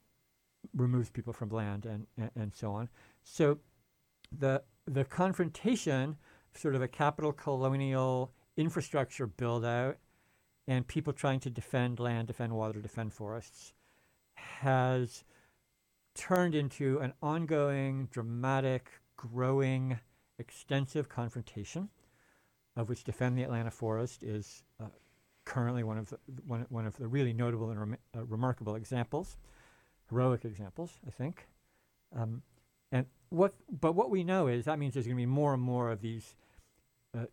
removes 0.76 1.10
people 1.10 1.32
from 1.32 1.48
land, 1.48 1.86
and, 1.86 2.06
and, 2.16 2.30
and 2.36 2.54
so 2.54 2.72
on. 2.72 2.88
So 3.24 3.58
the, 4.38 4.62
the 4.86 5.04
confrontation, 5.04 6.16
sort 6.54 6.74
of 6.74 6.82
a 6.82 6.88
capital 6.88 7.32
colonial 7.32 8.32
infrastructure 8.56 9.26
build 9.26 9.64
out, 9.64 9.98
and 10.68 10.86
people 10.86 11.12
trying 11.12 11.40
to 11.40 11.50
defend 11.50 11.98
land, 11.98 12.28
defend 12.28 12.52
water, 12.52 12.80
defend 12.80 13.12
forests, 13.12 13.72
has 14.34 15.24
turned 16.14 16.54
into 16.54 16.98
an 16.98 17.12
ongoing, 17.22 18.08
dramatic, 18.10 18.90
growing, 19.16 19.98
extensive 20.38 21.08
confrontation, 21.08 21.88
of 22.76 22.88
which 22.88 23.04
Defend 23.04 23.36
the 23.36 23.42
Atlanta 23.42 23.70
Forest 23.70 24.22
is 24.22 24.62
uh, 24.80 24.86
currently 25.44 25.82
one 25.82 25.98
of 25.98 26.08
the 26.10 26.18
one, 26.46 26.66
one 26.68 26.86
of 26.86 26.96
the 26.96 27.08
really 27.08 27.32
notable 27.32 27.70
and 27.70 27.80
rem- 27.80 27.96
uh, 28.16 28.24
remarkable 28.24 28.74
examples, 28.74 29.36
heroic 30.08 30.44
examples, 30.44 30.98
I 31.06 31.10
think. 31.10 31.48
Um, 32.16 32.42
and 32.92 33.06
what, 33.30 33.54
but 33.80 33.94
what 33.94 34.10
we 34.10 34.24
know 34.24 34.46
is 34.48 34.64
that 34.64 34.78
means 34.78 34.94
there's 34.94 35.06
going 35.06 35.16
to 35.16 35.20
be 35.20 35.26
more 35.26 35.54
and 35.54 35.62
more 35.62 35.90
of 35.90 36.00
these 36.00 36.34
uh, 37.16 37.26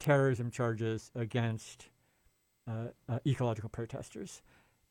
terrorism 0.00 0.50
charges 0.50 1.10
against 1.14 1.88
uh, 2.68 2.88
uh, 3.08 3.18
ecological 3.26 3.68
protesters, 3.68 4.42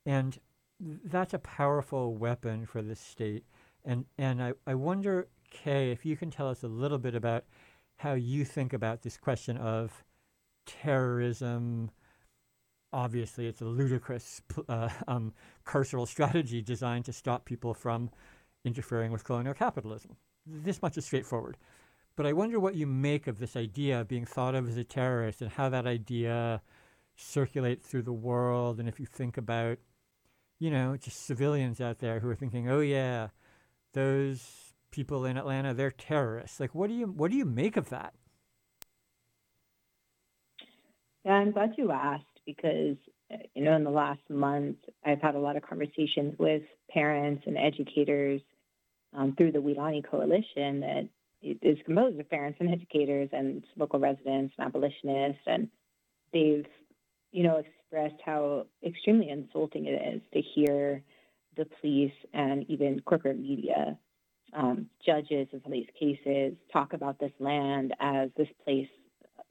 and 0.06 0.40
th- 0.84 1.00
that's 1.06 1.34
a 1.34 1.40
powerful 1.40 2.16
weapon 2.16 2.66
for 2.66 2.82
the 2.82 2.96
state. 2.96 3.44
And 3.86 4.06
and 4.18 4.42
I, 4.42 4.54
I 4.68 4.76
wonder, 4.76 5.28
Kei, 5.50 5.92
if 5.92 6.06
you 6.06 6.16
can 6.16 6.32
tell 6.32 6.50
us 6.50 6.64
a 6.64 6.68
little 6.68 7.00
bit 7.00 7.16
about 7.16 7.46
how 8.04 8.14
you 8.16 8.44
think 8.44 8.74
about 8.74 9.02
this 9.02 9.16
question 9.16 9.56
of 9.56 10.04
terrorism. 10.66 11.90
Obviously, 12.92 13.48
it's 13.48 13.62
a 13.62 13.66
ludicrous 13.66 14.42
uh, 14.68 14.90
um, 15.08 15.34
carceral 15.66 16.06
strategy 16.06 16.62
designed 16.62 17.06
to 17.06 17.14
stop 17.14 17.46
people 17.46 17.74
from 17.74 18.10
interfering 18.66 19.14
with 19.14 19.24
colonial 19.24 19.54
capitalism. 19.54 20.18
This 20.46 20.82
much 20.82 20.98
is 20.98 21.06
straightforward. 21.06 21.56
But 22.18 22.26
I 22.26 22.34
wonder 22.34 22.60
what 22.60 22.76
you 22.76 22.86
make 22.86 23.26
of 23.28 23.40
this 23.40 23.56
idea 23.56 24.02
of 24.02 24.10
being 24.10 24.26
thought 24.26 24.54
of 24.54 24.68
as 24.68 24.76
a 24.76 24.84
terrorist 24.84 25.42
and 25.42 25.50
how 25.50 25.70
that 25.70 25.88
idea 25.88 26.62
circulates 27.16 27.88
through 27.88 28.04
the 28.04 28.12
world. 28.12 28.80
And 28.82 28.90
if 28.90 29.00
you 29.00 29.06
think 29.06 29.38
about, 29.38 29.78
you 30.60 30.70
know, 30.70 30.98
just 30.98 31.26
civilians 31.26 31.80
out 31.80 32.00
there 32.00 32.20
who 32.20 32.30
are 32.30 32.36
thinking, 32.36 32.70
oh, 32.70 32.82
yeah, 32.82 33.30
those 33.94 34.63
people 34.94 35.26
in 35.26 35.38
Atlanta, 35.38 35.74
they're 35.74 35.92
terrorists. 35.92 36.60
Like, 36.62 36.74
what 36.74 36.88
do 36.88 36.94
you 36.94 37.08
what 37.08 37.32
do 37.32 37.38
you 37.38 37.46
make 37.46 37.76
of 37.76 37.90
that? 37.90 38.14
Yeah, 41.26 41.34
I'm 41.34 41.52
glad 41.52 41.74
you 41.78 41.92
asked 41.92 42.40
because 42.46 42.98
You 43.56 43.64
know, 43.64 43.76
in 43.76 43.84
the 43.84 43.90
last 43.90 44.22
month, 44.30 44.78
I've 45.06 45.22
had 45.22 45.36
a 45.36 45.40
lot 45.40 45.56
of 45.58 45.64
conversations 45.64 46.36
with 46.38 46.64
parents 46.90 47.44
and 47.48 47.58
educators 47.58 48.42
um, 49.14 49.34
through 49.36 49.52
the 49.54 49.60
Weelaunee 49.60 50.06
Coalition 50.10 50.82
that 50.82 51.10
is 51.42 51.78
composed 51.86 52.20
of 52.20 52.30
parents 52.30 52.58
and 52.60 52.70
educators 52.72 53.30
and 53.32 53.64
local 53.76 54.00
residents 54.00 54.54
and 54.58 54.68
abolitionists, 54.68 55.42
and 55.46 55.70
they've, 56.32 56.66
you 57.32 57.44
know, 57.44 57.58
expressed 57.58 58.22
how 58.26 58.66
extremely 58.86 59.30
insulting 59.30 59.86
it 59.86 60.16
is 60.16 60.22
to 60.34 60.42
hear 60.42 61.04
the 61.58 61.66
police 61.80 62.14
and 62.34 62.66
even 62.70 63.02
corporate 63.02 63.40
media 63.40 63.98
um, 64.56 64.90
judges 65.06 65.48
in 65.52 65.62
of 65.66 65.72
these 65.72 65.88
cases 66.00 66.54
talk 66.72 66.94
about 66.94 67.20
this 67.20 67.32
land 67.40 67.94
as 68.00 68.30
this 68.38 68.48
place, 68.64 68.88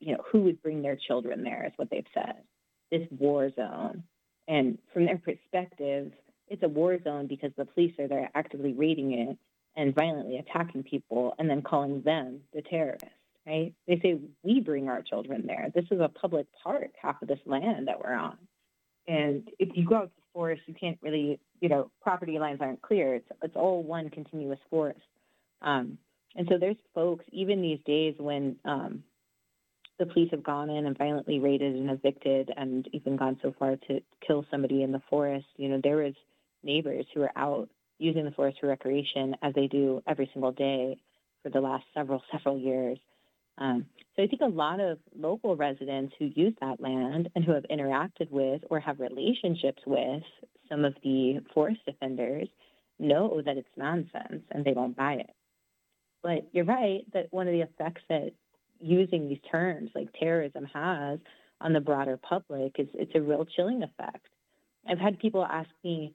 you 0.01 0.13
know, 0.13 0.23
who 0.31 0.43
would 0.43 0.63
bring 0.63 0.83
their 0.83 0.97
children 0.97 1.43
there 1.43 1.65
is 1.67 1.73
what 1.77 1.91
they've 1.91 2.05
said, 2.15 2.37
this 2.91 3.07
war 3.11 3.51
zone. 3.55 4.05
And 4.49 4.79
from 4.93 5.07
their 5.07 5.19
perspective, 5.19 6.13
it's 6.49 6.63
a 6.63 6.69
war 6.69 6.99
zone 7.03 7.27
because 7.27 7.53
the 7.57 7.65
police 7.65 7.95
are 7.99 8.09
there 8.09 8.31
actively 8.35 8.73
raiding 8.73 9.13
it 9.13 9.39
and 9.77 9.95
violently 9.95 10.39
attacking 10.39 10.83
people 10.83 11.35
and 11.39 11.49
then 11.49 11.63
calling 11.63 12.03
them 12.03 12.41
the 12.53 12.63
terrorists, 12.63 13.09
right? 13.47 13.73
They 13.87 13.99
say, 14.01 14.19
we 14.43 14.61
bring 14.61 14.89
our 14.89 15.03
children 15.03 15.47
there. 15.47 15.71
This 15.75 15.87
is 15.91 16.01
a 16.01 16.09
public 16.09 16.47
park, 16.63 16.91
half 17.01 17.23
of 17.23 17.29
this 17.29 17.39
land 17.47 17.89
that 17.89 18.01
we're 18.01 18.15
on. 18.15 18.37
And 19.09 19.49
if 19.59 19.71
you 19.75 19.87
go 19.87 19.97
out 19.97 20.11
to 20.15 20.22
forest, 20.33 20.63
you 20.67 20.75
can't 20.75 20.99
really, 21.03 21.39
you 21.61 21.69
know, 21.69 21.91
property 22.01 22.39
lines 22.39 22.59
aren't 22.61 22.83
clear. 22.83 23.17
It's, 23.17 23.29
it's 23.43 23.57
all 23.57 23.83
one 23.83 24.11
continuous 24.11 24.59
forest. 24.71 25.01
Um, 25.61 25.99
and 26.35 26.49
so 26.51 26.59
there's 26.59 26.77
folks, 26.95 27.25
even 27.33 27.63
these 27.63 27.81
days 27.85 28.15
when 28.19 28.57
um, 28.65 29.03
the 29.99 30.07
police 30.07 30.31
have 30.31 30.43
gone 30.43 30.71
in 30.71 30.87
and 30.87 30.97
violently 30.97 31.39
raided 31.39 31.75
and 31.75 31.91
evicted 31.91 32.51
and 32.57 32.89
even 32.93 33.17
gone 33.17 33.39
so 33.43 33.55
far 33.59 33.77
to 33.89 34.01
kill 34.27 34.45
somebody 34.51 34.83
in 34.83 34.93
the 34.93 35.03
forest, 35.11 35.47
you 35.57 35.69
know, 35.69 35.81
there 35.83 35.97
was 35.97 36.15
neighbors 36.63 37.07
who 37.15 37.23
are 37.23 37.33
out 37.37 37.69
using 37.99 38.25
the 38.25 38.31
forest 38.33 38.59
for 38.61 38.69
recreation 38.69 39.37
as 39.43 39.55
they 39.55 39.67
do 39.67 40.03
every 40.07 40.29
single 40.33 40.53
day 40.53 40.99
for 41.43 41.51
the 41.51 41.61
last 41.61 41.85
several, 41.95 42.23
several 42.33 42.59
years. 42.59 42.99
Um, 43.59 43.87
so 44.17 44.23
I 44.23 44.27
think 44.27 44.43
a 44.43 44.47
lot 44.47 44.81
of 44.81 44.99
local 45.17 45.57
residents 45.57 46.15
who 46.19 46.27
use 46.35 46.55
that 46.61 46.81
land 46.81 47.31
and 47.35 47.45
who 47.45 47.53
have 47.53 47.65
interacted 47.71 48.31
with 48.31 48.63
or 48.71 48.81
have 48.81 49.01
relationships 49.01 49.83
with 49.87 50.23
some 50.69 50.85
of 50.85 50.95
the 51.03 51.41
forest 51.55 51.81
defenders 51.87 52.49
know 52.99 53.43
that 53.45 53.57
it's 53.57 53.69
nonsense 53.77 54.43
and 54.51 54.65
they 54.65 54.73
won't 54.73 54.97
buy 54.97 55.15
it. 55.15 55.31
But 56.23 56.49
you're 56.53 56.65
right 56.65 57.01
that 57.13 57.29
one 57.31 57.49
of 57.49 57.53
the 57.53 57.63
effects 57.63 58.03
that 58.09 58.33
using 58.81 59.29
these 59.29 59.41
terms 59.51 59.91
like 59.95 60.09
terrorism 60.19 60.67
has 60.73 61.19
on 61.61 61.73
the 61.73 61.81
broader 61.81 62.17
public 62.17 62.77
is 62.79 62.89
it's 62.95 63.15
a 63.15 63.21
real 63.21 63.45
chilling 63.45 63.83
effect. 63.83 64.27
I've 64.89 64.99
had 64.99 65.19
people 65.19 65.45
ask 65.45 65.71
me, 65.85 66.15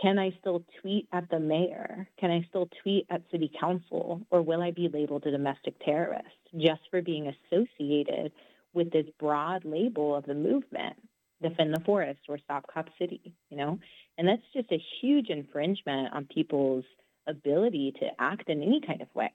can 0.00 0.18
I 0.18 0.36
still 0.40 0.64
tweet 0.80 1.08
at 1.12 1.28
the 1.30 1.38
mayor? 1.38 2.08
Can 2.18 2.30
I 2.30 2.44
still 2.48 2.68
tweet 2.82 3.06
at 3.10 3.22
city 3.30 3.50
council? 3.60 4.22
Or 4.30 4.42
will 4.42 4.62
I 4.62 4.70
be 4.70 4.88
labeled 4.88 5.24
a 5.26 5.30
domestic 5.30 5.74
terrorist 5.84 6.26
just 6.56 6.80
for 6.90 7.00
being 7.00 7.28
associated 7.28 8.32
with 8.72 8.90
this 8.90 9.06
broad 9.20 9.64
label 9.64 10.16
of 10.16 10.26
the 10.26 10.34
movement, 10.34 10.96
defend 11.40 11.72
the 11.72 11.80
forest 11.80 12.20
or 12.28 12.38
stop 12.38 12.66
Cop 12.72 12.88
City, 12.98 13.34
you 13.50 13.56
know? 13.56 13.78
And 14.18 14.26
that's 14.26 14.42
just 14.52 14.72
a 14.72 14.82
huge 15.00 15.28
infringement 15.28 16.12
on 16.12 16.26
people's 16.26 16.84
ability 17.26 17.94
to 18.00 18.08
act 18.18 18.48
in 18.48 18.62
any 18.62 18.80
kind 18.84 19.00
of 19.00 19.08
way. 19.14 19.30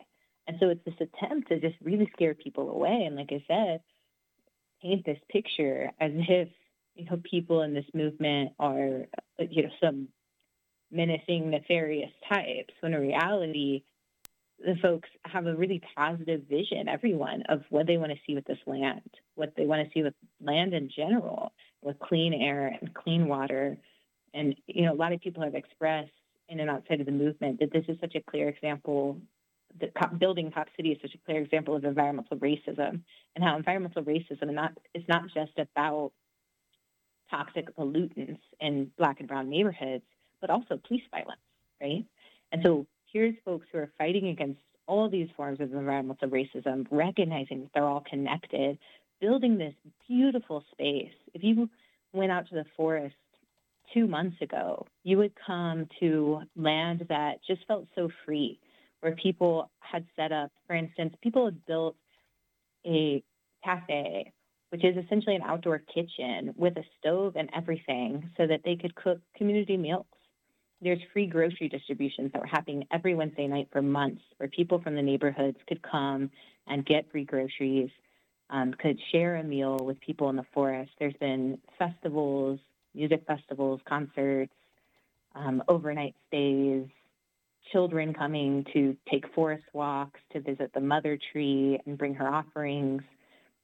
And 0.47 0.57
so 0.60 0.70
it's 0.70 0.84
this 0.84 0.95
attempt 0.99 1.49
to 1.49 1.60
just 1.60 1.76
really 1.82 2.10
scare 2.14 2.34
people 2.34 2.70
away. 2.70 3.03
And 3.05 3.16
like 3.16 3.32
I 3.32 3.43
said, 3.47 3.82
paint 4.82 5.05
this 5.05 5.20
picture 5.30 5.91
as 5.99 6.12
if, 6.16 6.49
you 6.95 7.05
know, 7.05 7.22
people 7.30 7.62
in 7.62 7.74
this 7.74 7.86
movement 7.93 8.51
are, 8.60 9.05
you 9.39 9.64
know, 9.64 9.70
some 9.82 10.10
menacing, 10.91 11.49
nefarious 11.49 12.11
types, 12.27 12.73
when 12.81 12.93
in 12.93 13.01
reality, 13.01 13.83
the 14.59 14.75
folks 14.81 15.09
have 15.25 15.45
a 15.45 15.55
really 15.55 15.81
positive 15.95 16.43
vision, 16.49 16.89
everyone, 16.89 17.43
of 17.49 17.63
what 17.69 17.87
they 17.87 17.97
want 17.97 18.11
to 18.11 18.17
see 18.27 18.35
with 18.35 18.45
this 18.45 18.57
land, 18.65 19.09
what 19.35 19.53
they 19.55 19.65
want 19.65 19.85
to 19.85 19.93
see 19.93 20.03
with 20.03 20.13
land 20.41 20.73
in 20.73 20.89
general, 20.93 21.53
with 21.81 21.97
clean 21.99 22.33
air 22.33 22.75
and 22.79 22.93
clean 22.93 23.27
water. 23.27 23.77
And, 24.33 24.55
you 24.67 24.85
know, 24.85 24.93
a 24.93 24.95
lot 24.95 25.13
of 25.13 25.21
people 25.21 25.43
have 25.43 25.55
expressed 25.55 26.11
in 26.49 26.59
and 26.59 26.69
outside 26.69 26.99
of 26.99 27.05
the 27.05 27.11
movement 27.11 27.59
that 27.59 27.71
this 27.71 27.85
is 27.87 27.97
such 28.01 28.15
a 28.15 28.21
clear 28.21 28.49
example 28.49 29.21
that 29.79 30.19
building 30.19 30.51
Cop 30.51 30.67
City 30.75 30.91
is 30.91 30.97
such 31.01 31.13
a 31.13 31.25
clear 31.25 31.41
example 31.41 31.75
of 31.75 31.85
environmental 31.85 32.37
racism 32.37 33.01
and 33.35 33.43
how 33.43 33.55
environmental 33.55 34.03
racism 34.03 34.51
not, 34.51 34.73
is 34.95 35.03
not 35.07 35.23
just 35.33 35.51
about 35.57 36.11
toxic 37.29 37.75
pollutants 37.77 38.39
in 38.59 38.91
black 38.97 39.19
and 39.19 39.27
brown 39.27 39.47
neighborhoods 39.47 40.03
but 40.41 40.49
also 40.49 40.79
police 40.87 41.03
violence, 41.11 41.41
right? 41.81 42.05
And 42.51 42.61
so 42.63 42.85
here's 43.11 43.35
folks 43.45 43.67
who 43.71 43.79
are 43.79 43.91
fighting 43.97 44.27
against 44.27 44.59
all 44.87 45.09
these 45.09 45.29
forms 45.37 45.59
of 45.59 45.73
environmental 45.73 46.29
racism, 46.29 46.87
recognizing 46.89 47.61
that 47.61 47.69
they're 47.73 47.83
all 47.83 48.03
connected, 48.09 48.77
building 49.21 49.57
this 49.57 49.73
beautiful 50.07 50.63
space. 50.71 51.11
If 51.33 51.43
you 51.43 51.69
went 52.13 52.31
out 52.31 52.47
to 52.49 52.55
the 52.55 52.65
forest 52.75 53.15
two 53.93 54.07
months 54.07 54.41
ago, 54.41 54.85
you 55.03 55.17
would 55.17 55.33
come 55.45 55.87
to 55.99 56.41
land 56.55 57.05
that 57.09 57.39
just 57.45 57.65
felt 57.67 57.87
so 57.95 58.09
free, 58.25 58.59
where 59.01 59.15
people 59.15 59.69
had 59.79 60.05
set 60.15 60.31
up, 60.31 60.51
for 60.67 60.75
instance, 60.75 61.13
people 61.21 61.45
had 61.45 61.65
built 61.65 61.95
a 62.85 63.23
cafe, 63.63 64.31
which 64.69 64.83
is 64.83 64.95
essentially 64.97 65.35
an 65.35 65.41
outdoor 65.41 65.79
kitchen 65.79 66.53
with 66.57 66.77
a 66.77 66.83
stove 66.99 67.35
and 67.35 67.49
everything 67.55 68.29
so 68.37 68.45
that 68.47 68.61
they 68.63 68.75
could 68.75 68.95
cook 68.95 69.19
community 69.35 69.77
meals 69.77 70.05
there's 70.82 70.99
free 71.13 71.27
grocery 71.27 71.67
distributions 71.67 72.32
that 72.32 72.41
were 72.41 72.47
happening 72.47 72.86
every 72.91 73.15
Wednesday 73.15 73.47
night 73.47 73.67
for 73.71 73.82
months, 73.82 74.21
where 74.38 74.49
people 74.49 74.80
from 74.82 74.95
the 74.95 75.01
neighborhoods 75.01 75.57
could 75.67 75.82
come 75.82 76.32
and 76.67 76.86
get 76.86 77.11
free 77.11 77.25
groceries, 77.25 77.89
um, 78.49 78.73
could 78.73 78.99
share 79.11 79.38
a 79.38 79.43
meal 79.43 79.77
with 79.82 79.99
people 79.99 80.30
in 80.30 80.36
the 80.36 80.45
forest. 80.53 80.91
There's 80.99 81.15
been 81.19 81.59
festivals, 81.77 82.59
music 82.95 83.23
festivals, 83.27 83.82
concerts, 83.88 84.53
um, 85.36 85.63
overnight 85.67 86.15
stays, 86.27 86.88
children 87.71 88.13
coming 88.13 88.65
to 88.73 88.95
take 89.11 89.25
forest 89.34 89.63
walks, 89.73 90.19
to 90.34 90.39
visit 90.39 90.71
the 90.73 90.80
mother 90.80 91.17
tree 91.32 91.80
and 91.86 91.97
bring 91.97 92.13
her 92.15 92.27
offerings. 92.27 93.03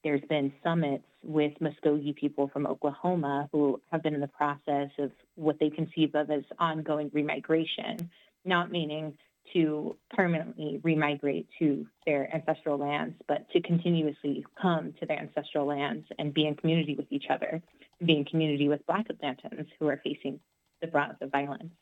There's 0.06 0.22
been 0.30 0.53
summits 0.64 1.03
with 1.24 1.53
Muskogee 1.60 2.16
people 2.16 2.47
from 2.53 2.68
Oklahoma 2.68 3.49
who 3.51 3.82
have 3.91 4.03
been 4.03 4.14
in 4.14 4.22
the 4.22 4.28
process 4.28 4.91
of 4.99 5.12
what 5.34 5.58
they 5.60 5.72
conceive 5.72 6.14
of 6.14 6.30
as 6.30 6.43
ongoing 6.60 7.10
remigration, 7.10 8.08
not 8.45 8.72
meaning 8.72 9.18
to 9.53 9.95
permanently 10.12 10.80
remigrate 10.84 11.47
to 11.58 11.88
their 12.06 12.32
ancestral 12.36 12.78
lands, 12.78 13.16
but 13.28 13.49
to 13.49 13.62
continuously 13.62 14.45
come 14.62 14.93
to 14.99 15.08
their 15.08 15.18
ancestral 15.18 15.66
lands 15.66 16.06
and 16.20 16.36
be 16.36 16.45
in 16.45 16.53
community 16.53 16.93
with 16.93 17.08
each 17.10 17.26
other, 17.32 17.60
be 18.06 18.18
in 18.18 18.26
community 18.26 18.70
with 18.70 18.86
Black 18.86 19.08
Atlantans 19.08 19.66
who 19.80 19.88
are 19.88 19.99
facing 20.03 20.39
the 20.82 20.88
brunt 20.88 21.14
of 21.14 21.20
the 21.20 21.26
violence. 21.26 21.74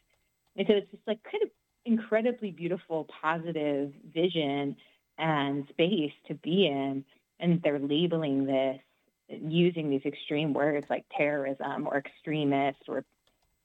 And 0.56 0.66
so 0.66 0.76
it's 0.76 0.90
just 0.92 1.04
like 1.08 1.20
kind 1.30 1.44
of 1.44 1.50
incredibly 1.84 2.52
beautiful, 2.52 3.06
positive 3.22 3.92
vision 4.14 4.78
and 5.18 5.68
space 5.72 6.14
to 6.30 6.36
be 6.36 6.68
in 6.68 7.04
and 7.44 7.62
they're 7.62 7.78
labeling 7.78 8.46
this 8.46 8.80
using 9.28 9.90
these 9.90 10.02
extreme 10.06 10.54
words 10.54 10.88
like 10.90 11.06
terrorism 11.16 11.88
or 11.88 11.98
extremist 11.98 12.80
or 12.88 13.04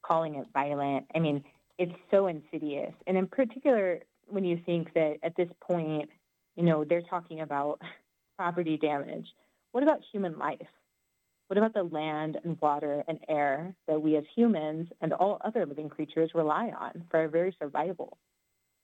calling 0.03 0.35
it 0.35 0.47
violent. 0.53 1.07
I 1.15 1.21
mean, 1.21 1.45
it's 1.79 1.95
so 2.11 2.27
insidious. 2.27 2.93
And 3.07 3.17
in 3.17 3.29
particular, 3.29 4.01
when 4.27 4.45
you 4.45 4.61
think 4.67 4.93
that 4.95 5.19
at 5.23 5.37
this 5.37 5.49
point, 5.61 6.11
you 6.57 6.65
know, 6.65 6.85
they're 6.85 7.03
talking 7.03 7.41
about 7.41 7.81
property 8.37 8.77
damage, 8.77 9.29
what 9.73 9.83
about 9.83 10.01
human 10.13 10.39
life? 10.39 10.59
What 11.47 11.57
about 11.57 11.73
the 11.73 11.85
land 11.85 12.39
and 12.45 12.59
water 12.61 13.05
and 13.07 13.21
air 13.29 13.75
that 13.87 14.03
we 14.03 14.17
as 14.17 14.25
humans 14.35 14.89
and 15.01 15.13
all 15.13 15.41
other 15.45 15.65
living 15.65 15.89
creatures 15.89 16.33
rely 16.35 16.73
on 16.79 17.05
for 17.11 17.21
our 17.21 17.29
very 17.29 17.55
survival? 17.59 18.19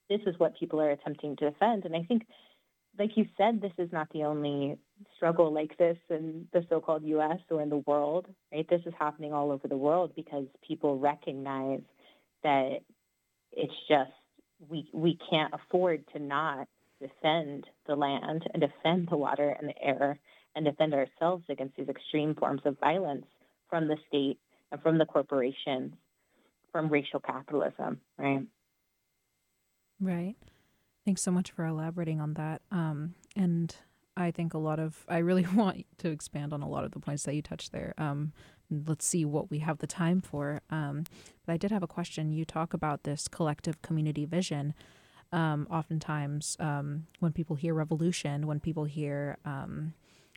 This 0.08 0.20
is 0.26 0.38
what 0.38 0.58
people 0.58 0.80
are 0.80 0.90
attempting 0.90 1.36
to 1.36 1.50
defend. 1.50 1.84
And 1.84 1.96
I 1.96 2.04
think 2.04 2.26
like 2.98 3.16
you 3.16 3.26
said, 3.36 3.60
this 3.60 3.72
is 3.78 3.92
not 3.92 4.08
the 4.12 4.24
only 4.24 4.78
struggle 5.16 5.52
like 5.52 5.76
this 5.78 5.96
in 6.10 6.46
the 6.52 6.64
so-called 6.68 7.02
U.S. 7.04 7.38
or 7.50 7.60
in 7.62 7.68
the 7.68 7.82
world, 7.86 8.26
right? 8.52 8.68
This 8.68 8.82
is 8.86 8.94
happening 8.98 9.32
all 9.32 9.50
over 9.50 9.68
the 9.68 9.76
world 9.76 10.12
because 10.14 10.46
people 10.66 10.98
recognize 10.98 11.82
that 12.42 12.80
it's 13.52 13.74
just 13.88 14.10
we 14.68 14.88
we 14.92 15.18
can't 15.30 15.52
afford 15.52 16.04
to 16.12 16.18
not 16.18 16.68
defend 17.00 17.66
the 17.86 17.94
land 17.94 18.44
and 18.52 18.62
defend 18.62 19.08
the 19.10 19.16
water 19.16 19.54
and 19.58 19.68
the 19.68 19.82
air 19.82 20.18
and 20.54 20.64
defend 20.64 20.94
ourselves 20.94 21.44
against 21.48 21.76
these 21.76 21.88
extreme 21.88 22.34
forms 22.34 22.62
of 22.64 22.78
violence 22.78 23.26
from 23.68 23.88
the 23.88 23.96
state 24.08 24.38
and 24.70 24.80
from 24.82 24.98
the 24.98 25.04
corporations, 25.04 25.92
from 26.70 26.88
racial 26.88 27.20
capitalism, 27.20 28.00
right? 28.18 28.46
Right. 30.00 30.36
Thanks 31.04 31.22
so 31.22 31.30
much 31.30 31.50
for 31.50 31.66
elaborating 31.66 32.20
on 32.20 32.34
that. 32.34 32.62
Um, 32.70 33.14
and 33.36 33.74
I 34.16 34.30
think 34.30 34.54
a 34.54 34.58
lot 34.58 34.78
of 34.78 35.04
I 35.08 35.18
really 35.18 35.46
want 35.54 35.84
to 35.98 36.10
expand 36.10 36.52
on 36.52 36.62
a 36.62 36.68
lot 36.68 36.84
of 36.84 36.92
the 36.92 37.00
points 37.00 37.24
that 37.24 37.34
you 37.34 37.42
touched 37.42 37.72
there. 37.72 37.94
Um, 37.98 38.32
let's 38.70 39.06
see 39.06 39.24
what 39.24 39.50
we 39.50 39.58
have 39.58 39.78
the 39.78 39.86
time 39.86 40.22
for. 40.22 40.62
Um, 40.70 41.04
but 41.44 41.52
I 41.52 41.56
did 41.56 41.70
have 41.70 41.82
a 41.82 41.88
question. 41.88 42.32
You 42.32 42.44
talk 42.44 42.72
about 42.72 43.02
this 43.02 43.28
collective 43.28 43.82
community 43.82 44.24
vision. 44.24 44.74
Um, 45.32 45.66
oftentimes, 45.70 46.56
um, 46.60 47.06
when 47.18 47.32
people 47.32 47.56
hear 47.56 47.74
revolution, 47.74 48.46
when 48.46 48.60
people 48.60 48.84
hear 48.84 49.36
um, 49.44 49.94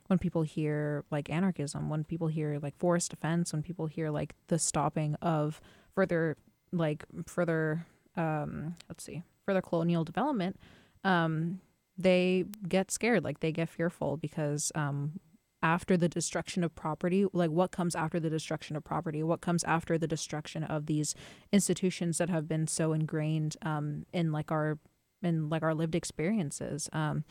when 0.07 0.19
people 0.19 0.41
hear 0.41 1.03
like 1.11 1.29
anarchism, 1.29 1.89
when 1.89 2.03
people 2.03 2.27
hear 2.27 2.59
like 2.61 2.77
forest 2.77 3.11
defense, 3.11 3.53
when 3.53 3.61
people 3.61 3.87
hear 3.87 4.09
like 4.09 4.33
the 4.47 4.57
stopping 4.57 5.15
of 5.15 5.61
further 5.93 6.35
like 6.71 7.05
further 7.25 7.85
um, 8.15 8.75
let's 8.89 9.03
see 9.03 9.23
further 9.47 9.61
colonial 9.61 10.03
development, 10.03 10.59
um, 11.03 11.61
they 11.97 12.45
get 12.67 12.91
scared, 12.91 13.23
like 13.23 13.39
they 13.39 13.51
get 13.51 13.69
fearful 13.69 14.17
because 14.17 14.71
um, 14.75 15.19
after 15.63 15.97
the 15.97 16.09
destruction 16.09 16.63
of 16.63 16.75
property, 16.75 17.25
like 17.33 17.49
what 17.49 17.71
comes 17.71 17.95
after 17.95 18.19
the 18.19 18.29
destruction 18.29 18.75
of 18.75 18.83
property, 18.83 19.23
what 19.23 19.41
comes 19.41 19.63
after 19.63 19.97
the 19.97 20.07
destruction 20.07 20.63
of 20.63 20.85
these 20.85 21.15
institutions 21.51 22.19
that 22.19 22.29
have 22.29 22.47
been 22.47 22.67
so 22.67 22.93
ingrained 22.93 23.57
um, 23.63 24.05
in 24.13 24.31
like 24.31 24.51
our 24.51 24.77
in 25.23 25.49
like 25.49 25.63
our 25.63 25.73
lived 25.73 25.95
experiences. 25.95 26.89
Um, 26.93 27.23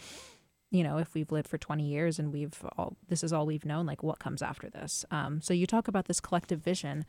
you 0.72 0.82
know, 0.82 0.98
if 0.98 1.14
we've 1.14 1.30
lived 1.30 1.46
for 1.46 1.58
20 1.58 1.84
years 1.84 2.18
and 2.18 2.32
we've 2.32 2.52
all 2.76 2.96
this 3.08 3.22
is 3.22 3.32
all 3.32 3.46
we've 3.46 3.64
known, 3.64 3.86
like 3.86 4.02
what 4.02 4.18
comes 4.18 4.42
after 4.42 4.68
this. 4.68 5.04
Um, 5.12 5.40
so 5.40 5.54
you 5.54 5.66
talk 5.66 5.86
about 5.86 6.06
this 6.06 6.18
collective 6.18 6.60
vision, 6.60 7.04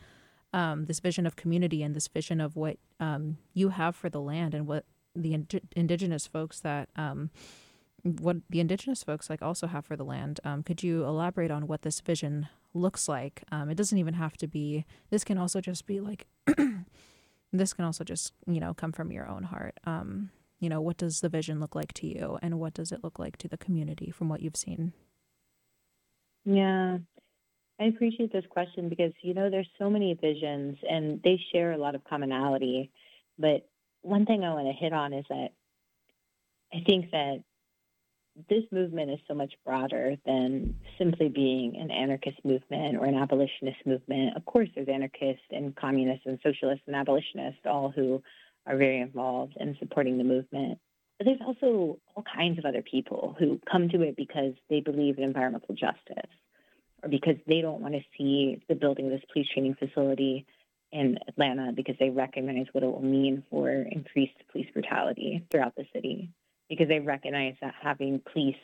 um, 0.54 0.86
this 0.86 1.00
vision 1.00 1.26
of 1.26 1.36
community 1.36 1.82
and 1.82 1.96
this 1.96 2.08
vision 2.08 2.40
of 2.40 2.56
what 2.56 2.78
um, 3.00 3.38
you 3.54 3.70
have 3.70 3.96
for 3.96 4.10
the 4.10 4.22
land 4.22 4.54
and 4.54 4.68
what 4.68 4.86
the 5.22 5.34
ind- 5.34 5.62
indigenous 5.76 6.28
folks 6.28 6.60
that 6.62 6.90
um, 6.96 7.30
what 8.04 8.38
the 8.50 8.60
indigenous 8.60 9.04
folks 9.04 9.30
like 9.30 9.42
also 9.42 9.68
have 9.68 9.86
for 9.86 9.96
the 9.96 10.06
land. 10.06 10.40
Um, 10.44 10.64
could 10.64 10.84
you 10.84 11.04
elaborate 11.04 11.52
on 11.52 11.68
what 11.68 11.82
this 11.82 12.00
vision 12.00 12.48
looks 12.74 13.08
like? 13.08 13.44
Um, 13.52 13.70
it 13.70 13.76
doesn't 13.76 13.98
even 13.98 14.14
have 14.14 14.38
to 14.38 14.48
be. 14.48 14.86
This 15.10 15.24
can 15.24 15.38
also 15.38 15.62
just 15.62 15.86
be 15.86 16.00
like. 16.00 16.28
this 17.54 17.74
can 17.74 17.86
also 17.86 18.04
just 18.04 18.34
you 18.46 18.60
know 18.60 18.74
come 18.74 18.92
from 18.92 19.12
your 19.12 19.28
own 19.28 19.44
heart. 19.44 19.80
Um, 19.86 20.32
you 20.60 20.70
know, 20.70 20.82
what 20.82 20.98
does 20.98 21.22
the 21.22 21.30
vision 21.30 21.60
look 21.60 21.76
like 21.76 21.94
to 21.94 22.08
you, 22.08 22.40
and 22.42 22.60
what 22.60 22.74
does 22.74 22.92
it 22.92 23.04
look 23.04 23.20
like 23.20 23.38
to 23.38 23.48
the 23.48 23.58
community 23.58 24.12
from 24.12 24.30
what 24.30 24.42
you've 24.42 24.56
seen? 24.56 24.94
Yeah, 26.46 26.98
I 27.80 27.84
appreciate 27.84 28.32
this 28.32 28.46
question 28.50 28.90
because 28.90 29.12
you 29.22 29.34
know 29.34 29.50
there's 29.50 29.70
so 29.78 29.90
many 29.90 30.14
visions 30.14 30.78
and 30.90 31.22
they 31.24 31.40
share 31.52 31.74
a 31.74 31.78
lot 31.78 31.96
of 31.96 32.04
commonality. 32.06 32.92
But 33.38 33.68
one 34.08 34.26
thing 34.26 34.44
I 34.44 34.54
want 34.54 34.68
to 34.68 34.74
hit 34.74 34.94
on 34.94 35.14
is 35.14 35.26
that 35.30 35.50
I 36.74 36.84
think 36.86 37.12
that 37.12 37.44
this 38.50 38.64
movement 38.72 39.12
is 39.12 39.20
so 39.28 39.34
much 39.34 39.54
broader 39.66 40.16
than 40.26 40.76
simply 40.98 41.28
being 41.28 41.76
an 41.78 41.92
anarchist 41.92 42.38
movement 42.46 42.98
or 42.98 43.06
an 43.06 43.16
abolitionist 43.16 43.80
movement. 43.86 44.38
Of 44.38 44.46
course, 44.46 44.70
there's 44.76 44.88
anarchists 44.88 45.46
and 45.52 45.76
communists 45.76 46.26
and 46.26 46.40
socialists 46.44 46.84
and 46.88 46.96
abolitionists, 46.96 47.62
all 47.66 47.92
who 47.94 48.22
are 48.66 48.78
very 48.78 49.02
involved 49.02 49.56
in 49.60 49.76
supporting 49.80 50.18
the 50.18 50.24
movement. 50.24 50.78
But 51.18 51.26
there's 51.26 51.42
also 51.46 52.00
all 52.16 52.24
kinds 52.36 52.60
of 52.60 52.66
other 52.66 52.84
people 52.84 53.36
who 53.40 53.60
come 53.70 53.90
to 53.90 54.02
it 54.04 54.16
because 54.16 54.54
they 54.70 54.82
believe 54.82 55.18
in 55.18 55.24
environmental 55.24 55.74
justice 55.74 56.32
or 57.02 57.10
because 57.10 57.38
they 57.48 57.62
don't 57.62 57.82
want 57.82 57.96
to 57.96 58.02
see 58.18 58.62
the 58.70 58.76
building 58.76 59.08
of 59.08 59.12
this 59.12 59.24
police 59.34 59.48
training 59.52 59.76
facility 59.80 60.46
in 60.92 61.18
Atlanta 61.28 61.72
because 61.74 61.96
they 62.00 62.10
recognize 62.10 62.66
what 62.72 62.84
it 62.84 62.88
will 62.88 63.02
mean 63.02 63.44
for 63.50 63.70
increased 63.70 64.36
police 64.52 64.68
brutality 64.74 65.46
throughout 65.52 65.76
the 65.76 65.86
city 65.94 66.30
because 66.70 66.88
they 66.88 67.00
recognize 67.00 67.56
that 67.62 67.74
having 67.82 68.22
police 68.32 68.56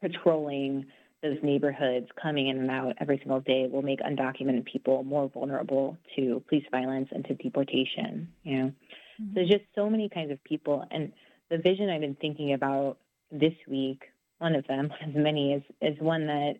patrolling 0.00 0.86
those 1.22 1.36
neighborhoods 1.42 2.06
coming 2.20 2.48
in 2.48 2.58
and 2.58 2.70
out 2.70 2.94
every 2.98 3.18
single 3.18 3.40
day 3.40 3.68
will 3.70 3.82
make 3.82 4.00
undocumented 4.00 4.64
people 4.64 5.04
more 5.04 5.28
vulnerable 5.28 5.98
to 6.16 6.42
police 6.48 6.64
violence 6.70 7.08
and 7.12 7.24
to 7.26 7.34
deportation 7.34 8.28
you 8.42 8.56
know 8.56 8.66
mm-hmm. 8.66 9.34
there's 9.34 9.48
just 9.48 9.64
so 9.74 9.90
many 9.90 10.08
kinds 10.08 10.30
of 10.30 10.42
people 10.44 10.84
and 10.90 11.12
the 11.50 11.58
vision 11.58 11.90
i've 11.90 12.00
been 12.00 12.16
thinking 12.20 12.54
about 12.54 12.96
this 13.30 13.52
week 13.68 14.04
one 14.38 14.54
of 14.54 14.66
them 14.66 14.90
as 15.06 15.14
many 15.14 15.52
is 15.52 15.62
is 15.82 16.00
one 16.00 16.26
that 16.26 16.54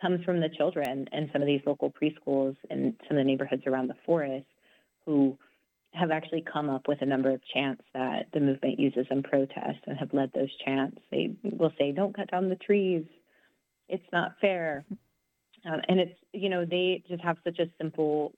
comes 0.00 0.24
from 0.24 0.40
the 0.40 0.48
children 0.48 1.08
in 1.12 1.30
some 1.32 1.42
of 1.42 1.46
these 1.46 1.62
local 1.66 1.90
preschools 1.90 2.56
and 2.70 2.94
some 3.08 3.16
of 3.16 3.20
the 3.20 3.24
neighborhoods 3.24 3.62
around 3.66 3.88
the 3.88 3.96
forest 4.04 4.46
who 5.04 5.36
have 5.92 6.10
actually 6.10 6.42
come 6.52 6.68
up 6.68 6.88
with 6.88 7.00
a 7.00 7.06
number 7.06 7.30
of 7.30 7.40
chants 7.54 7.82
that 7.94 8.26
the 8.34 8.40
movement 8.40 8.78
uses 8.78 9.06
in 9.10 9.22
protest 9.22 9.78
and 9.86 9.96
have 9.98 10.12
led 10.12 10.30
those 10.34 10.54
chants. 10.64 10.98
They 11.10 11.34
will 11.42 11.72
say, 11.78 11.92
"Don't 11.92 12.14
cut 12.14 12.30
down 12.30 12.48
the 12.48 12.56
trees. 12.56 13.06
It's 13.88 14.12
not 14.12 14.38
fair," 14.40 14.84
um, 15.64 15.80
and 15.88 16.00
it's 16.00 16.18
you 16.32 16.48
know 16.48 16.64
they 16.64 17.02
just 17.08 17.22
have 17.22 17.38
such 17.44 17.58
a 17.58 17.70
simple, 17.78 18.34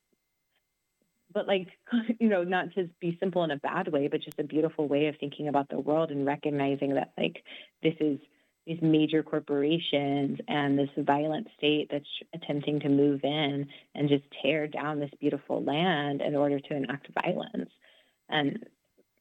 but 1.33 1.49
like 1.49 1.69
you 2.21 2.29
know 2.29 2.45
not 2.45 2.73
to 2.75 2.89
be 3.01 3.17
simple 3.19 3.43
in 3.43 3.51
a 3.51 3.57
bad 3.57 3.89
way, 3.89 4.07
but 4.07 4.23
just 4.23 4.39
a 4.39 4.45
beautiful 4.45 4.87
way 4.87 5.07
of 5.07 5.17
thinking 5.19 5.49
about 5.49 5.69
the 5.69 5.81
world 5.81 6.11
and 6.11 6.27
recognizing 6.27 6.95
that 6.95 7.13
like 7.19 7.43
this 7.83 7.95
is 7.99 8.21
these 8.69 8.83
major 8.83 9.23
corporations 9.23 10.39
and 10.47 10.79
this 10.79 10.91
violent 10.99 11.49
state 11.57 11.89
that's 11.91 12.05
attempting 12.35 12.79
to 12.81 12.89
move 12.91 13.21
in 13.25 13.67
and 13.95 14.09
just 14.11 14.25
tear 14.43 14.67
down 14.67 15.01
this 15.01 15.11
beautiful 15.19 15.65
land 15.65 16.21
in 16.21 16.37
order 16.37 16.61
to 16.61 16.77
enact 16.77 17.09
violence. 17.25 17.71
And 18.29 18.67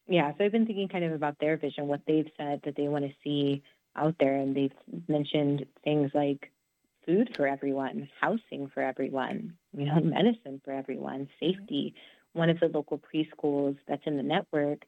yeah, 0.06 0.34
so 0.38 0.44
I've 0.44 0.52
been 0.52 0.66
thinking 0.66 0.90
kind 0.90 1.06
of 1.06 1.14
about 1.14 1.40
their 1.40 1.56
vision, 1.56 1.88
what 1.88 2.02
they've 2.06 2.30
said 2.38 2.60
that 2.66 2.76
they 2.76 2.90
want 2.90 3.06
to 3.06 3.14
see 3.24 3.64
out 3.96 4.16
there. 4.20 4.36
And 4.36 4.54
they've 4.54 5.08
mentioned 5.08 5.66
things 5.82 6.12
like 6.14 6.52
food 7.06 7.34
for 7.34 7.48
everyone, 7.48 8.10
housing 8.20 8.70
for 8.74 8.84
everyone, 8.84 9.54
you 9.72 9.86
know, 9.86 10.00
medicine 10.04 10.60
for 10.66 10.74
everyone, 10.74 11.30
safety. 11.40 11.96
One 12.34 12.50
of 12.50 12.60
the 12.60 12.68
local 12.68 13.00
preschools 13.00 13.78
that's 13.88 14.06
in 14.06 14.18
the 14.18 14.24
network, 14.24 14.80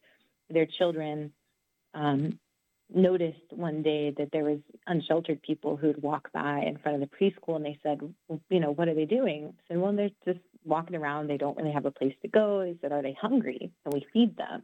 their 0.50 0.66
children 0.66 1.32
um, 1.94 2.40
noticed 2.94 3.52
one 3.52 3.84
day 3.84 4.14
that 4.18 4.30
there 4.32 4.44
was 4.44 4.60
unsheltered 4.88 5.42
people 5.42 5.76
who'd 5.76 6.02
walk 6.02 6.32
by 6.32 6.64
in 6.66 6.78
front 6.78 7.02
of 7.02 7.10
the 7.10 7.16
preschool 7.16 7.56
and 7.56 7.66
they 7.66 7.78
said, 7.84 8.00
well, 8.28 8.40
you 8.50 8.60
know, 8.60 8.72
what 8.72 8.88
are 8.88 8.96
they 8.96 9.06
doing? 9.06 9.54
I 9.58 9.62
said, 9.68 9.82
well, 9.82 9.96
they're 9.96 10.10
just 10.26 10.40
walking 10.66 10.96
around. 10.96 11.28
They 11.28 11.38
don't 11.38 11.58
really 11.58 11.72
have 11.72 11.86
a 11.86 11.92
place 11.92 12.16
to 12.22 12.28
go. 12.28 12.62
They 12.62 12.78
said, 12.82 12.92
are 12.92 13.02
they 13.02 13.16
hungry? 13.20 13.72
And 13.86 13.94
we 13.94 14.06
feed 14.12 14.38
them. 14.38 14.64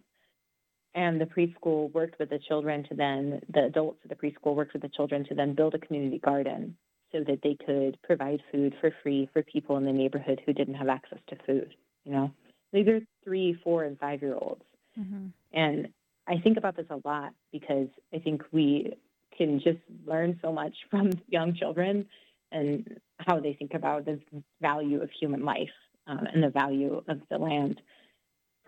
And 0.96 1.20
the 1.20 1.26
preschool 1.26 1.92
worked 1.94 2.20
with 2.20 2.30
the 2.30 2.40
children 2.40 2.86
to 2.90 2.96
then, 2.96 3.42
the 3.54 3.66
adults 3.66 4.00
at 4.04 4.10
the 4.10 4.16
preschool 4.16 4.56
worked 4.56 4.74
with 4.74 4.82
the 4.82 4.90
children 4.90 5.26
to 5.26 5.36
then 5.36 5.54
build 5.54 5.76
a 5.76 5.80
community 5.80 6.20
garden 6.20 6.78
so 7.12 7.20
that 7.28 7.40
they 7.44 7.58
could 7.66 7.98
provide 8.02 8.42
food 8.52 8.74
for 8.80 8.92
free 9.04 9.30
for 9.34 9.44
people 9.44 9.78
in 9.78 9.86
the 9.86 9.92
neighborhood 9.92 10.42
who 10.46 10.54
didn't 10.54 10.76
have 10.76 10.88
access 10.88 11.20
to 11.28 11.36
food. 11.46 11.76
You 12.06 12.14
know, 12.14 12.32
these 12.72 12.88
are 12.88 13.02
three, 13.24 13.58
four, 13.64 13.84
and 13.84 14.00
five 14.00 14.22
year 14.22 14.36
olds. 14.36 14.64
Mm-hmm. 14.98 15.28
And 15.54 15.90
I 16.28 16.40
think 16.40 16.58
about 16.58 16.76
this 16.76 16.88
a 16.90 17.00
lot 17.08 17.34
because 17.52 17.88
I 18.14 18.20
think 18.20 18.44
we 18.52 18.94
can 19.38 19.60
just 19.60 19.80
learn 20.06 20.40
so 20.42 20.52
much 20.52 20.74
from 20.90 21.12
young 21.28 21.56
children 21.56 22.08
and 22.52 23.00
how 23.20 23.40
they 23.40 23.54
think 23.54 23.74
about 23.74 24.06
the 24.06 24.20
value 24.62 25.02
of 25.02 25.10
human 25.20 25.44
life 25.44 25.70
um, 26.08 26.28
and 26.32 26.44
the 26.44 26.50
value 26.50 27.04
of 27.08 27.20
the 27.30 27.38
land. 27.38 27.82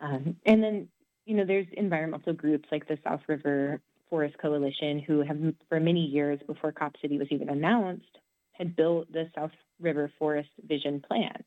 Um, 0.02 0.36
and 0.46 0.64
then, 0.64 0.88
you 1.26 1.36
know, 1.36 1.46
there's 1.46 1.68
environmental 1.74 2.34
groups 2.34 2.68
like 2.72 2.88
the 2.88 2.98
South 3.04 3.22
River 3.28 3.80
Forest 4.10 4.38
Coalition 4.40 5.00
who 5.00 5.22
have, 5.22 5.38
for 5.70 5.80
many 5.80 6.06
years 6.06 6.40
before 6.48 6.72
Cop 6.72 6.96
City 7.02 7.18
was 7.18 7.28
even 7.32 7.50
announced, 7.50 8.18
had 8.52 8.76
built 8.76 9.12
the 9.12 9.30
South 9.36 9.52
River 9.80 10.12
Forest 10.18 10.50
Vision 10.68 11.02
Plan. 11.08 11.44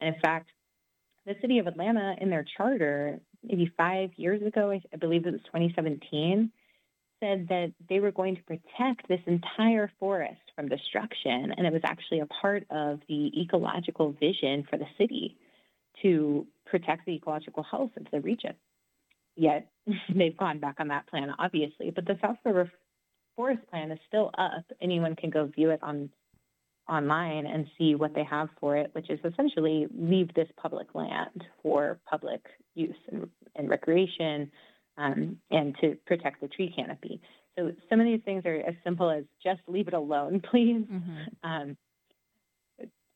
And 0.00 0.14
in 0.14 0.20
fact, 0.20 0.50
the 1.26 1.34
city 1.40 1.58
of 1.58 1.66
Atlanta, 1.66 2.16
in 2.20 2.30
their 2.30 2.44
charter, 2.56 3.20
maybe 3.42 3.72
five 3.76 4.10
years 4.16 4.42
ago, 4.42 4.70
I, 4.70 4.82
I 4.92 4.96
believe 4.96 5.26
it 5.26 5.32
was 5.32 5.42
2017, 5.46 6.50
said 7.20 7.48
that 7.48 7.72
they 7.88 8.00
were 8.00 8.10
going 8.10 8.36
to 8.36 8.42
protect 8.42 9.08
this 9.08 9.20
entire 9.26 9.90
forest 9.98 10.40
from 10.56 10.68
destruction. 10.68 11.52
And 11.56 11.66
it 11.66 11.72
was 11.72 11.82
actually 11.84 12.20
a 12.20 12.26
part 12.26 12.64
of 12.70 13.00
the 13.08 13.30
ecological 13.40 14.12
vision 14.12 14.66
for 14.68 14.78
the 14.78 14.86
city 14.98 15.36
to 16.02 16.46
protect 16.66 17.06
the 17.06 17.12
ecological 17.12 17.62
health 17.62 17.90
of 17.96 18.06
the 18.10 18.20
region. 18.20 18.54
Yet 19.36 19.70
they've 20.14 20.36
gone 20.36 20.58
back 20.58 20.76
on 20.78 20.88
that 20.88 21.06
plan, 21.08 21.30
obviously. 21.38 21.90
But 21.90 22.06
the 22.06 22.18
South 22.22 22.36
River 22.44 22.70
Forest 23.36 23.62
Plan 23.70 23.90
is 23.90 23.98
still 24.08 24.30
up. 24.36 24.64
Anyone 24.80 25.16
can 25.16 25.30
go 25.30 25.46
view 25.46 25.70
it 25.70 25.82
on 25.82 26.10
online 26.90 27.46
and 27.46 27.66
see 27.78 27.94
what 27.94 28.14
they 28.14 28.24
have 28.24 28.48
for 28.58 28.76
it, 28.76 28.90
which 28.92 29.08
is 29.08 29.20
essentially 29.24 29.86
leave 29.96 30.32
this 30.34 30.48
public 30.60 30.94
land 30.94 31.44
for 31.62 31.98
public 32.08 32.40
use 32.74 32.96
and, 33.10 33.28
and 33.56 33.70
recreation 33.70 34.50
um, 34.98 35.38
and 35.50 35.76
to 35.80 35.96
protect 36.06 36.40
the 36.40 36.48
tree 36.48 36.72
canopy. 36.74 37.20
So 37.56 37.72
some 37.88 38.00
of 38.00 38.06
these 38.06 38.20
things 38.24 38.44
are 38.44 38.56
as 38.56 38.74
simple 38.84 39.10
as 39.10 39.24
just 39.42 39.60
leave 39.66 39.88
it 39.88 39.94
alone, 39.94 40.42
please. 40.50 40.84
Mm-hmm. 40.90 41.50
Um, 41.50 41.76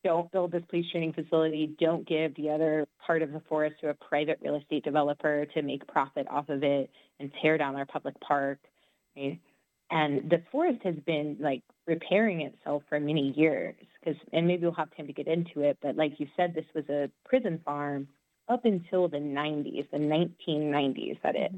don't 0.04 0.30
build 0.32 0.52
this 0.52 0.62
police 0.68 0.84
training 0.90 1.14
facility. 1.14 1.74
Don't 1.80 2.06
give 2.06 2.34
the 2.36 2.50
other 2.50 2.86
part 3.04 3.22
of 3.22 3.32
the 3.32 3.40
forest 3.48 3.76
to 3.80 3.88
a 3.88 3.94
private 3.94 4.38
real 4.42 4.56
estate 4.56 4.84
developer 4.84 5.46
to 5.46 5.62
make 5.62 5.86
profit 5.86 6.26
off 6.30 6.50
of 6.50 6.62
it 6.62 6.90
and 7.18 7.32
tear 7.40 7.56
down 7.56 7.74
our 7.74 7.86
public 7.86 8.14
park. 8.20 8.58
And 9.90 10.30
the 10.30 10.42
forest 10.50 10.80
has 10.84 10.96
been 11.06 11.36
like 11.40 11.62
repairing 11.86 12.40
itself 12.40 12.82
for 12.88 12.98
many 12.98 13.32
years. 13.36 13.74
Because, 14.00 14.20
and 14.32 14.46
maybe 14.46 14.62
we'll 14.62 14.74
have 14.74 14.94
time 14.96 15.06
to 15.06 15.12
get 15.12 15.28
into 15.28 15.60
it, 15.60 15.78
but 15.80 15.96
like 15.96 16.18
you 16.18 16.26
said, 16.36 16.54
this 16.54 16.66
was 16.74 16.84
a 16.88 17.10
prison 17.24 17.60
farm 17.64 18.08
up 18.48 18.64
until 18.64 19.08
the 19.08 19.18
90s, 19.18 19.90
the 19.90 19.98
1990s, 19.98 21.18
that 21.22 21.36
is, 21.36 21.52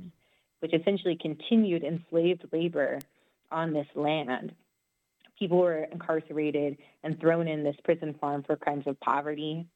which 0.60 0.72
essentially 0.72 1.18
continued 1.20 1.82
enslaved 1.82 2.44
labor 2.52 3.00
on 3.50 3.72
this 3.72 3.86
land. 3.94 4.52
People 5.38 5.58
were 5.58 5.84
incarcerated 5.84 6.78
and 7.02 7.18
thrown 7.20 7.48
in 7.48 7.64
this 7.64 7.76
prison 7.84 8.14
farm 8.20 8.44
for 8.44 8.56
crimes 8.56 8.84
of 8.86 8.98
poverty, 9.00 9.66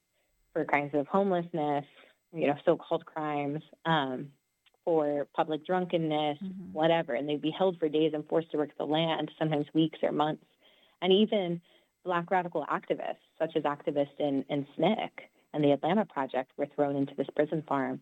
for 0.53 0.65
crimes 0.65 0.93
of 0.95 1.07
homelessness, 1.07 1.85
you 2.33 2.47
know, 2.47 2.55
so-called 2.65 3.05
crimes, 3.05 3.63
um, 3.85 4.29
for 4.85 5.27
public 5.35 5.65
drunkenness, 5.67 6.39
Mhm. 6.39 6.73
whatever, 6.73 7.15
and 7.15 7.29
they'd 7.29 7.41
be 7.41 7.51
held 7.51 7.79
for 7.79 7.89
days 7.89 8.15
and 8.15 8.27
forced 8.29 8.51
to 8.51 8.57
work 8.57 8.77
the 8.77 8.87
land, 8.87 9.31
sometimes 9.39 9.73
weeks 9.75 9.99
or 10.03 10.13
months. 10.13 10.45
And 11.03 11.13
even 11.13 11.61
black 12.05 12.31
radical 12.31 12.65
activists, 12.67 13.25
such 13.39 13.57
as 13.57 13.65
activists 13.65 14.19
in, 14.19 14.45
in 14.49 14.67
SNCC 14.77 15.11
and 15.53 15.63
the 15.63 15.73
Atlanta 15.73 16.05
Project, 16.05 16.53
were 16.57 16.67
thrown 16.67 16.97
into 16.97 17.15
this 17.15 17.29
prison 17.35 17.63
farm. 17.63 18.01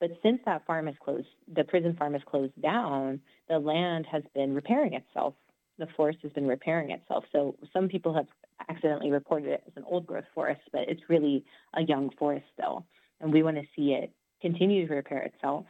But 0.00 0.10
since 0.22 0.40
that 0.44 0.64
farm 0.64 0.88
is 0.88 0.96
closed, 0.98 1.28
the 1.48 1.64
prison 1.64 1.94
farm 1.96 2.14
is 2.14 2.22
closed 2.24 2.60
down, 2.60 3.20
the 3.48 3.58
land 3.58 4.06
has 4.06 4.22
been 4.34 4.54
repairing 4.54 4.94
itself. 4.94 5.34
The 5.78 5.86
forest 5.96 6.18
has 6.22 6.32
been 6.32 6.46
repairing 6.46 6.90
itself. 6.90 7.24
So 7.30 7.56
some 7.72 7.88
people 7.88 8.12
have 8.14 8.26
accidentally 8.68 9.10
reported 9.10 9.48
it 9.48 9.62
as 9.66 9.76
an 9.76 9.84
old 9.84 10.06
growth 10.06 10.24
forest, 10.34 10.62
but 10.72 10.88
it's 10.88 11.08
really 11.08 11.44
a 11.74 11.82
young 11.82 12.10
forest 12.10 12.46
still. 12.52 12.84
And 13.20 13.32
we 13.32 13.42
want 13.42 13.56
to 13.56 13.66
see 13.76 13.92
it 13.92 14.12
continue 14.40 14.86
to 14.86 14.94
repair 14.94 15.22
itself. 15.22 15.66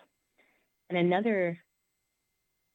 And 0.89 0.99
another 0.99 1.59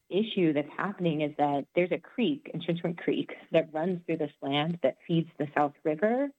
issue 0.10 0.54
that's 0.54 0.70
happening 0.78 1.22
is 1.22 1.32
that 1.38 1.66
there's 1.76 1.92
a 1.92 1.98
creek, 1.98 2.52
Intrenchment 2.54 2.98
Creek, 3.00 3.32
that 3.52 3.74
runs 3.74 4.02
through 4.06 4.18
this 4.18 4.32
land 4.42 4.80
that 4.84 4.98
feeds 5.08 5.30
the 5.38 5.48
South 5.56 5.74
River, 5.84 6.30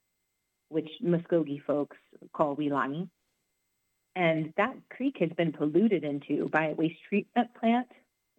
which 0.69 0.89
Muskogee 1.03 1.63
folks 1.63 1.97
call 2.33 2.55
Weelaunee. 2.55 3.09
And 4.15 4.53
that 4.55 4.75
creek 4.89 5.17
has 5.19 5.29
been 5.31 5.51
polluted 5.51 6.05
into 6.05 6.47
by 6.47 6.67
a 6.67 6.73
waste 6.73 6.99
treatment 7.09 7.49
plant 7.59 7.87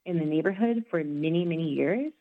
in 0.06 0.18
the 0.18 0.24
neighborhood 0.24 0.84
for 0.90 1.04
many, 1.04 1.44
many 1.44 1.70
years. 1.70 2.12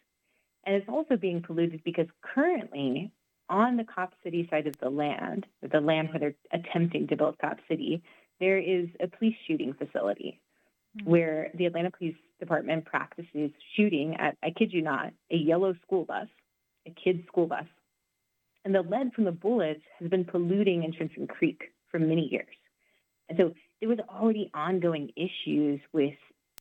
And 0.65 0.75
it's 0.75 0.89
also 0.89 1.15
being 1.15 1.41
polluted 1.41 1.83
because 1.85 2.07
currently 2.21 3.11
on 3.47 3.77
the 3.77 3.85
Cop 3.85 4.13
City 4.23 4.47
side 4.49 4.67
of 4.67 4.77
the 4.79 4.89
land, 4.89 5.45
the 5.61 5.79
land 5.79 6.09
where 6.09 6.19
they're 6.19 6.35
attempting 6.51 7.07
to 7.07 7.15
build 7.15 7.37
Cop 7.37 7.59
City, 7.69 8.01
there 8.41 8.57
is 8.57 8.89
a 8.99 9.07
police 9.07 9.35
shooting 9.47 9.73
facility 9.73 10.41
Mm-hmm. 10.97 11.09
where 11.09 11.51
the 11.55 11.65
Atlanta 11.65 11.91
Police 11.91 12.15
Department 12.39 12.85
practices 12.85 13.51
shooting 13.75 14.15
at, 14.15 14.37
I 14.41 14.51
kid 14.51 14.71
you 14.71 14.81
not, 14.81 15.11
a 15.29 15.35
yellow 15.35 15.75
school 15.85 16.05
bus, 16.05 16.27
a 16.87 16.91
kid's 16.91 17.27
school 17.27 17.47
bus. 17.47 17.65
And 18.63 18.73
the 18.73 18.81
lead 18.81 19.11
from 19.13 19.25
the 19.25 19.33
bullets 19.33 19.81
has 19.99 20.09
been 20.09 20.23
polluting 20.23 20.83
Intrenchment 20.83 21.29
Creek 21.29 21.73
for 21.91 21.99
many 21.99 22.29
years. 22.31 22.55
And 23.27 23.37
so 23.37 23.53
there 23.81 23.89
was 23.89 23.99
already 24.09 24.49
ongoing 24.53 25.11
issues 25.17 25.81
with 25.91 26.13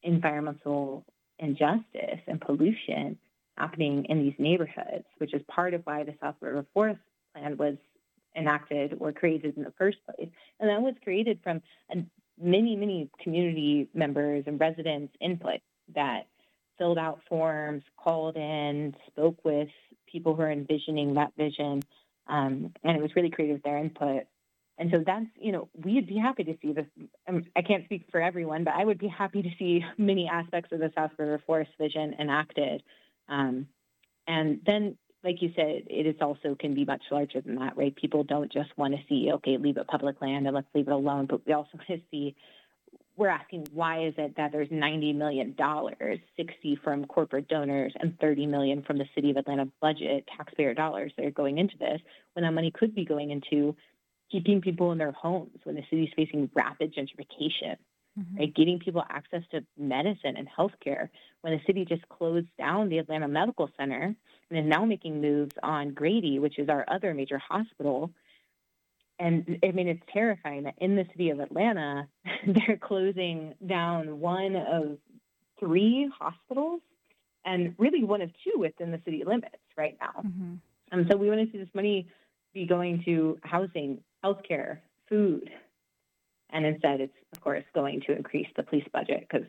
environmental 0.03 1.05
injustice 1.39 2.20
and 2.26 2.41
pollution 2.41 3.16
happening 3.57 4.05
in 4.09 4.18
these 4.18 4.35
neighborhoods, 4.39 5.05
which 5.18 5.32
is 5.32 5.43
part 5.49 5.74
of 5.74 5.82
why 5.85 6.03
the 6.03 6.14
South 6.20 6.35
River 6.41 6.66
Forest 6.74 7.01
Plan 7.35 7.57
was 7.57 7.76
enacted 8.37 8.97
or 8.99 9.12
created 9.12 9.57
in 9.57 9.62
the 9.62 9.72
first 9.78 9.99
place. 10.05 10.28
And 10.59 10.68
that 10.68 10.82
was 10.82 10.95
created 11.05 11.39
from 11.45 11.62
a 11.93 12.05
many, 12.41 12.76
many 12.76 13.11
community 13.22 13.89
members 13.95 14.45
and 14.47 14.59
residents' 14.59 15.14
input 15.20 15.61
that 15.95 16.26
filled 16.78 16.99
out 16.99 17.20
forms, 17.28 17.82
called 17.97 18.37
in, 18.37 18.95
spoke 19.07 19.45
with 19.45 19.68
people 20.11 20.35
who 20.35 20.43
are 20.43 20.51
envisioning 20.51 21.14
that 21.14 21.32
vision, 21.37 21.82
um, 22.26 22.72
and 22.82 22.97
it 22.97 23.03
was 23.03 23.14
really 23.14 23.30
creative 23.30 23.62
their 23.62 23.78
input. 23.78 24.24
And 24.76 24.91
so 24.91 25.05
that's, 25.07 25.26
you 25.37 25.53
know, 25.53 25.68
we'd 25.76 26.09
be 26.09 26.16
happy 26.16 26.43
to 26.45 26.57
see 26.61 26.72
this. 26.72 26.87
Um, 27.28 27.45
I 27.55 27.62
can't 27.62 27.85
speak 27.85 28.07
for 28.11 28.20
everyone, 28.20 28.64
but 28.64 28.74
I 28.74 28.85
would 28.85 28.99
be 28.99 29.07
happy 29.07 29.43
to 29.43 29.51
see 29.57 29.85
many 29.97 30.28
aspects 30.28 30.72
of 30.72 30.80
the 30.80 30.91
South 30.97 31.12
River 31.16 31.41
Forest 31.47 31.70
vision 31.78 32.16
enacted. 32.18 32.82
Um, 33.28 33.68
and 34.26 34.61
then, 34.66 34.97
like 35.25 35.41
you 35.41 35.51
said, 35.57 35.85
it 35.87 36.07
is 36.07 36.16
also 36.20 36.55
can 36.55 36.75
be 36.75 36.85
much 36.85 37.03
larger 37.11 37.41
than 37.41 37.57
that, 37.57 37.77
right? 37.77 37.97
People 37.97 38.25
don't 38.25 38.53
just 38.53 38.77
want 38.77 38.95
to 38.95 39.01
see, 39.09 39.31
okay, 39.33 39.57
leave 39.57 39.79
it 39.79 39.87
public 39.89 40.20
land 40.20 40.47
and 40.47 40.55
let's 40.55 40.66
leave 40.75 40.87
it 40.87 40.93
alone, 40.93 41.27
but 41.29 41.47
we 41.47 41.53
also 41.53 41.70
want 41.75 41.89
to 41.89 42.01
see. 42.11 42.37
We're 43.16 43.29
asking 43.29 43.68
why 43.72 44.07
is 44.07 44.14
it 44.18 44.35
that 44.37 44.51
there's 44.51 44.68
90 44.72 45.12
million 45.12 45.55
dollars, 45.57 46.18
60 46.37 46.81
from 46.83 47.05
corporate 47.05 47.47
donors 47.47 47.93
and 48.01 48.18
30 48.18 48.47
million 48.47 48.83
from 48.83 48.99
the 48.99 49.05
city 49.14 49.31
of 49.31 49.37
Atlanta 49.37 49.68
budget, 49.81 50.29
taxpayer 50.37 50.75
dollars 50.75 51.12
that 51.16 51.25
are 51.25 51.31
going 51.31 51.59
into 51.59 51.79
this, 51.79 52.01
when 52.33 52.45
that 52.45 52.51
money 52.51 52.72
could 52.72 52.93
be 52.93 53.05
going 53.05 53.31
into 53.31 53.77
keeping 54.33 54.61
people 54.61 54.91
in 54.91 54.99
their 54.99 55.12
homes 55.12 55.61
when 55.62 55.77
the 55.77 55.83
city's 55.91 56.09
facing 56.16 56.51
rapid 56.55 56.93
gentrification, 56.93 57.77
Mhm. 58.18 58.38
right? 58.38 58.54
Getting 58.54 58.78
people 58.78 59.04
access 59.08 59.42
to 59.50 59.64
medicine 59.76 60.36
and 60.36 60.48
healthcare 60.48 61.08
when 61.40 61.52
the 61.52 61.60
city 61.66 61.84
just 61.84 62.08
closed 62.08 62.46
down 62.56 62.88
the 62.88 62.98
Atlanta 62.98 63.28
Medical 63.28 63.68
Center 63.76 64.14
and 64.50 64.58
is 64.58 64.64
now 64.66 64.84
making 64.84 65.20
moves 65.20 65.54
on 65.62 65.94
Grady, 65.94 66.38
which 66.38 66.58
is 66.58 66.68
our 66.68 66.84
other 66.88 67.12
major 67.14 67.38
hospital. 67.38 68.10
And 69.18 69.58
I 69.62 69.70
mean, 69.72 69.88
it's 69.88 70.02
terrifying 70.12 70.64
that 70.64 70.74
in 70.78 70.96
the 70.96 71.06
city 71.12 71.30
of 71.30 71.40
Atlanta, 71.40 72.08
they're 72.46 72.76
closing 72.76 73.54
down 73.64 74.20
one 74.20 74.56
of 74.56 74.98
three 75.58 76.10
hospitals 76.18 76.80
and 77.44 77.74
really 77.78 78.04
one 78.04 78.22
of 78.22 78.30
two 78.42 78.58
within 78.58 78.90
the 78.90 79.00
city 79.04 79.22
limits 79.24 79.56
right 79.76 79.96
now. 80.00 80.22
Mhm. 80.22 80.58
Um, 80.92 81.06
so 81.10 81.16
we 81.16 81.28
want 81.28 81.40
to 81.40 81.50
see 81.52 81.58
this 81.58 81.74
money 81.74 82.06
be 82.52 82.66
going 82.66 83.02
to 83.04 83.38
housing, 83.42 84.02
healthcare, 84.24 84.78
food, 85.08 85.50
and 86.55 86.64
instead 86.64 87.00
it's 87.00 87.12
of 87.34 87.40
course 87.42 87.64
going 87.74 88.00
to 88.07 88.16
increase 88.16 88.46
the 88.57 88.62
police 88.62 88.86
budget 88.92 89.26
because, 89.28 89.46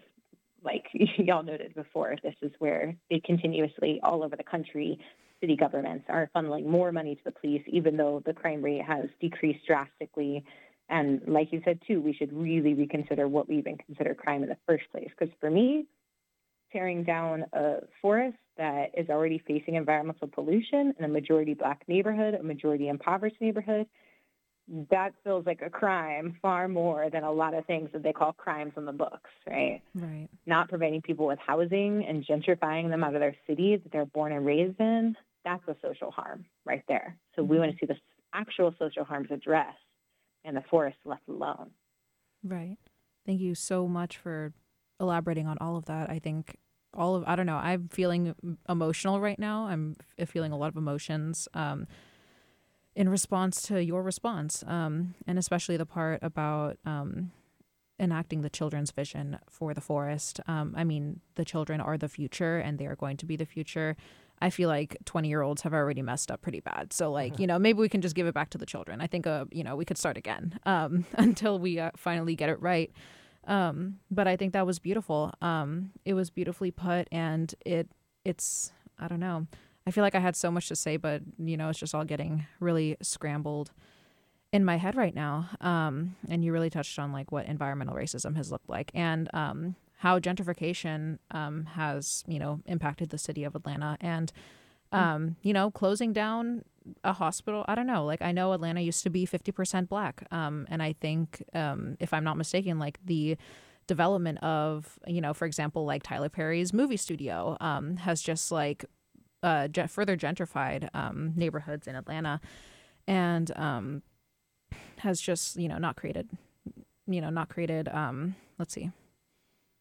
like 0.63 0.85
y'all 1.17 1.43
noted 1.43 1.73
before, 1.75 2.15
this 2.23 2.35
is 2.41 2.51
where 2.59 2.95
they 3.09 3.21
continuously 3.23 4.01
all 4.03 4.23
over 4.23 4.35
the 4.35 4.43
country, 4.43 4.99
city 5.39 5.55
governments 5.55 6.05
are 6.09 6.29
funneling 6.35 6.65
more 6.65 6.91
money 6.91 7.15
to 7.15 7.21
the 7.23 7.31
police, 7.31 7.61
even 7.67 7.95
though 7.95 8.21
the 8.25 8.33
crime 8.33 8.61
rate 8.61 8.81
has 8.81 9.05
decreased 9.21 9.65
drastically. 9.65 10.43
And 10.89 11.21
like 11.27 11.53
you 11.53 11.61
said 11.63 11.79
too, 11.87 12.01
we 12.01 12.13
should 12.13 12.33
really 12.33 12.73
reconsider 12.73 13.27
what 13.27 13.47
we 13.47 13.57
even 13.57 13.77
consider 13.77 14.13
crime 14.13 14.43
in 14.43 14.49
the 14.49 14.57
first 14.67 14.85
place. 14.91 15.09
Because 15.17 15.33
for 15.39 15.49
me, 15.49 15.85
tearing 16.71 17.03
down 17.03 17.45
a 17.53 17.77
forest 18.01 18.37
that 18.57 18.91
is 18.97 19.09
already 19.09 19.41
facing 19.47 19.75
environmental 19.75 20.27
pollution 20.27 20.93
in 20.97 21.05
a 21.05 21.07
majority 21.07 21.53
black 21.53 21.83
neighborhood, 21.87 22.33
a 22.33 22.43
majority 22.43 22.87
impoverished 22.87 23.39
neighborhood, 23.39 23.85
that 24.89 25.13
feels 25.23 25.45
like 25.45 25.61
a 25.61 25.69
crime 25.69 26.37
far 26.41 26.67
more 26.67 27.09
than 27.09 27.23
a 27.23 27.31
lot 27.31 27.53
of 27.53 27.65
things 27.65 27.89
that 27.93 28.01
they 28.01 28.13
call 28.13 28.33
crimes 28.33 28.73
in 28.77 28.85
the 28.85 28.91
books, 28.91 29.29
right? 29.47 29.81
Right. 29.93 30.27
Not 30.45 30.69
providing 30.69 31.01
people 31.01 31.27
with 31.27 31.39
housing 31.45 32.05
and 32.05 32.25
gentrifying 32.25 32.89
them 32.89 33.03
out 33.03 33.13
of 33.13 33.21
their 33.21 33.35
cities 33.47 33.79
that 33.83 33.91
they're 33.91 34.05
born 34.05 34.31
and 34.31 34.45
raised 34.45 34.79
in, 34.79 35.15
that's 35.43 35.65
a 35.67 35.75
social 35.81 36.09
harm 36.09 36.45
right 36.65 36.83
there. 36.87 37.15
So 37.35 37.43
we 37.43 37.59
want 37.59 37.71
to 37.71 37.77
see 37.79 37.85
the 37.85 37.95
actual 38.33 38.73
social 38.79 39.03
harms 39.03 39.27
addressed 39.31 39.77
and 40.43 40.57
the 40.57 40.63
forest 40.69 40.97
left 41.05 41.27
alone. 41.29 41.69
Right. 42.43 42.77
Thank 43.25 43.41
you 43.41 43.55
so 43.55 43.87
much 43.87 44.17
for 44.17 44.53
elaborating 44.99 45.47
on 45.47 45.57
all 45.59 45.77
of 45.77 45.85
that. 45.85 46.09
I 46.09 46.19
think 46.19 46.57
all 46.93 47.15
of 47.15 47.23
I 47.27 47.35
don't 47.35 47.45
know. 47.45 47.57
I'm 47.57 47.89
feeling 47.89 48.35
emotional 48.67 49.19
right 49.19 49.37
now. 49.37 49.67
I'm 49.67 49.95
feeling 50.25 50.51
a 50.51 50.57
lot 50.57 50.69
of 50.69 50.77
emotions 50.77 51.47
um, 51.53 51.87
in 52.95 53.09
response 53.09 53.61
to 53.63 53.83
your 53.83 54.01
response, 54.01 54.63
um, 54.67 55.15
and 55.27 55.37
especially 55.37 55.77
the 55.77 55.85
part 55.85 56.19
about 56.21 56.77
um, 56.85 57.31
enacting 57.99 58.41
the 58.41 58.49
children's 58.49 58.91
vision 58.91 59.37
for 59.49 59.73
the 59.73 59.81
forest. 59.81 60.39
Um, 60.47 60.73
I 60.77 60.83
mean, 60.83 61.19
the 61.35 61.45
children 61.45 61.81
are 61.81 61.97
the 61.97 62.09
future, 62.09 62.57
and 62.57 62.77
they 62.77 62.85
are 62.85 62.95
going 62.95 63.17
to 63.17 63.25
be 63.25 63.35
the 63.35 63.45
future. 63.45 63.95
I 64.41 64.49
feel 64.49 64.67
like 64.67 64.97
20 65.05 65.29
year 65.29 65.41
olds 65.41 65.61
have 65.61 65.73
already 65.73 66.01
messed 66.01 66.29
up 66.29 66.41
pretty 66.41 66.59
bad. 66.59 66.91
So, 66.91 67.11
like, 67.11 67.39
you 67.39 67.47
know, 67.47 67.57
maybe 67.57 67.79
we 67.79 67.89
can 67.89 68.01
just 68.01 68.15
give 68.15 68.27
it 68.27 68.33
back 68.33 68.49
to 68.51 68.57
the 68.57 68.65
children. 68.65 68.99
I 68.99 69.07
think, 69.07 69.25
uh, 69.25 69.45
you 69.51 69.63
know, 69.63 69.75
we 69.75 69.85
could 69.85 69.97
start 69.97 70.17
again 70.17 70.59
um, 70.65 71.05
until 71.13 71.57
we 71.57 71.79
uh, 71.79 71.91
finally 71.95 72.35
get 72.35 72.49
it 72.49 72.61
right. 72.61 72.91
Um, 73.47 73.99
but 74.11 74.27
I 74.27 74.35
think 74.35 74.53
that 74.53 74.65
was 74.65 74.79
beautiful. 74.79 75.33
Um, 75.41 75.91
it 76.03 76.13
was 76.15 76.29
beautifully 76.29 76.71
put, 76.71 77.07
and 77.11 77.53
it 77.65 77.87
it's 78.23 78.71
I 78.99 79.07
don't 79.07 79.19
know. 79.19 79.47
I 79.87 79.91
feel 79.91 80.03
like 80.03 80.15
I 80.15 80.19
had 80.19 80.35
so 80.35 80.49
much 80.49 80.67
to 80.69 80.75
say, 80.75 80.97
but 80.97 81.21
you 81.37 81.57
know, 81.57 81.69
it's 81.69 81.79
just 81.79 81.93
all 81.93 82.05
getting 82.05 82.45
really 82.59 82.97
scrambled 83.01 83.71
in 84.51 84.65
my 84.65 84.77
head 84.77 84.95
right 84.95 85.13
now. 85.13 85.49
Um, 85.61 86.15
and 86.29 86.43
you 86.43 86.51
really 86.51 86.69
touched 86.69 86.97
on 86.97 87.11
like 87.11 87.31
what 87.31 87.45
environmental 87.45 87.95
racism 87.95 88.35
has 88.35 88.51
looked 88.51 88.69
like, 88.69 88.91
and 88.93 89.29
um, 89.33 89.75
how 89.97 90.19
gentrification 90.19 91.19
um, 91.31 91.65
has 91.65 92.23
you 92.27 92.39
know 92.39 92.61
impacted 92.65 93.09
the 93.09 93.17
city 93.17 93.43
of 93.43 93.55
Atlanta, 93.55 93.97
and 94.01 94.31
um, 94.91 95.35
you 95.41 95.53
know, 95.53 95.71
closing 95.71 96.13
down 96.13 96.63
a 97.03 97.13
hospital. 97.13 97.65
I 97.67 97.75
don't 97.75 97.87
know. 97.87 98.05
Like 98.05 98.21
I 98.21 98.31
know 98.31 98.53
Atlanta 98.53 98.81
used 98.81 99.03
to 99.03 99.09
be 99.09 99.25
50% 99.25 99.89
black. 99.89 100.25
Um, 100.31 100.67
and 100.69 100.81
I 100.81 100.93
think, 100.93 101.43
um, 101.53 101.97
if 101.99 102.13
I'm 102.13 102.23
not 102.23 102.37
mistaken, 102.37 102.79
like 102.79 102.99
the 103.03 103.37
development 103.87 104.39
of 104.39 104.97
you 105.05 105.21
know 105.21 105.31
for 105.31 105.45
example 105.45 105.85
like 105.85 106.01
tyler 106.01 106.27
perry's 106.27 106.73
movie 106.73 106.97
studio 106.97 107.55
um, 107.61 107.97
has 107.97 108.19
just 108.19 108.51
like 108.51 108.83
uh, 109.45 109.67
further 109.87 110.17
gentrified 110.17 110.89
um, 110.93 111.33
neighborhoods 111.35 111.87
in 111.87 111.95
atlanta 111.95 112.39
and 113.07 113.51
um, 113.55 114.01
has 114.99 115.21
just 115.21 115.57
you 115.57 115.67
know 115.67 115.77
not 115.77 115.95
created 115.95 116.29
you 117.07 117.21
know 117.21 117.29
not 117.29 117.49
created 117.49 117.87
um, 117.89 118.35
let's 118.57 118.73
see 118.73 118.91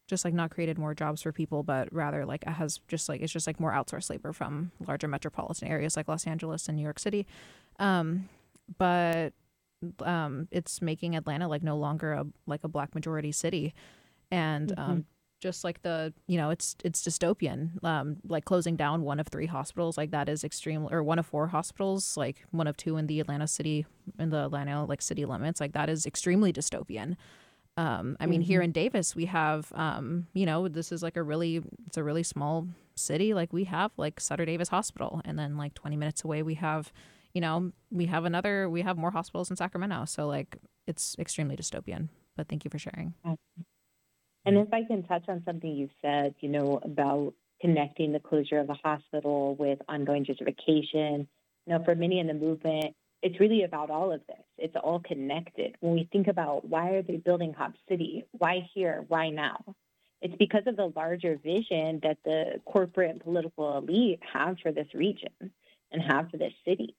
just 0.07 0.23
like 0.23 0.35
not 0.35 0.51
created 0.51 0.77
more 0.77 0.93
jobs 0.93 1.23
for 1.23 1.31
people 1.31 1.63
but 1.63 1.91
rather 1.91 2.25
like 2.25 2.43
has 2.43 2.79
just 2.87 3.09
like 3.09 3.21
it's 3.21 3.33
just 3.33 3.47
like 3.47 3.59
more 3.59 3.71
outsourced 3.71 4.09
labor 4.09 4.31
from 4.31 4.71
larger 4.85 5.07
metropolitan 5.07 5.67
areas 5.67 5.97
like 5.97 6.07
los 6.07 6.27
angeles 6.27 6.67
and 6.67 6.77
new 6.77 6.83
york 6.83 6.99
city. 6.99 7.25
Um, 7.79 8.29
but 8.77 9.33
um, 9.99 10.47
it's 10.51 10.81
making 10.81 11.15
Atlanta 11.15 11.47
like 11.47 11.63
no 11.63 11.77
longer 11.77 12.13
a 12.13 12.25
like 12.47 12.63
a 12.63 12.67
black 12.67 12.95
majority 12.95 13.31
city, 13.31 13.73
and 14.31 14.73
um, 14.77 15.05
just 15.41 15.63
like 15.63 15.81
the 15.81 16.13
you 16.27 16.37
know 16.37 16.49
it's 16.49 16.75
it's 16.83 17.03
dystopian. 17.03 17.83
Um, 17.83 18.17
like 18.27 18.45
closing 18.45 18.75
down 18.75 19.03
one 19.03 19.19
of 19.19 19.27
three 19.27 19.45
hospitals, 19.45 19.97
like 19.97 20.11
that 20.11 20.29
is 20.29 20.43
extreme, 20.43 20.87
or 20.89 21.03
one 21.03 21.19
of 21.19 21.25
four 21.25 21.47
hospitals, 21.47 22.17
like 22.17 22.45
one 22.51 22.67
of 22.67 22.77
two 22.77 22.97
in 22.97 23.07
the 23.07 23.19
Atlanta 23.19 23.47
city 23.47 23.85
in 24.19 24.29
the 24.29 24.45
Atlanta 24.45 24.85
like 24.85 25.01
city 25.01 25.25
limits, 25.25 25.59
like 25.59 25.73
that 25.73 25.89
is 25.89 26.05
extremely 26.05 26.51
dystopian. 26.53 27.15
Um, 27.77 28.15
I 28.19 28.25
mean, 28.25 28.41
here 28.41 28.61
in 28.61 28.71
Davis, 28.71 29.15
we 29.15 29.25
have, 29.25 29.71
um, 29.75 30.27
you 30.33 30.45
know, 30.45 30.67
this 30.69 30.91
is 30.93 31.03
like 31.03 31.17
a 31.17 31.23
really, 31.23 31.61
it's 31.85 31.97
a 31.97 32.03
really 32.03 32.23
small 32.23 32.67
city. 32.95 33.33
Like 33.33 33.51
we 33.51 33.65
have 33.65 33.91
like 33.97 34.19
Sutter 34.19 34.45
Davis 34.45 34.69
Hospital, 34.69 35.21
and 35.25 35.37
then 35.37 35.57
like 35.57 35.73
20 35.73 35.97
minutes 35.97 36.23
away, 36.23 36.41
we 36.41 36.53
have, 36.55 36.93
you 37.33 37.41
know, 37.41 37.71
we 37.91 38.05
have 38.05 38.23
another, 38.23 38.69
we 38.69 38.81
have 38.81 38.97
more 38.97 39.11
hospitals 39.11 39.49
in 39.49 39.57
Sacramento. 39.57 40.05
So 40.05 40.27
like 40.27 40.57
it's 40.87 41.17
extremely 41.19 41.57
dystopian. 41.57 42.09
But 42.37 42.47
thank 42.47 42.63
you 42.65 42.69
for 42.69 42.79
sharing. 42.79 43.13
And 44.45 44.55
mm-hmm. 44.55 44.67
if 44.67 44.73
I 44.73 44.83
can 44.87 45.03
touch 45.03 45.25
on 45.27 45.43
something 45.45 45.69
you 45.69 45.89
said, 46.01 46.35
you 46.39 46.49
know, 46.49 46.79
about 46.83 47.33
connecting 47.61 48.11
the 48.11 48.19
closure 48.19 48.59
of 48.59 48.69
a 48.69 48.73
hospital 48.73 49.55
with 49.55 49.79
ongoing 49.87 50.25
gentrification. 50.25 51.27
You 51.65 51.73
know, 51.73 51.83
for 51.83 51.95
many 51.95 52.19
in 52.19 52.27
the 52.27 52.33
movement, 52.33 52.95
it's 53.21 53.39
really 53.39 53.63
about 53.63 53.89
all 53.89 54.11
of 54.11 54.21
this. 54.27 54.43
It's 54.57 54.75
all 54.75 54.99
connected. 54.99 55.75
When 55.79 55.93
we 55.93 56.07
think 56.11 56.27
about 56.27 56.67
why 56.67 56.91
are 56.91 57.01
they 57.01 57.17
building 57.17 57.53
Cop 57.53 57.73
City? 57.89 58.25
Why 58.33 58.67
here? 58.73 59.03
Why 59.07 59.29
now? 59.29 59.75
It's 60.21 60.35
because 60.37 60.63
of 60.67 60.75
the 60.75 60.91
larger 60.95 61.37
vision 61.43 61.99
that 62.03 62.17
the 62.23 62.61
corporate 62.65 63.11
and 63.11 63.19
political 63.19 63.77
elite 63.77 64.19
have 64.31 64.57
for 64.61 64.71
this 64.71 64.87
region 64.93 65.51
and 65.91 66.01
have 66.01 66.29
for 66.29 66.37
this 66.37 66.53
city, 66.65 66.95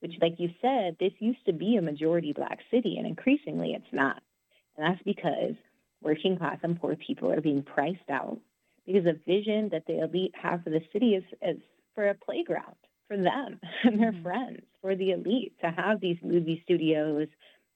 which, 0.00 0.14
like 0.20 0.34
you 0.38 0.50
said, 0.60 0.96
this 0.98 1.12
used 1.18 1.44
to 1.46 1.52
be 1.52 1.76
a 1.76 1.82
majority 1.82 2.32
Black 2.32 2.58
city, 2.70 2.96
and 2.98 3.06
increasingly 3.06 3.72
it's 3.72 3.92
not. 3.92 4.22
And 4.76 4.86
that's 4.86 5.02
because 5.02 5.54
working 6.02 6.36
class 6.38 6.58
and 6.62 6.80
poor 6.80 6.96
people 6.96 7.32
are 7.32 7.40
being 7.40 7.62
priced 7.62 8.08
out 8.10 8.38
because 8.86 9.04
the 9.04 9.20
vision 9.26 9.68
that 9.70 9.86
the 9.86 10.02
elite 10.02 10.34
have 10.40 10.62
for 10.64 10.70
the 10.70 10.80
city 10.92 11.14
is, 11.14 11.24
is 11.42 11.58
for 11.94 12.08
a 12.08 12.14
playground 12.14 12.76
for 13.08 13.16
them 13.16 13.60
and 13.84 14.00
their 14.00 14.12
Mhm. 14.12 14.22
friends, 14.22 14.60
for 14.80 14.94
the 14.94 15.10
elite 15.12 15.54
to 15.60 15.70
have 15.70 16.00
these 16.00 16.18
movie 16.22 16.60
studios 16.64 17.28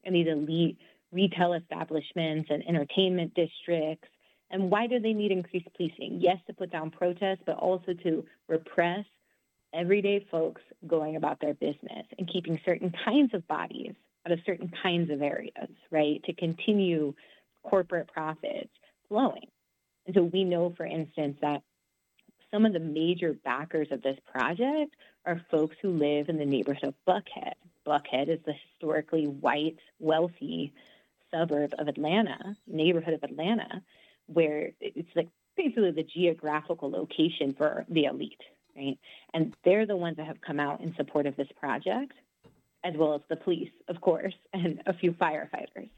and 0.05 0.14
these 0.14 0.29
elite 0.29 0.79
retail 1.12 1.53
establishments 1.55 2.49
and 2.51 2.66
entertainment 2.66 3.35
districts. 3.35 4.09
And 4.51 4.70
why 4.70 4.87
do 4.87 5.01
they 5.01 5.12
need 5.12 5.33
increased 5.33 5.68
policing? 5.77 6.20
Yes, 6.20 6.39
to 6.47 6.53
put 6.53 6.70
down 6.70 6.91
protests, 6.91 7.43
but 7.47 7.57
also 7.57 7.95
to 7.95 8.25
repress 8.49 9.05
everyday 9.73 10.27
folks 10.31 10.61
going 10.87 11.16
about 11.16 11.41
their 11.41 11.55
business 11.55 12.07
and 12.18 12.29
keeping 12.31 12.61
certain 12.64 12.93
kinds 13.05 13.33
of 13.35 13.47
bodies 13.49 13.95
out 14.27 14.33
of 14.33 14.39
certain 14.47 14.70
kinds 14.83 15.11
of 15.11 15.23
areas, 15.23 15.70
right? 15.91 16.23
To 16.25 16.33
continue 16.35 17.14
corporate 17.62 18.08
profits 18.12 18.70
flowing. 19.08 19.48
And 20.06 20.14
so 20.14 20.22
we 20.22 20.44
know, 20.44 20.72
for 20.76 20.86
instance, 20.86 21.38
that 21.42 21.62
some 22.52 22.66
of 22.66 22.72
the 22.72 22.80
major 22.80 23.32
backers 23.32 23.88
of 23.90 24.02
this 24.02 24.18
project 24.30 24.94
are 25.24 25.40
folks 25.50 25.76
who 25.80 25.90
live 25.90 26.28
in 26.28 26.38
the 26.38 26.44
neighborhood 26.44 26.88
of 26.88 26.94
Buckhead. 27.06 27.54
Buckhead 27.86 28.28
is 28.28 28.40
the 28.44 28.52
historically 28.52 29.26
white, 29.26 29.78
wealthy 29.98 30.72
suburb 31.30 31.74
of 31.78 31.88
Atlanta, 31.88 32.56
neighborhood 32.66 33.14
of 33.14 33.22
Atlanta, 33.22 33.82
where 34.26 34.70
it's 34.80 35.08
like 35.16 35.28
basically 35.56 35.90
the 35.90 36.02
geographical 36.02 36.90
location 36.90 37.54
for 37.54 37.84
the 37.88 38.04
elite, 38.04 38.40
right? 38.76 38.98
And 39.32 39.54
they're 39.64 39.86
the 39.86 39.96
ones 39.96 40.18
that 40.18 40.26
have 40.26 40.40
come 40.40 40.60
out 40.60 40.80
in 40.80 40.94
support 40.94 41.26
of 41.26 41.36
this 41.36 41.48
project, 41.58 42.12
as 42.84 42.94
well 42.96 43.14
as 43.14 43.22
the 43.28 43.36
police, 43.36 43.70
of 43.88 44.00
course, 44.00 44.34
and 44.52 44.82
a 44.86 44.92
few 44.92 45.12
firefighters. 45.12 45.88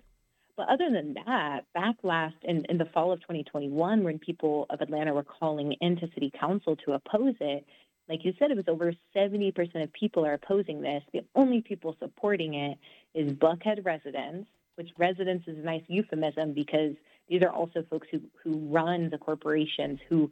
But 0.56 0.68
other 0.68 0.88
than 0.90 1.14
that, 1.26 1.64
back 1.74 1.96
last 2.02 2.36
in, 2.42 2.64
in 2.66 2.78
the 2.78 2.84
fall 2.86 3.12
of 3.12 3.20
2021, 3.20 4.04
when 4.04 4.18
people 4.18 4.66
of 4.70 4.80
Atlanta 4.80 5.12
were 5.12 5.24
calling 5.24 5.74
into 5.80 6.08
city 6.14 6.30
council 6.38 6.76
to 6.84 6.92
oppose 6.92 7.34
it, 7.40 7.66
like 8.08 8.24
you 8.24 8.34
said, 8.38 8.50
it 8.50 8.56
was 8.56 8.68
over 8.68 8.92
70% 9.16 9.82
of 9.82 9.92
people 9.92 10.26
are 10.26 10.34
opposing 10.34 10.80
this. 10.80 11.02
The 11.12 11.24
only 11.34 11.62
people 11.62 11.96
supporting 11.98 12.54
it 12.54 12.78
is 13.14 13.32
Buckhead 13.32 13.84
residents, 13.84 14.48
which 14.76 14.90
residents 14.98 15.48
is 15.48 15.58
a 15.58 15.62
nice 15.62 15.82
euphemism 15.88 16.52
because 16.52 16.94
these 17.28 17.42
are 17.42 17.50
also 17.50 17.82
folks 17.88 18.06
who, 18.10 18.20
who 18.42 18.58
run 18.70 19.08
the 19.10 19.18
corporations, 19.18 19.98
who 20.08 20.30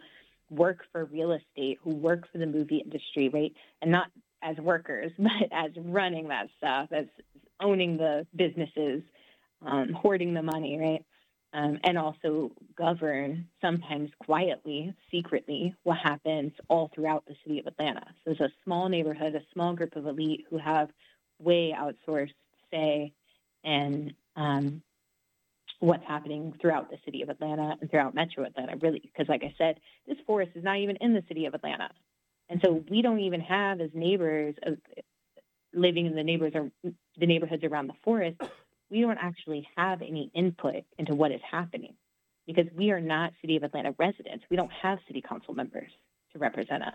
work 0.51 0.81
for 0.93 1.07
real 1.07 1.33
estate, 1.33 1.79
who 1.83 1.95
work 1.95 2.31
for 2.31 2.39
the 2.39 2.47
movie 2.47 2.79
industry, 2.79 3.31
right? 3.31 3.53
And 3.81 3.91
not 3.91 4.09
as 4.43 4.57
workers, 4.59 5.13
but 5.19 5.49
as 5.51 5.71
running 5.77 6.29
that 6.29 6.49
stuff, 6.59 6.89
as 6.93 7.07
owning 7.61 7.97
the 7.97 8.27
businesses, 8.37 9.03
um, 9.67 9.93
hoarding 9.93 10.35
the 10.35 10.43
money, 10.43 10.79
right? 10.79 11.05
Um, 11.55 11.79
and 11.85 11.99
also 11.99 12.51
govern 12.79 13.47
sometimes 13.61 14.11
quietly, 14.25 14.95
secretly, 15.11 15.75
what 15.83 15.99
happens 15.99 16.53
all 16.69 16.91
throughout 16.95 17.27
the 17.27 17.35
city 17.45 17.59
of 17.59 17.67
Atlanta. 17.67 18.05
So 18.07 18.33
there's 18.33 18.41
a 18.41 18.53
small 18.65 18.89
neighborhood, 18.89 19.35
a 19.35 19.43
small 19.53 19.75
group 19.75 19.95
of 19.97 20.07
elite 20.07 20.47
who 20.49 20.57
have 20.57 20.89
way 21.39 21.75
outsourced 21.79 22.33
say 22.71 23.13
and 23.65 24.15
um, 24.35 24.83
what's 25.81 26.05
happening 26.07 26.55
throughout 26.61 26.91
the 26.91 26.97
city 27.05 27.23
of 27.23 27.29
Atlanta 27.29 27.77
and 27.81 27.91
throughout 27.91 28.15
Metro 28.15 28.45
Atlanta, 28.45 28.77
really. 28.81 29.01
Because, 29.01 29.29
like 29.29 29.43
I 29.43 29.55
said, 29.59 29.79
this 30.07 30.17
forest 30.27 30.53
is 30.55 30.65
not 30.65 30.79
even 30.79 30.97
in 31.01 31.13
the 31.13 31.23
city 31.29 31.47
of 31.47 31.55
Atlanta, 31.55 31.91
and 32.49 32.61
so 32.65 32.83
we 32.89 33.03
don't 33.03 33.21
even 33.21 33.41
have 33.41 33.81
as 33.81 33.91
neighbors 33.93 34.55
of 34.65 34.79
living 35.75 36.07
in 36.07 36.15
the 36.15 36.23
neighbors 36.23 36.53
or 36.55 36.71
the 36.83 37.27
neighborhoods 37.27 37.65
around 37.65 37.89
the 37.89 37.95
forest. 38.05 38.41
We 38.93 39.01
don't 39.01 39.19
actually 39.19 39.67
have 39.77 40.03
any 40.03 40.31
input 40.35 40.85
into 40.99 41.15
what 41.15 41.33
is 41.33 41.41
happening 41.51 41.95
because 42.47 42.67
we 42.77 42.91
are 42.91 43.01
not 43.01 43.33
city 43.41 43.57
of 43.57 43.63
Atlanta 43.63 43.95
residents. 43.99 44.45
We 44.51 44.57
don't 44.59 44.71
have 44.83 44.99
city 45.07 45.23
council 45.27 45.55
members 45.55 45.91
to 46.33 46.39
represent 46.39 46.83
us. 46.83 46.95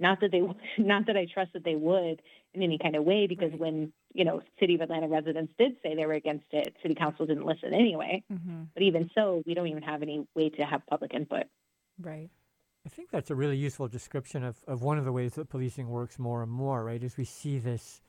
Not 0.00 0.20
that 0.20 0.30
they, 0.32 0.40
not 0.82 1.06
that 1.06 1.16
I 1.16 1.26
trust 1.32 1.52
that 1.52 1.62
they 1.62 1.76
would 1.76 2.22
in 2.54 2.62
any 2.62 2.78
kind 2.78 2.96
of 2.96 3.04
way, 3.04 3.26
because 3.26 3.52
when 3.56 3.92
you 4.14 4.24
know 4.24 4.40
city 4.58 4.76
of 4.76 4.80
Atlanta 4.80 5.08
residents 5.08 5.52
did 5.58 5.72
say 5.82 5.94
they 5.94 6.06
were 6.06 6.14
against 6.14 6.46
it, 6.52 6.74
city 6.82 6.94
council 6.94 7.26
didn't 7.26 7.44
listen 7.44 7.74
anyway. 7.74 8.22
Mm-hmm. 8.32 8.62
But 8.72 8.82
even 8.82 9.10
so, 9.14 9.42
we 9.46 9.52
don't 9.52 9.66
even 9.66 9.82
have 9.82 10.02
any 10.02 10.26
way 10.34 10.48
to 10.50 10.62
have 10.62 10.86
public 10.86 11.12
input. 11.12 11.44
Right. 12.00 12.30
I 12.86 12.88
think 12.88 13.10
that's 13.10 13.30
a 13.30 13.34
really 13.34 13.56
useful 13.56 13.88
description 13.88 14.44
of, 14.44 14.56
of 14.66 14.80
one 14.80 14.96
of 14.96 15.04
the 15.04 15.12
ways 15.12 15.34
that 15.34 15.50
policing 15.50 15.88
works 15.88 16.18
more 16.18 16.42
and 16.42 16.50
more, 16.50 16.84
right? 16.84 17.02
Is 17.02 17.16
we 17.16 17.24
see 17.24 17.58
this 17.58 18.00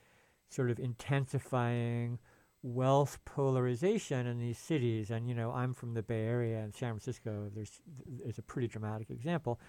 sort 0.49 0.69
of 0.69 0.79
intensifying 0.79 2.19
wealth 2.63 3.19
polarization 3.25 4.27
in 4.27 4.39
these 4.39 4.57
cities. 4.57 5.09
And, 5.09 5.27
you 5.27 5.35
know, 5.35 5.51
I'm 5.51 5.73
from 5.73 5.93
the 5.93 6.03
Bay 6.03 6.25
Area 6.25 6.59
and 6.59 6.73
San 6.73 6.91
Francisco, 6.91 7.49
there's, 7.53 7.81
there's 8.23 8.37
a 8.37 8.43
pretty 8.43 8.67
dramatic 8.67 9.09
example. 9.09 9.59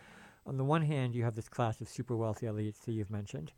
On 0.47 0.57
the 0.57 0.65
one 0.65 0.83
hand, 0.83 1.15
you 1.15 1.25
have 1.25 1.35
this 1.35 1.49
class 1.49 1.81
of 1.81 1.89
super 1.89 2.17
wealthy 2.17 2.47
elites 2.47 2.85
that 2.85 2.93
you've 2.93 3.11
mentioned, 3.11 3.53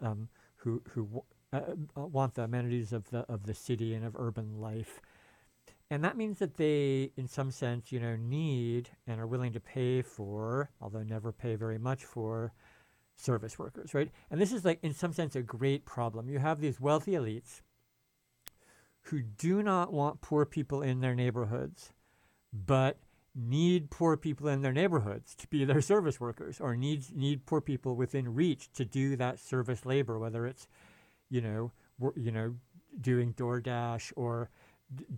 um, 0.00 0.28
who, 0.56 0.82
who 0.90 1.04
w- 1.04 1.22
uh, 1.52 2.00
uh, 2.00 2.06
want 2.06 2.34
the 2.34 2.42
amenities 2.42 2.92
of 2.92 3.10
the, 3.10 3.20
of 3.28 3.46
the 3.46 3.54
city 3.54 3.94
and 3.94 4.04
of 4.04 4.16
urban 4.16 4.60
life. 4.60 5.00
And 5.90 6.04
that 6.04 6.16
means 6.16 6.38
that 6.38 6.56
they, 6.56 7.12
in 7.16 7.26
some 7.26 7.50
sense, 7.50 7.90
you 7.90 8.00
know, 8.00 8.16
need 8.16 8.90
and 9.06 9.20
are 9.20 9.26
willing 9.26 9.52
to 9.52 9.60
pay 9.60 10.02
for, 10.02 10.70
although 10.80 11.02
never 11.02 11.32
pay 11.32 11.56
very 11.56 11.78
much 11.78 12.04
for, 12.04 12.52
service 13.20 13.58
workers, 13.58 13.94
right? 13.94 14.10
And 14.30 14.40
this 14.40 14.52
is 14.52 14.64
like, 14.64 14.78
in 14.82 14.94
some 14.94 15.12
sense, 15.12 15.36
a 15.36 15.42
great 15.42 15.84
problem. 15.84 16.28
You 16.28 16.38
have 16.38 16.60
these 16.60 16.80
wealthy 16.80 17.12
elites 17.12 17.60
who 19.02 19.22
do 19.22 19.62
not 19.62 19.92
want 19.92 20.20
poor 20.20 20.44
people 20.44 20.82
in 20.82 21.00
their 21.00 21.14
neighborhoods, 21.14 21.92
but 22.52 22.98
need 23.34 23.90
poor 23.90 24.16
people 24.16 24.48
in 24.48 24.62
their 24.62 24.72
neighborhoods 24.72 25.34
to 25.36 25.46
be 25.48 25.64
their 25.64 25.80
service 25.80 26.20
workers, 26.20 26.60
or 26.60 26.76
needs 26.76 27.12
need 27.14 27.46
poor 27.46 27.60
people 27.60 27.96
within 27.96 28.34
reach 28.34 28.72
to 28.72 28.84
do 28.84 29.16
that 29.16 29.38
service 29.38 29.86
labor, 29.86 30.18
whether 30.18 30.46
it's, 30.46 30.68
you 31.28 31.40
know, 31.40 31.72
you 32.16 32.30
know, 32.30 32.54
doing 33.00 33.34
DoorDash 33.34 34.12
or 34.16 34.50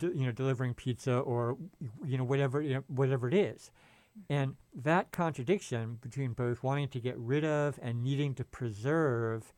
you 0.02 0.26
know 0.26 0.32
delivering 0.32 0.74
pizza 0.74 1.18
or 1.18 1.56
you 2.04 2.18
know 2.18 2.24
whatever 2.24 2.60
you 2.60 2.74
know, 2.74 2.84
whatever 2.88 3.28
it 3.28 3.34
is. 3.34 3.70
And 4.28 4.56
that 4.74 5.10
contradiction 5.10 5.98
between 6.02 6.34
both 6.34 6.62
wanting 6.62 6.88
to 6.88 7.00
get 7.00 7.16
rid 7.16 7.44
of 7.44 7.78
and 7.80 8.02
needing 8.02 8.34
to 8.34 8.44
preserve 8.44 9.54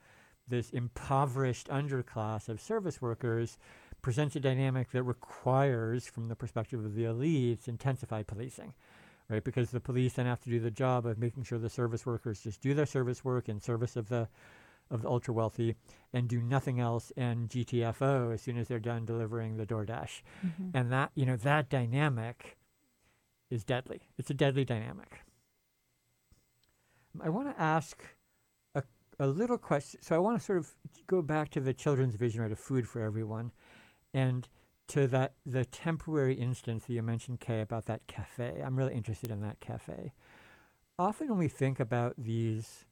this 0.47 0.70
impoverished 0.70 1.68
underclass 1.68 2.49
of 2.49 2.61
service 2.61 3.03
workers 3.03 3.59
presents 4.05 4.36
a 4.36 4.40
dynamic 4.40 4.90
that 4.90 5.02
requires, 5.02 6.07
from 6.07 6.28
the 6.28 6.36
perspective 6.36 6.84
of 6.84 6.94
the 6.94 7.05
elites, 7.05 7.68
intensified 7.68 8.26
policing, 8.26 8.74
right? 9.30 9.42
Because 9.42 9.70
the 9.70 9.80
police 9.80 10.12
then 10.12 10.26
have 10.26 10.42
to 10.42 10.50
do 10.50 10.61
the 10.61 10.70
job 10.70 11.07
of 11.07 11.16
making 11.16 11.42
sure 11.44 11.59
the 11.59 11.70
service 11.70 12.05
workers 12.05 12.42
just 12.42 12.61
do 12.61 12.74
their 12.74 12.84
service 12.84 13.24
work 13.24 13.48
in 13.48 13.61
service 13.62 13.96
of 13.96 14.11
the 14.11 14.28
of 14.90 15.00
the 15.00 15.09
ultra 15.09 15.32
wealthy 15.32 15.74
and 16.12 16.28
do 16.28 16.42
nothing 16.42 16.78
else 16.78 17.11
and 17.16 17.48
GTFO 17.48 18.34
as 18.34 18.42
soon 18.42 18.59
as 18.59 18.68
they're 18.68 18.78
done 18.78 19.07
delivering 19.07 19.57
the 19.57 19.64
DoorDash. 19.64 20.20
Mhm. 20.44 20.70
And 20.74 20.92
that, 20.92 21.11
you 21.14 21.24
know, 21.24 21.36
that 21.36 21.70
dynamic 21.70 22.59
is 23.48 23.64
deadly. 23.64 24.02
It's 24.18 24.28
a 24.28 24.34
deadly 24.34 24.66
dynamic. 24.66 25.20
I 27.22 27.30
want 27.30 27.48
to 27.48 27.59
ask 27.59 28.05
a, 28.74 28.82
a 29.18 29.26
little 29.26 29.57
question. 29.57 30.02
So 30.02 30.14
I 30.14 30.18
want 30.18 30.38
to 30.38 30.44
sort 30.44 30.59
of 30.59 30.74
go 31.07 31.22
back 31.22 31.48
to 31.52 31.61
the 31.61 31.72
children's 31.72 32.16
vision, 32.16 32.42
right, 32.42 32.52
of 32.52 32.59
food 32.59 32.86
for 32.86 33.00
everyone, 33.00 33.50
and 34.14 34.48
to 34.88 35.06
that 35.08 35.34
the 35.44 35.64
temporary 35.64 36.34
instance 36.34 36.84
that 36.84 36.92
you 36.92 37.02
mentioned, 37.02 37.40
Kei, 37.40 37.60
about 37.60 37.86
that 37.86 38.06
cafe. 38.06 38.62
I'm 38.64 38.76
really 38.76 38.94
interested 38.94 39.30
in 39.30 39.40
that 39.40 39.60
cafe. 39.60 40.12
Often 40.98 41.28
when 41.30 41.38
we 41.38 41.48
think 41.48 41.80
about 41.80 42.14
these 42.16 42.84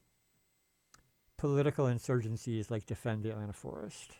political 1.37 1.85
insurgencies 1.85 2.69
like 2.69 2.85
defend 2.85 3.23
the 3.23 3.29
Atlanta 3.29 3.53
forest, 3.53 4.17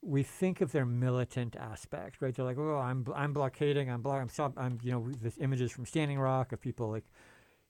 we 0.00 0.22
think 0.22 0.60
of 0.60 0.72
their 0.72 0.86
militant 0.86 1.56
aspect, 1.56 2.22
right? 2.22 2.34
They're 2.34 2.44
like, 2.44 2.58
oh, 2.58 2.76
I'm 2.78 3.04
I'm 3.14 3.32
blockading, 3.32 3.90
I'm 3.90 4.00
block, 4.00 4.22
I'm 4.22 4.28
stop, 4.28 4.54
I'm 4.56 4.78
you 4.82 4.92
know, 4.92 5.08
this 5.20 5.36
images 5.40 5.70
from 5.72 5.84
Standing 5.84 6.18
Rock 6.18 6.52
of 6.52 6.60
people 6.60 6.88
like, 6.88 7.04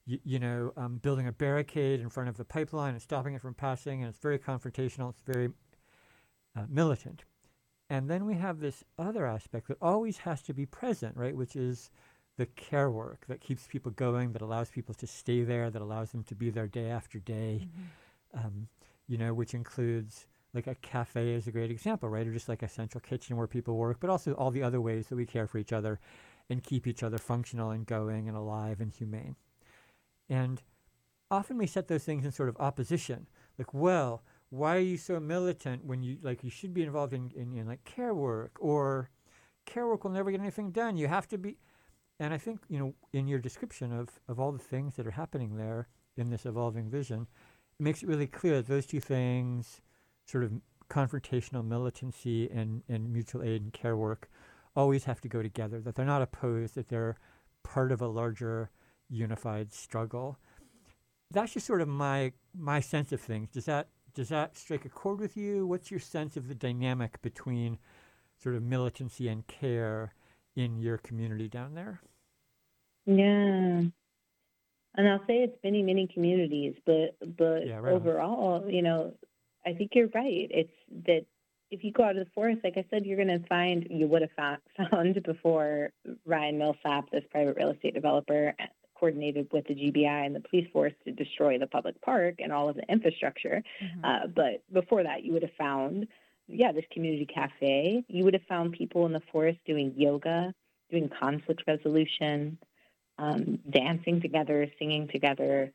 y- 0.07 0.21
you 0.23 0.39
know, 0.39 0.73
um, 0.77 0.99
building 0.99 1.27
a 1.27 1.33
barricade 1.33 2.01
in 2.01 2.11
front 2.11 2.29
of 2.29 2.37
the 2.37 2.45
pipeline 2.45 2.93
and 2.93 3.03
stopping 3.03 3.35
it 3.35 3.41
from 3.41 3.55
passing, 3.55 4.03
and 4.03 4.11
it's 4.11 4.19
very 4.19 4.39
confrontational. 4.39 5.09
It's 5.11 5.23
very 5.23 5.49
uh, 6.55 6.67
militant. 6.69 7.25
And 7.91 8.09
then 8.11 8.27
we 8.27 8.35
have 8.35 8.61
this 8.61 8.85
other 8.99 9.27
aspect 9.27 9.69
that 9.69 9.79
always 9.81 10.19
has 10.19 10.43
to 10.43 10.55
be 10.55 10.67
present, 10.67 11.17
right? 11.17 11.37
Which 11.37 11.57
is 11.57 11.91
the 12.37 12.47
care 12.47 12.91
work 12.91 13.25
that 13.29 13.41
keeps 13.41 13.67
people 13.67 13.91
going, 13.93 14.33
that 14.33 14.43
allows 14.43 14.71
people 14.71 14.95
to 14.95 15.07
stay 15.07 15.43
there, 15.43 15.71
that 15.71 15.83
allows 15.83 16.13
them 16.13 16.23
to 16.25 16.35
be 16.35 16.51
there 16.51 16.69
day 16.69 16.91
after 16.91 17.19
day. 17.19 17.69
Um, 18.35 18.69
you 19.07 19.17
know, 19.17 19.33
which 19.33 19.55
includes 19.55 20.27
like 20.55 20.67
a 20.67 20.75
cafe 20.77 21.33
is 21.33 21.47
a 21.47 21.51
great 21.53 21.71
example, 21.71 22.09
right? 22.09 22.27
Or 22.27 22.33
just 22.33 22.49
like 22.49 22.63
a 22.63 22.69
central 22.69 23.01
kitchen 23.01 23.37
where 23.37 23.47
people 23.47 23.77
work, 23.77 23.99
but 24.01 24.11
also 24.11 24.33
all 24.35 24.51
the 24.51 24.63
other 24.63 24.81
ways 24.81 25.09
that 25.09 25.17
we 25.17 25.27
care 25.27 25.47
for 25.47 25.59
each 25.59 25.73
other 25.73 25.99
and 26.51 26.63
keep 26.63 26.87
each 26.87 27.03
other 27.03 27.19
functional 27.19 27.71
and 27.71 27.87
going 27.87 28.29
and 28.29 28.37
alive 28.37 28.81
and 28.81 28.93
humane. 28.93 29.37
And 30.29 30.63
often 31.31 31.59
we 31.59 31.67
set 31.67 31.89
those 31.89 32.05
things 32.05 32.25
in 32.25 32.33
sort 32.33 32.49
of 32.49 32.57
opposition. 32.59 33.27
Like, 33.59 33.75
well, 33.75 34.23
why 34.51 34.77
are 34.77 34.81
you 34.81 34.97
so 34.97 35.21
militant 35.21 35.85
when 35.85 36.03
you 36.03 36.19
like 36.23 36.43
you 36.43 36.51
should 36.51 36.73
be 36.73 36.83
involved 36.83 37.13
in, 37.13 37.31
in, 37.37 37.57
in 37.57 37.67
like 37.67 37.85
care 37.85 38.15
work 38.15 38.57
or 38.61 39.11
care 39.67 39.87
work 39.87 40.05
will 40.05 40.11
never 40.11 40.31
get 40.31 40.41
anything 40.41 40.71
done. 40.71 40.97
You 40.97 41.09
have 41.09 41.29
to 41.29 41.39
be 41.39 41.57
and 42.21 42.35
I 42.35 42.39
think, 42.39 42.61
you 42.69 42.79
know, 42.79 42.95
in 43.13 43.29
your 43.29 43.39
description 43.39 43.93
of, 43.93 44.09
of 44.29 44.41
all 44.41 44.51
the 44.51 44.59
things 44.59 44.97
that 44.97 45.07
are 45.07 45.13
happening 45.13 45.57
there 45.57 45.87
in 46.17 46.31
this 46.31 46.47
evolving 46.47 46.91
vision, 46.91 47.29
it 47.79 47.83
makes 47.83 48.03
it 48.03 48.09
really 48.09 48.27
clear 48.27 48.57
that 48.57 48.67
those 48.67 48.87
two 48.87 49.01
things, 49.01 49.81
sort 50.27 50.43
of 50.43 50.53
confrontational 50.91 51.65
militancy 51.65 52.51
and, 52.51 52.83
and 52.89 53.13
mutual 53.13 53.43
aid 53.43 53.63
and 53.63 53.73
care 53.73 53.97
work, 53.97 54.29
always 54.75 55.05
have 55.05 55.21
to 55.21 55.29
go 55.29 55.43
together, 55.43 55.81
that 55.81 55.95
they're 55.95 56.05
not 56.05 56.23
opposed, 56.23 56.75
that 56.75 56.89
they're 56.89 57.17
part 57.63 57.93
of 57.93 58.01
a 58.01 58.09
larger 58.09 58.71
unified 59.09 59.73
struggle. 59.73 60.39
That's 61.31 61.53
just 61.53 61.67
sort 61.67 61.83
of 61.83 61.89
my 61.89 62.33
my 62.57 62.81
sense 62.81 63.13
of 63.13 63.21
things. 63.21 63.51
Does 63.51 63.67
that 63.67 63.89
does 64.19 64.31
that 64.31 64.57
strike 64.57 64.85
a 64.85 64.89
chord 64.89 65.21
with 65.21 65.37
you? 65.37 65.65
What's 65.65 65.93
your 65.93 66.01
sense 66.01 66.37
of 66.37 66.49
the 66.49 66.55
dynamic 66.57 67.23
between 67.23 67.79
sort 68.37 68.57
of 68.57 68.65
militancy 68.65 69.29
and 69.29 69.47
care 69.47 70.13
in 70.57 70.77
your 70.77 70.99
community 70.99 71.47
down 71.47 71.75
there? 71.75 72.01
Yeah. 73.07 73.85
And 74.97 75.09
I'll 75.09 75.25
say 75.29 75.45
it's 75.45 75.57
many, 75.63 75.85
many 75.85 76.09
communities, 76.13 76.75
but 76.85 77.15
but 77.37 77.65
Yeah, 77.65 77.77
right 77.77 77.95
on. 77.95 78.01
overall, 78.01 78.69
you 78.69 78.83
know, 78.83 79.15
I 79.65 79.75
think 79.75 79.93
you're 79.95 80.09
right. 80.09 80.49
It's 80.51 80.73
that 81.07 81.25
if 81.71 81.85
you 81.85 81.93
go 81.93 82.03
out 82.03 82.17
of 82.17 82.25
the 82.25 82.33
forest, 82.33 82.63
like 82.65 82.77
I 82.77 82.85
said, 82.91 83.07
you're 83.07 83.25
going 83.25 83.41
to 83.41 83.47
find 83.47 83.87
you 83.89 84.09
would 84.09 84.23
have 84.23 84.33
found, 84.33 84.59
found 84.91 85.23
before 85.23 85.91
Ryan 86.27 86.59
Millsap, 86.59 87.09
this 87.13 87.23
private 87.31 87.57
real 87.57 87.71
estate 87.71 87.95
developer, 87.95 88.53
coordinated 88.99 89.49
with 89.53 89.67
the 89.67 89.75
GBI 89.75 90.27
and 90.27 90.35
the 90.35 90.41
police 90.41 90.69
force 90.73 90.93
to 91.05 91.13
destroy 91.13 91.59
the 91.59 91.67
public 91.67 92.01
park 92.01 92.37
and 92.39 92.53
all 92.53 92.69
of 92.69 92.77
the 92.77 92.91
infrastructure. 92.91 93.63
Mhm. 93.81 94.05
Uh, 94.05 94.27
but 94.29 94.63
before 94.73 95.03
that, 95.03 95.25
you 95.25 95.33
would 95.33 95.43
have 95.43 95.53
found, 95.53 96.09
yeah, 96.47 96.73
this 96.73 96.85
community 96.91 97.27
cafe. 97.27 98.05
You 98.09 98.25
would 98.25 98.35
have 98.35 98.45
found 98.45 98.73
people 98.73 99.07
in 99.07 99.13
the 99.13 99.23
forest 99.33 99.59
doing 99.65 99.95
yoga, 99.97 100.55
doing 100.91 101.09
conflict 101.09 101.63
resolution, 101.67 102.59
um, 103.19 103.59
dancing 103.69 104.21
together, 104.21 104.71
singing 104.79 105.09
together, 105.09 105.73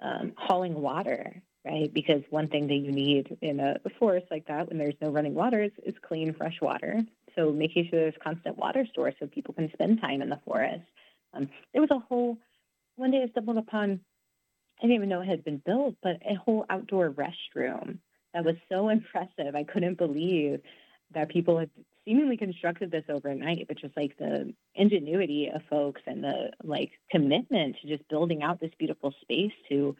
um, 0.00 0.32
hauling 0.36 0.74
water, 0.74 1.42
right? 1.64 1.92
Because 1.92 2.22
one 2.30 2.48
thing 2.48 2.66
that 2.68 2.74
you 2.76 2.92
need 2.92 3.36
in 3.40 3.60
a 3.60 3.78
forest 3.98 4.26
like 4.30 4.46
that, 4.46 4.68
when 4.68 4.78
there's 4.78 5.00
no 5.00 5.10
running 5.10 5.34
water, 5.34 5.62
is, 5.62 5.72
is 5.84 5.94
clean, 6.02 6.34
fresh 6.34 6.60
water. 6.60 7.00
So 7.34 7.52
making 7.52 7.88
sure 7.88 8.00
there's 8.00 8.14
constant 8.22 8.56
water 8.56 8.86
stores 8.90 9.14
so 9.18 9.26
people 9.26 9.52
can 9.54 9.70
spend 9.72 10.00
time 10.00 10.22
in 10.22 10.30
the 10.30 10.40
forest. 10.44 10.84
Um, 11.34 11.48
there 11.72 11.82
was 11.82 11.90
a 11.90 11.98
whole, 11.98 12.38
one 12.96 13.10
day 13.10 13.22
I 13.22 13.30
stumbled 13.30 13.58
upon, 13.58 14.00
I 14.78 14.82
didn't 14.82 14.96
even 14.96 15.08
know 15.08 15.20
it 15.20 15.28
had 15.28 15.44
been 15.44 15.62
built, 15.64 15.96
but 16.02 16.16
a 16.28 16.34
whole 16.34 16.66
outdoor 16.68 17.10
restroom 17.10 17.98
that 18.34 18.44
was 18.44 18.56
so 18.68 18.88
impressive. 18.88 19.54
I 19.54 19.64
couldn't 19.64 19.98
believe 19.98 20.60
that 21.14 21.28
people 21.28 21.58
had 21.58 21.70
seemingly 22.04 22.36
constructed 22.36 22.90
this 22.90 23.04
overnight, 23.08 23.66
but 23.68 23.78
just 23.78 23.96
like 23.96 24.16
the 24.18 24.52
ingenuity 24.74 25.50
of 25.54 25.62
folks 25.68 26.00
and 26.06 26.22
the 26.22 26.50
like 26.62 26.92
commitment 27.10 27.76
to 27.80 27.88
just 27.88 28.08
building 28.08 28.42
out 28.42 28.60
this 28.60 28.72
beautiful 28.78 29.14
space 29.22 29.52
to 29.68 29.96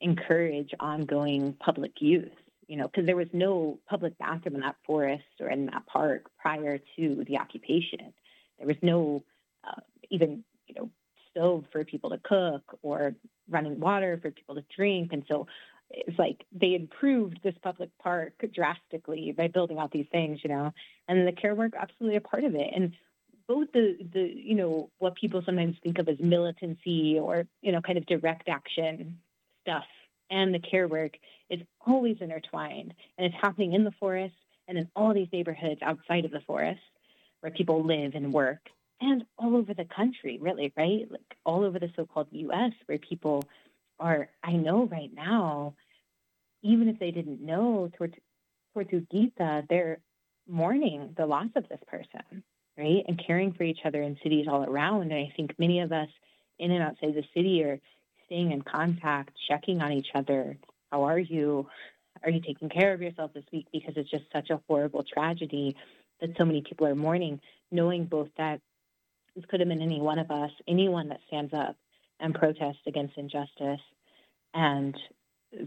encourage 0.00 0.72
ongoing 0.80 1.54
public 1.54 1.92
use. 2.00 2.30
You 2.66 2.76
know, 2.76 2.86
because 2.86 3.04
there 3.04 3.16
was 3.16 3.26
no 3.32 3.80
public 3.88 4.16
bathroom 4.18 4.54
in 4.54 4.60
that 4.60 4.76
forest 4.86 5.24
or 5.40 5.50
in 5.50 5.66
that 5.66 5.86
park 5.86 6.30
prior 6.38 6.78
to 6.96 7.24
the 7.26 7.38
occupation. 7.38 8.12
There 8.58 8.68
was 8.68 8.76
no 8.80 9.24
uh, 9.64 9.80
even, 10.08 10.44
you 10.68 10.74
know, 10.76 10.90
stove 11.30 11.64
for 11.72 11.84
people 11.84 12.10
to 12.10 12.18
cook 12.18 12.78
or 12.82 13.14
running 13.48 13.80
water 13.80 14.18
for 14.20 14.30
people 14.30 14.54
to 14.54 14.64
drink. 14.74 15.12
And 15.12 15.24
so 15.28 15.46
it's 15.90 16.18
like 16.18 16.44
they 16.52 16.74
improved 16.74 17.40
this 17.42 17.54
public 17.62 17.90
park 17.98 18.32
drastically 18.52 19.32
by 19.32 19.48
building 19.48 19.78
out 19.78 19.90
these 19.90 20.06
things, 20.12 20.40
you 20.42 20.50
know, 20.50 20.72
and 21.08 21.26
the 21.26 21.32
care 21.32 21.54
work 21.54 21.72
absolutely 21.78 22.16
a 22.16 22.20
part 22.20 22.44
of 22.44 22.54
it. 22.54 22.70
And 22.74 22.92
both 23.50 23.72
the 23.72 23.96
the 24.12 24.20
you 24.20 24.54
know 24.54 24.90
what 24.98 25.16
people 25.16 25.42
sometimes 25.44 25.76
think 25.82 25.98
of 25.98 26.08
as 26.08 26.20
militancy 26.20 27.18
or 27.18 27.48
you 27.62 27.72
know 27.72 27.80
kind 27.80 27.98
of 27.98 28.06
direct 28.06 28.48
action 28.48 29.18
stuff 29.62 29.82
and 30.30 30.54
the 30.54 30.60
care 30.60 30.86
work 30.86 31.14
is 31.50 31.58
always 31.84 32.16
intertwined 32.20 32.94
and 33.18 33.26
it's 33.26 33.34
happening 33.42 33.72
in 33.72 33.82
the 33.82 33.90
forest 33.98 34.36
and 34.68 34.78
in 34.78 34.88
all 34.94 35.12
these 35.12 35.26
neighborhoods 35.32 35.80
outside 35.82 36.24
of 36.24 36.30
the 36.30 36.38
forest 36.46 36.80
where 37.40 37.50
people 37.50 37.84
live 37.84 38.14
and 38.14 38.32
work 38.32 38.60
and 39.00 39.24
all 39.38 39.56
over 39.56 39.74
the 39.74 39.84
country 39.84 40.38
really 40.40 40.72
right 40.76 41.10
like 41.10 41.36
all 41.44 41.64
over 41.64 41.78
the 41.78 41.90
so-called 41.96 42.28
US 42.32 42.72
where 42.86 42.98
people 42.98 43.44
are 43.98 44.28
I 44.42 44.52
know 44.52 44.84
right 44.84 45.10
now 45.12 45.74
even 46.62 46.88
if 46.88 46.98
they 46.98 47.10
didn't 47.10 47.40
know 47.40 47.90
towards 47.96 48.14
Tortuguita 48.76 49.68
they're 49.68 49.98
mourning 50.48 51.14
the 51.16 51.26
loss 51.26 51.48
of 51.56 51.68
this 51.68 51.80
person 51.86 52.42
right? 52.80 53.04
And 53.06 53.22
caring 53.24 53.52
for 53.52 53.64
each 53.64 53.80
other 53.84 54.02
in 54.02 54.16
cities 54.22 54.46
all 54.48 54.64
around. 54.64 55.02
And 55.02 55.14
I 55.14 55.32
think 55.36 55.58
many 55.58 55.80
of 55.80 55.92
us 55.92 56.08
in 56.58 56.70
and 56.70 56.82
outside 56.82 57.14
the 57.14 57.24
city 57.34 57.62
are 57.62 57.80
staying 58.26 58.52
in 58.52 58.62
contact, 58.62 59.36
checking 59.48 59.82
on 59.82 59.92
each 59.92 60.08
other. 60.14 60.56
How 60.90 61.04
are 61.04 61.18
you? 61.18 61.68
Are 62.22 62.30
you 62.30 62.40
taking 62.40 62.68
care 62.68 62.92
of 62.92 63.00
yourself 63.00 63.32
this 63.34 63.44
week? 63.52 63.66
Because 63.72 63.94
it's 63.96 64.10
just 64.10 64.24
such 64.32 64.50
a 64.50 64.60
horrible 64.68 65.04
tragedy 65.04 65.76
that 66.20 66.30
so 66.36 66.44
many 66.44 66.62
people 66.62 66.86
are 66.86 66.94
mourning, 66.94 67.40
knowing 67.70 68.04
both 68.04 68.28
that 68.36 68.60
this 69.34 69.44
could 69.46 69.60
have 69.60 69.68
been 69.68 69.82
any 69.82 70.00
one 70.00 70.18
of 70.18 70.30
us, 70.30 70.50
anyone 70.66 71.08
that 71.08 71.20
stands 71.26 71.52
up 71.54 71.76
and 72.18 72.34
protests 72.34 72.82
against 72.86 73.16
injustice, 73.16 73.80
and 74.54 74.96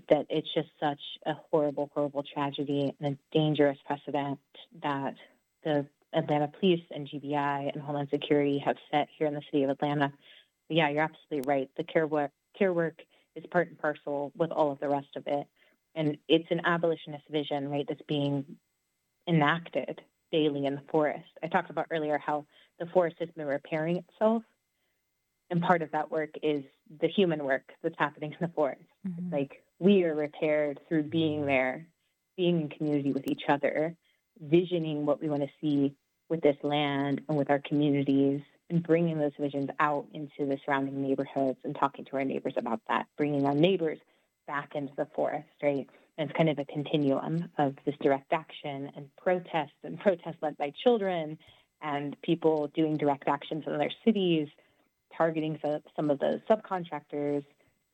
that 0.10 0.26
it's 0.30 0.54
just 0.54 0.70
such 0.80 1.00
a 1.26 1.34
horrible, 1.52 1.90
horrible 1.94 2.24
tragedy 2.24 2.96
and 3.00 3.16
a 3.16 3.36
dangerous 3.36 3.78
precedent 3.86 4.40
that 4.82 5.16
the 5.64 5.86
Atlanta 6.14 6.48
Police 6.60 6.84
and 6.92 7.08
GBI 7.08 7.74
and 7.74 7.82
Homeland 7.82 8.10
Security 8.12 8.62
have 8.64 8.78
set 8.92 9.08
here 9.18 9.28
in 9.28 9.34
the 9.34 9.42
city 9.52 9.64
of 9.64 9.70
Atlanta. 9.70 10.12
But 10.68 10.78
yeah, 10.78 10.90
you're 10.90 11.04
absolutely 11.04 11.42
right. 11.50 11.70
The 11.76 11.84
care 11.84 12.08
work, 12.08 12.32
care 12.58 12.72
work 12.72 13.02
is 13.36 13.44
part 13.52 13.70
and 13.70 13.78
parcel 13.78 14.32
with 14.38 14.52
all 14.52 14.72
of 14.72 14.80
the 14.80 14.90
rest 14.90 15.16
of 15.16 15.24
it. 15.28 15.48
And 15.96 16.18
it's 16.28 16.50
an 16.50 16.62
abolitionist 16.66 17.26
vision, 17.30 17.70
right, 17.70 17.86
that's 17.88 18.02
being 18.08 18.46
enacted 19.28 20.02
daily 20.32 20.66
in 20.66 20.76
the 20.76 20.82
forest. 20.92 21.30
I 21.42 21.48
talked 21.48 21.70
about 21.70 21.88
earlier 21.92 22.18
how 22.18 22.46
the 22.80 22.86
forest 22.88 23.18
has 23.20 23.30
been 23.36 23.48
repairing 23.48 23.98
itself. 23.98 24.44
And 25.50 25.62
part 25.62 25.82
of 25.82 25.92
that 25.92 26.10
work 26.10 26.32
is 26.42 26.64
the 27.02 27.08
human 27.08 27.44
work 27.44 27.72
that's 27.82 27.98
happening 27.98 28.32
in 28.32 28.38
the 28.40 28.54
forest. 28.54 28.82
Mhm. 29.06 29.32
Like 29.32 29.64
we 29.80 30.04
are 30.04 30.16
repaired 30.16 30.80
through 30.88 31.04
being 31.04 31.46
there, 31.46 31.88
being 32.36 32.62
in 32.62 32.70
community 32.70 33.12
with 33.12 33.28
each 33.28 33.44
other, 33.50 33.96
visioning 34.40 35.06
what 35.06 35.22
we 35.22 35.30
want 35.30 35.44
to 35.44 35.50
see 35.62 35.96
with 36.30 36.42
this 36.42 36.58
land 36.64 37.22
and 37.28 37.38
with 37.38 37.50
our 37.50 37.60
communities 37.60 38.42
and 38.70 38.82
bringing 38.82 39.20
those 39.20 39.36
visions 39.40 39.70
out 39.80 40.08
into 40.14 40.46
the 40.46 40.58
surrounding 40.66 41.02
neighborhoods 41.02 41.60
and 41.64 41.76
talking 41.76 42.06
to 42.06 42.16
our 42.18 42.26
neighbors 42.26 42.54
about 42.58 42.82
that, 42.88 43.06
bringing 43.18 43.46
our 43.46 43.54
neighbors 43.54 44.00
back 44.48 44.74
into 44.76 44.94
the 44.96 45.06
forest, 45.14 45.50
right? 45.62 45.88
And 46.18 46.30
it's 46.30 46.38
kind 46.38 46.50
of 46.50 46.60
a 46.60 46.66
continuum 46.66 47.50
of 47.58 47.76
this 47.86 47.96
direct 48.02 48.32
action 48.34 48.92
and 48.96 49.16
protest 49.18 49.74
and 49.84 50.00
protest 50.00 50.38
led 50.42 50.58
by 50.58 50.72
children 50.84 51.38
and 51.84 52.20
people 52.24 52.72
doing 52.74 52.98
direct 52.98 53.28
actions 53.28 53.66
in 53.68 53.78
their 53.78 53.92
cities, 54.04 54.48
targeting 55.16 55.60
some 55.96 56.10
of 56.10 56.18
the 56.20 56.42
subcontractors 56.50 57.44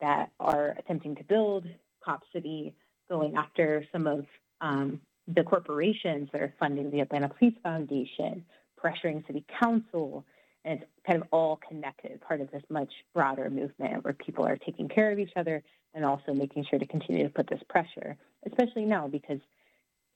that 0.00 0.30
are 0.38 0.76
attempting 0.78 1.16
to 1.16 1.24
build 1.24 1.66
Cop 2.02 2.22
City, 2.32 2.74
going 3.10 3.36
after 3.36 3.84
some 3.92 4.06
of 4.06 4.24
um, 4.60 5.00
the 5.28 5.42
corporations 5.42 6.28
that 6.32 6.40
are 6.40 6.54
funding 6.58 6.90
the 6.90 7.00
Atlanta 7.00 7.28
Police 7.28 7.56
Foundation, 7.62 8.44
pressuring 8.82 9.26
city 9.26 9.44
council, 9.60 10.24
and 10.64 10.80
it's 10.80 10.90
kind 11.06 11.20
of 11.20 11.28
all 11.30 11.60
connected, 11.68 12.20
part 12.20 12.40
of 12.40 12.50
this 12.50 12.62
much 12.70 12.92
broader 13.14 13.50
movement 13.50 14.04
where 14.04 14.14
people 14.14 14.46
are 14.46 14.56
taking 14.56 14.88
care 14.88 15.10
of 15.10 15.18
each 15.18 15.32
other 15.36 15.62
and 15.94 16.04
also 16.04 16.32
making 16.32 16.64
sure 16.68 16.78
to 16.78 16.86
continue 16.86 17.24
to 17.24 17.30
put 17.30 17.48
this 17.48 17.60
pressure, 17.68 18.16
especially 18.46 18.84
now 18.84 19.08
because 19.08 19.40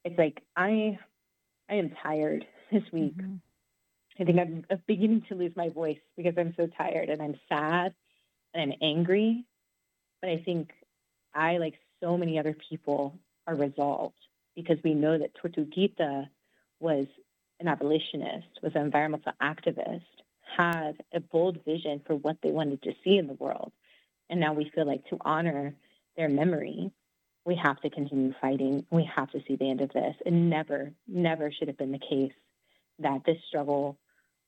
it's 0.04 0.16
like 0.18 0.40
I 0.56 0.98
I 1.68 1.74
am 1.74 1.90
tired 2.02 2.46
this 2.70 2.82
week. 2.92 3.16
Mm-hmm. 3.16 3.34
I 4.18 4.24
think 4.24 4.38
I'm 4.38 4.64
beginning 4.86 5.22
to 5.28 5.34
lose 5.34 5.52
my 5.56 5.70
voice 5.70 5.98
because 6.16 6.34
I'm 6.38 6.54
so 6.56 6.66
tired 6.66 7.08
and 7.08 7.20
I'm 7.20 7.34
sad 7.48 7.94
and 8.52 8.72
I'm 8.72 8.78
angry. 8.80 9.44
But 10.20 10.30
I 10.30 10.42
think 10.44 10.70
I, 11.34 11.58
like 11.58 11.74
so 12.02 12.16
many 12.16 12.38
other 12.38 12.56
people, 12.70 13.18
are 13.46 13.54
resolved 13.54 14.14
because 14.54 14.78
we 14.82 14.94
know 14.94 15.18
that 15.18 15.32
Tortuguita 15.34 16.28
was 16.80 17.06
an 17.60 17.68
abolitionist, 17.68 18.46
was 18.62 18.72
an 18.74 18.82
environmental 18.82 19.32
activist, 19.42 20.02
had 20.56 21.02
a 21.12 21.20
bold 21.20 21.58
vision 21.64 22.00
for 22.06 22.14
what 22.14 22.36
they 22.42 22.50
wanted 22.50 22.82
to 22.82 22.92
see 23.02 23.18
in 23.18 23.26
the 23.26 23.34
world. 23.34 23.72
And 24.30 24.40
now 24.40 24.54
we 24.54 24.70
feel 24.74 24.86
like 24.86 25.06
to 25.08 25.18
honor 25.20 25.74
their 26.16 26.28
memory, 26.28 26.92
we 27.44 27.56
have 27.62 27.80
to 27.82 27.90
continue 27.90 28.32
fighting. 28.40 28.86
We 28.90 29.08
have 29.14 29.30
to 29.32 29.40
see 29.46 29.56
the 29.56 29.68
end 29.68 29.80
of 29.82 29.92
this. 29.92 30.14
It 30.24 30.32
never, 30.32 30.92
never 31.06 31.52
should 31.52 31.68
have 31.68 31.76
been 31.76 31.92
the 31.92 31.98
case 31.98 32.32
that 33.00 33.22
this 33.26 33.36
struggle, 33.48 33.98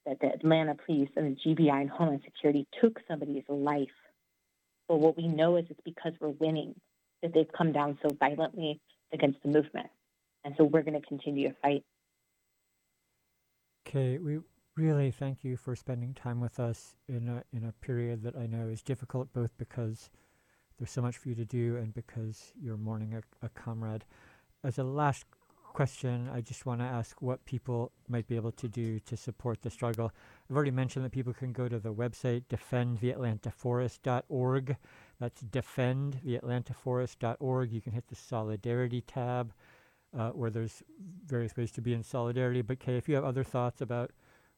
that 0.07 0.21
the 0.21 0.29
Atlanta 0.29 0.75
police 0.87 1.11
and 1.17 1.37
the 1.37 1.41
GBI 1.41 1.81
and 1.81 1.91
Homeland 1.91 2.23
Security 2.25 2.67
took 2.81 3.01
somebody's 3.09 3.45
life. 3.49 3.89
But 4.89 4.99
what 4.99 5.17
we 5.17 5.27
know 5.27 5.57
is 5.57 5.67
it's 5.69 5.81
because 5.85 6.13
we're 6.21 6.29
winning 6.29 6.75
that 7.23 7.35
they've 7.35 7.51
come 7.57 7.73
down 7.73 7.99
so 8.03 8.15
violently 8.19 8.81
against 9.13 9.43
the 9.43 9.49
movement. 9.49 9.89
And 10.45 10.55
so 10.57 10.65
we're 10.65 10.83
going 10.83 11.01
to 11.01 11.07
continue 11.07 11.49
to 11.49 11.55
fight. 11.61 11.85
Okay, 13.89 14.19
we 14.19 14.39
really 14.77 15.11
thank 15.11 15.43
you 15.43 15.57
for 15.57 15.75
spending 15.75 16.15
time 16.15 16.41
with 16.41 16.61
us 16.61 16.95
in 17.09 17.29
a 17.29 17.43
in 17.57 17.65
a 17.65 17.73
period 17.73 18.23
that 18.23 18.37
I 18.37 18.47
know 18.47 18.69
is 18.69 18.83
difficult, 18.83 19.33
both 19.33 19.51
because 19.59 20.11
there's 20.79 20.91
so 20.91 21.03
much 21.03 21.17
for 21.17 21.29
you 21.29 21.35
to 21.37 21.45
do 21.45 21.77
and 21.77 21.95
because 21.95 22.53
you're 22.61 22.77
mourning 22.77 23.15
a, 23.15 23.47
a 23.47 23.49
comrade. 23.49 24.05
As 24.63 24.79
a 24.79 24.85
last 24.85 25.25
question, 25.77 26.29
I 26.33 26.41
just 26.41 26.65
want 26.65 26.81
to 26.81 26.87
ask 26.87 27.21
what 27.21 27.45
people 27.45 27.93
might 28.09 28.27
be 28.27 28.37
able 28.37 28.53
to 28.53 28.67
do 28.67 28.99
to 29.01 29.15
support 29.15 29.61
the 29.61 29.69
struggle. 29.69 30.11
I've 30.49 30.57
already 30.57 30.71
mentioned 30.71 31.05
that 31.05 31.13
people 31.13 31.35
can 31.35 31.53
go 31.53 31.69
to 31.69 31.79
the 31.79 31.93
website 31.93 32.45
defendtheatlantaforest.org. 32.49 34.77
That's 35.21 35.43
defendtheatlantaforest.org. 35.43 37.73
You 37.73 37.83
can 37.83 37.93
hit 37.93 38.09
the 38.09 38.15
solidarity 38.15 39.03
tab 39.03 39.53
uh, 40.19 40.31
where 40.31 40.49
there's 40.49 40.83
various 41.27 41.55
ways 41.55 41.73
to 41.73 41.83
be 41.83 41.93
in 41.93 42.03
solidarity. 42.03 42.63
But 42.63 42.81
Kei, 42.81 42.97
if 42.97 43.07
you 43.07 43.15
have 43.15 43.25
other 43.25 43.45
thoughts 43.45 43.83
about 43.83 44.13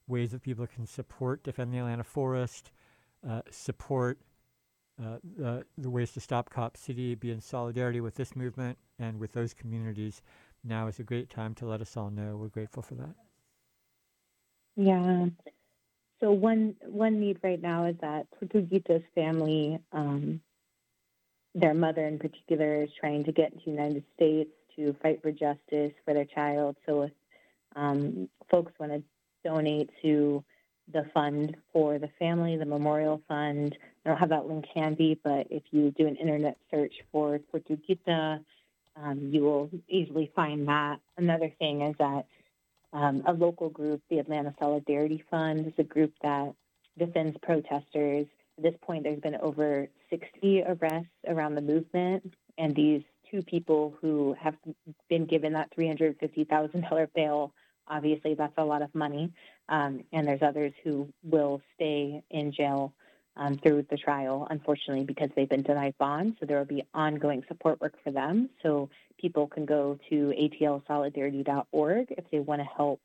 ways 0.06 0.30
that 0.30 0.42
people 0.42 0.68
can 0.68 0.86
support 0.86 1.42
Defend 1.42 1.74
the 1.74 1.78
Atlanta 1.78 2.04
Forest, 2.04 2.70
uh, 3.28 3.42
support 3.50 4.20
uh, 5.02 5.16
the, 5.36 5.64
the 5.76 5.90
ways 5.90 6.12
to 6.12 6.20
stop 6.20 6.50
Cop 6.50 6.76
City, 6.76 7.16
be 7.16 7.32
in 7.32 7.40
solidarity 7.40 8.00
with 8.00 8.14
this 8.14 8.36
movement 8.36 8.78
and 8.98 9.18
with 9.18 9.32
those 9.32 9.54
communities, 9.54 10.22
now 10.64 10.86
is 10.86 10.98
a 10.98 11.04
great 11.04 11.30
time 11.30 11.54
to 11.56 11.66
let 11.66 11.80
us 11.80 11.96
all 11.96 12.10
know. 12.10 12.36
We're 12.36 12.48
grateful 12.48 12.82
for 12.82 12.94
that. 12.96 13.14
Yeah. 14.76 15.26
So 16.20 16.32
one 16.32 16.76
one 16.84 17.20
need 17.20 17.38
right 17.42 17.60
now 17.60 17.86
is 17.86 17.96
that 18.00 18.26
Tortuguita's 18.40 19.04
family, 19.14 19.78
um, 19.92 20.40
their 21.54 21.74
mother 21.74 22.06
in 22.06 22.18
particular, 22.18 22.82
is 22.82 22.90
trying 22.98 23.24
to 23.24 23.32
get 23.32 23.52
into 23.52 23.64
the 23.66 23.70
United 23.72 24.04
States 24.14 24.50
to 24.76 24.94
fight 25.02 25.22
for 25.22 25.32
justice 25.32 25.92
for 26.04 26.14
their 26.14 26.24
child. 26.24 26.76
So 26.86 27.02
if 27.02 27.12
um, 27.76 28.28
folks 28.50 28.72
want 28.78 28.92
to 28.92 29.02
donate 29.44 29.90
to 30.02 30.44
the 30.92 31.04
fund 31.12 31.56
for 31.72 31.98
the 31.98 32.08
family, 32.18 32.56
the 32.56 32.64
memorial 32.64 33.20
fund. 33.28 33.76
I 34.04 34.08
don't 34.08 34.18
have 34.18 34.30
that 34.30 34.46
link 34.46 34.64
handy, 34.74 35.20
but 35.22 35.46
if 35.50 35.62
you 35.70 35.90
do 35.90 36.06
an 36.06 36.16
internet 36.16 36.56
search 36.70 36.94
for 37.12 37.38
Tortuguita, 37.52 38.40
um, 39.02 39.30
you 39.32 39.42
will 39.42 39.70
easily 39.88 40.30
find 40.34 40.68
that. 40.68 40.98
Another 41.16 41.52
thing 41.58 41.82
is 41.82 41.94
that 41.98 42.26
um, 42.92 43.22
a 43.26 43.32
local 43.32 43.68
group, 43.68 44.02
the 44.10 44.18
Atlanta 44.18 44.54
Solidarity 44.58 45.22
Fund, 45.30 45.66
is 45.66 45.72
a 45.78 45.84
group 45.84 46.12
that 46.22 46.54
defends 46.98 47.36
protesters. 47.42 48.26
At 48.56 48.64
this 48.64 48.74
point, 48.82 49.04
there's 49.04 49.20
been 49.20 49.36
over 49.36 49.88
60 50.10 50.62
arrests 50.66 51.10
around 51.26 51.54
the 51.54 51.60
movement, 51.60 52.32
and 52.56 52.74
these 52.74 53.02
two 53.30 53.42
people 53.42 53.94
who 54.00 54.34
have 54.40 54.54
been 55.08 55.26
given 55.26 55.52
that 55.52 55.70
$350,000 55.76 57.08
bail 57.14 57.52
Obviously, 57.90 58.34
that's 58.34 58.54
a 58.56 58.64
lot 58.64 58.82
of 58.82 58.94
money. 58.94 59.32
Um, 59.68 60.04
and 60.12 60.26
there's 60.26 60.42
others 60.42 60.72
who 60.84 61.08
will 61.22 61.60
stay 61.74 62.22
in 62.30 62.52
jail 62.52 62.92
um, 63.38 63.56
through 63.56 63.86
the 63.88 63.96
trial, 63.96 64.46
unfortunately, 64.50 65.04
because 65.04 65.30
they've 65.34 65.48
been 65.48 65.62
denied 65.62 65.94
bond. 65.98 66.36
So 66.40 66.46
there 66.46 66.58
will 66.58 66.64
be 66.64 66.84
ongoing 66.92 67.44
support 67.48 67.80
work 67.80 67.94
for 68.04 68.10
them. 68.10 68.50
So 68.62 68.90
people 69.18 69.46
can 69.46 69.64
go 69.64 69.98
to 70.10 70.34
atlsolidarity.org 70.38 72.06
if 72.10 72.24
they 72.30 72.40
want 72.40 72.60
to 72.60 72.68
help 72.76 73.00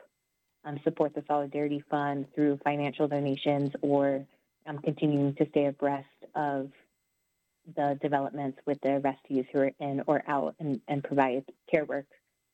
um, 0.65 0.79
support 0.83 1.13
the 1.13 1.23
Solidarity 1.27 1.83
Fund 1.89 2.25
through 2.33 2.59
financial 2.63 3.07
donations 3.07 3.71
or 3.81 4.25
um, 4.65 4.79
continuing 4.79 5.35
to 5.35 5.47
stay 5.49 5.65
abreast 5.67 6.07
of 6.35 6.71
the 7.75 7.97
developments 8.01 8.59
with 8.65 8.79
the 8.81 8.89
arrestees 8.89 9.45
who 9.51 9.59
are 9.59 9.71
in 9.79 10.03
or 10.07 10.23
out 10.27 10.55
and, 10.59 10.81
and 10.87 11.03
provide 11.03 11.45
care 11.71 11.85
work 11.85 12.05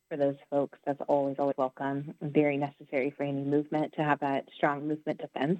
for 0.09 0.17
those 0.17 0.35
folks. 0.49 0.77
That's 0.85 1.01
always, 1.07 1.37
always 1.39 1.57
welcome. 1.57 2.13
Very 2.21 2.57
necessary 2.57 3.13
for 3.15 3.23
any 3.23 3.43
movement 3.43 3.93
to 3.95 4.03
have 4.03 4.19
that 4.19 4.45
strong 4.55 4.87
movement 4.87 5.19
defense, 5.19 5.59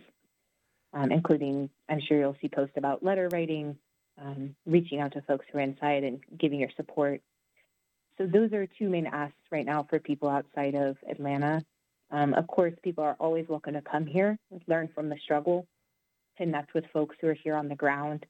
um, 0.94 1.12
including, 1.12 1.70
I'm 1.88 2.02
sure 2.02 2.20
you'll 2.20 2.38
see 2.42 2.50
posts 2.50 2.78
about 2.78 3.04
letter 3.04 3.30
writing, 3.32 3.78
um, 4.22 4.56
reaching 4.66 5.00
out 5.00 5.14
to 5.14 5.22
folks 5.22 5.46
who 5.52 5.60
are 5.60 5.62
inside 5.62 6.04
and 6.04 6.20
giving 6.38 6.60
your 6.60 6.70
support. 6.76 7.22
So 8.18 8.26
those 8.26 8.52
are 8.54 8.68
two 8.68 8.90
main 8.90 9.06
asks 9.06 9.38
right 9.52 9.66
now 9.66 9.86
for 9.90 10.00
people 10.00 10.30
outside 10.30 10.76
of 10.76 10.98
Atlanta. 11.10 11.64
Um, 12.12 12.34
of 12.34 12.48
course, 12.48 12.74
people 12.84 13.04
are 13.04 13.16
always 13.20 13.48
welcome 13.48 13.74
to 13.74 13.82
come 13.82 14.06
here, 14.06 14.38
learn 14.68 14.90
from 14.94 15.10
the 15.10 15.18
struggle, 15.24 15.68
connect 16.38 16.74
with 16.74 16.86
folks 16.92 17.16
who 17.22 17.28
are 17.28 17.38
here 17.44 17.56
on 17.56 17.70
the 17.70 17.76
ground, 17.76 18.26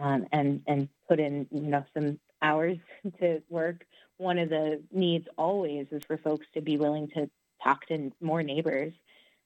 um, 0.00 0.26
and 0.32 0.62
and 0.66 0.88
put 1.08 1.20
in 1.20 1.46
you 1.50 1.60
know 1.60 1.84
some 1.94 2.18
hours 2.42 2.78
to 3.20 3.42
work 3.48 3.84
one 4.18 4.38
of 4.38 4.48
the 4.48 4.82
needs 4.92 5.26
always 5.36 5.86
is 5.90 6.02
for 6.06 6.16
folks 6.18 6.46
to 6.54 6.60
be 6.60 6.76
willing 6.76 7.08
to 7.08 7.28
talk 7.62 7.86
to 7.86 8.10
more 8.20 8.42
neighbors 8.42 8.92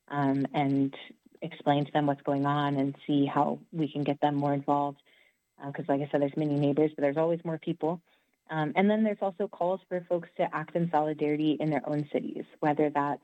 um, 0.08 0.46
and 0.54 0.94
explain 1.42 1.84
to 1.86 1.92
them 1.92 2.06
what's 2.06 2.22
going 2.22 2.46
on 2.46 2.76
and 2.76 2.94
see 3.06 3.26
how 3.26 3.58
we 3.72 3.90
can 3.90 4.04
get 4.04 4.20
them 4.20 4.34
more 4.34 4.52
involved. 4.52 4.98
Because, 5.64 5.84
uh, 5.88 5.92
like 5.92 6.00
I 6.00 6.08
said, 6.10 6.22
there's 6.22 6.36
many 6.36 6.54
neighbors, 6.54 6.90
but 6.94 7.02
there's 7.02 7.16
always 7.16 7.40
more 7.44 7.58
people. 7.58 8.00
Um, 8.50 8.72
and 8.76 8.90
then 8.90 9.04
there's 9.04 9.18
also 9.20 9.46
calls 9.46 9.80
for 9.88 10.04
folks 10.08 10.28
to 10.38 10.48
act 10.54 10.74
in 10.74 10.90
solidarity 10.90 11.56
in 11.60 11.70
their 11.70 11.88
own 11.88 12.08
cities, 12.12 12.44
whether 12.60 12.90
that's 12.90 13.22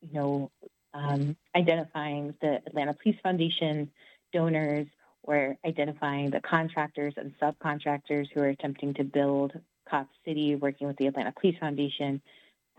you 0.00 0.14
know 0.14 0.50
um, 0.94 1.36
identifying 1.54 2.34
the 2.40 2.62
Atlanta 2.66 2.94
Police 2.94 3.18
Foundation 3.22 3.90
donors 4.32 4.86
or 5.22 5.56
identifying 5.64 6.30
the 6.30 6.40
contractors 6.40 7.14
and 7.16 7.32
subcontractors 7.40 8.26
who 8.32 8.40
are 8.40 8.48
attempting 8.48 8.94
to 8.94 9.04
build 9.04 9.52
Cop 9.88 10.08
City, 10.24 10.56
working 10.56 10.86
with 10.86 10.96
the 10.96 11.06
Atlanta 11.06 11.32
Police 11.32 11.58
Foundation, 11.60 12.22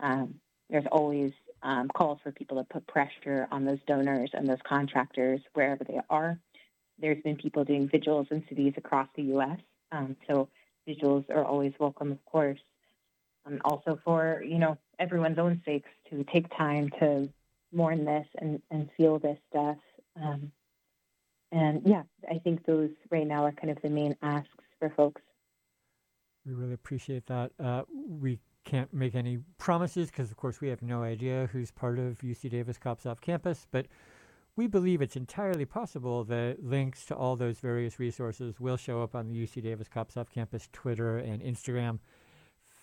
um, 0.00 0.34
there's 0.68 0.86
always 0.90 1.32
um, 1.64 1.88
calls 1.88 2.18
for 2.22 2.30
people 2.30 2.58
to 2.58 2.64
put 2.64 2.86
pressure 2.86 3.48
on 3.50 3.64
those 3.64 3.78
donors 3.86 4.30
and 4.34 4.46
those 4.46 4.58
contractors 4.68 5.40
wherever 5.54 5.82
they 5.82 5.98
are. 6.10 6.38
There's 6.98 7.22
been 7.22 7.36
people 7.36 7.64
doing 7.64 7.88
vigils 7.88 8.28
in 8.30 8.44
cities 8.48 8.74
across 8.76 9.08
the 9.16 9.22
U.S. 9.22 9.58
Um, 9.90 10.16
so 10.28 10.48
vigils 10.86 11.24
are 11.30 11.44
always 11.44 11.72
welcome, 11.80 12.12
of 12.12 12.24
course. 12.26 12.60
Um, 13.46 13.60
also 13.64 13.98
for 14.04 14.42
you 14.46 14.58
know 14.58 14.78
everyone's 14.98 15.38
own 15.38 15.60
sakes 15.64 15.90
to 16.10 16.24
take 16.24 16.56
time 16.56 16.90
to 17.00 17.28
mourn 17.72 18.04
this 18.04 18.26
and, 18.38 18.62
and 18.70 18.88
feel 18.96 19.18
this 19.18 19.38
death. 19.52 19.78
Um, 20.22 20.52
and 21.50 21.82
yeah, 21.84 22.02
I 22.30 22.38
think 22.38 22.64
those 22.64 22.90
right 23.10 23.26
now 23.26 23.44
are 23.44 23.52
kind 23.52 23.70
of 23.70 23.82
the 23.82 23.90
main 23.90 24.16
asks 24.22 24.48
for 24.78 24.90
folks. 24.90 25.22
We 26.46 26.52
really 26.52 26.74
appreciate 26.74 27.26
that. 27.26 27.52
Uh, 27.58 27.82
we 27.90 28.38
can't 28.64 28.92
make 28.92 29.14
any 29.14 29.38
promises 29.58 30.08
because, 30.08 30.30
of 30.30 30.36
course, 30.36 30.60
we 30.60 30.68
have 30.68 30.82
no 30.82 31.02
idea 31.02 31.48
who's 31.52 31.70
part 31.70 31.98
of 31.98 32.18
UC 32.18 32.50
Davis 32.50 32.78
Cops 32.78 33.06
Off 33.06 33.20
campus, 33.20 33.66
but 33.70 33.86
we 34.56 34.66
believe 34.66 35.02
it's 35.02 35.16
entirely 35.16 35.64
possible 35.64 36.24
that 36.24 36.62
links 36.62 37.04
to 37.06 37.14
all 37.14 37.36
those 37.36 37.58
various 37.58 37.98
resources 37.98 38.60
will 38.60 38.76
show 38.76 39.02
up 39.02 39.14
on 39.14 39.28
the 39.28 39.34
UC 39.34 39.62
Davis 39.62 39.88
Cops 39.88 40.16
Off 40.16 40.30
campus 40.30 40.68
Twitter 40.72 41.18
and 41.18 41.42
Instagram 41.42 41.98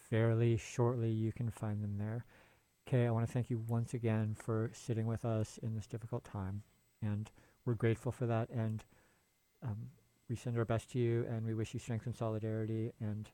fairly 0.09 0.57
shortly. 0.57 1.09
You 1.09 1.31
can 1.31 1.49
find 1.49 1.83
them 1.83 1.97
there. 1.97 2.25
Kei, 2.85 3.07
I 3.07 3.11
want 3.11 3.25
to 3.25 3.31
thank 3.31 3.49
you 3.49 3.63
once 3.67 3.93
again 3.93 4.35
for 4.37 4.69
sitting 4.73 5.05
with 5.05 5.23
us 5.23 5.59
in 5.63 5.75
this 5.75 5.87
difficult 5.87 6.25
time, 6.25 6.63
and 7.01 7.31
we're 7.65 7.75
grateful 7.75 8.11
for 8.11 8.25
that. 8.25 8.49
And 8.49 8.83
um, 9.63 9.77
we 10.29 10.35
send 10.35 10.57
our 10.57 10.65
best 10.65 10.91
to 10.91 10.99
you, 10.99 11.25
and 11.29 11.45
we 11.45 11.53
wish 11.53 11.73
you 11.73 11.79
strength 11.79 12.05
and 12.05 12.15
solidarity, 12.15 12.91
and 12.99 13.29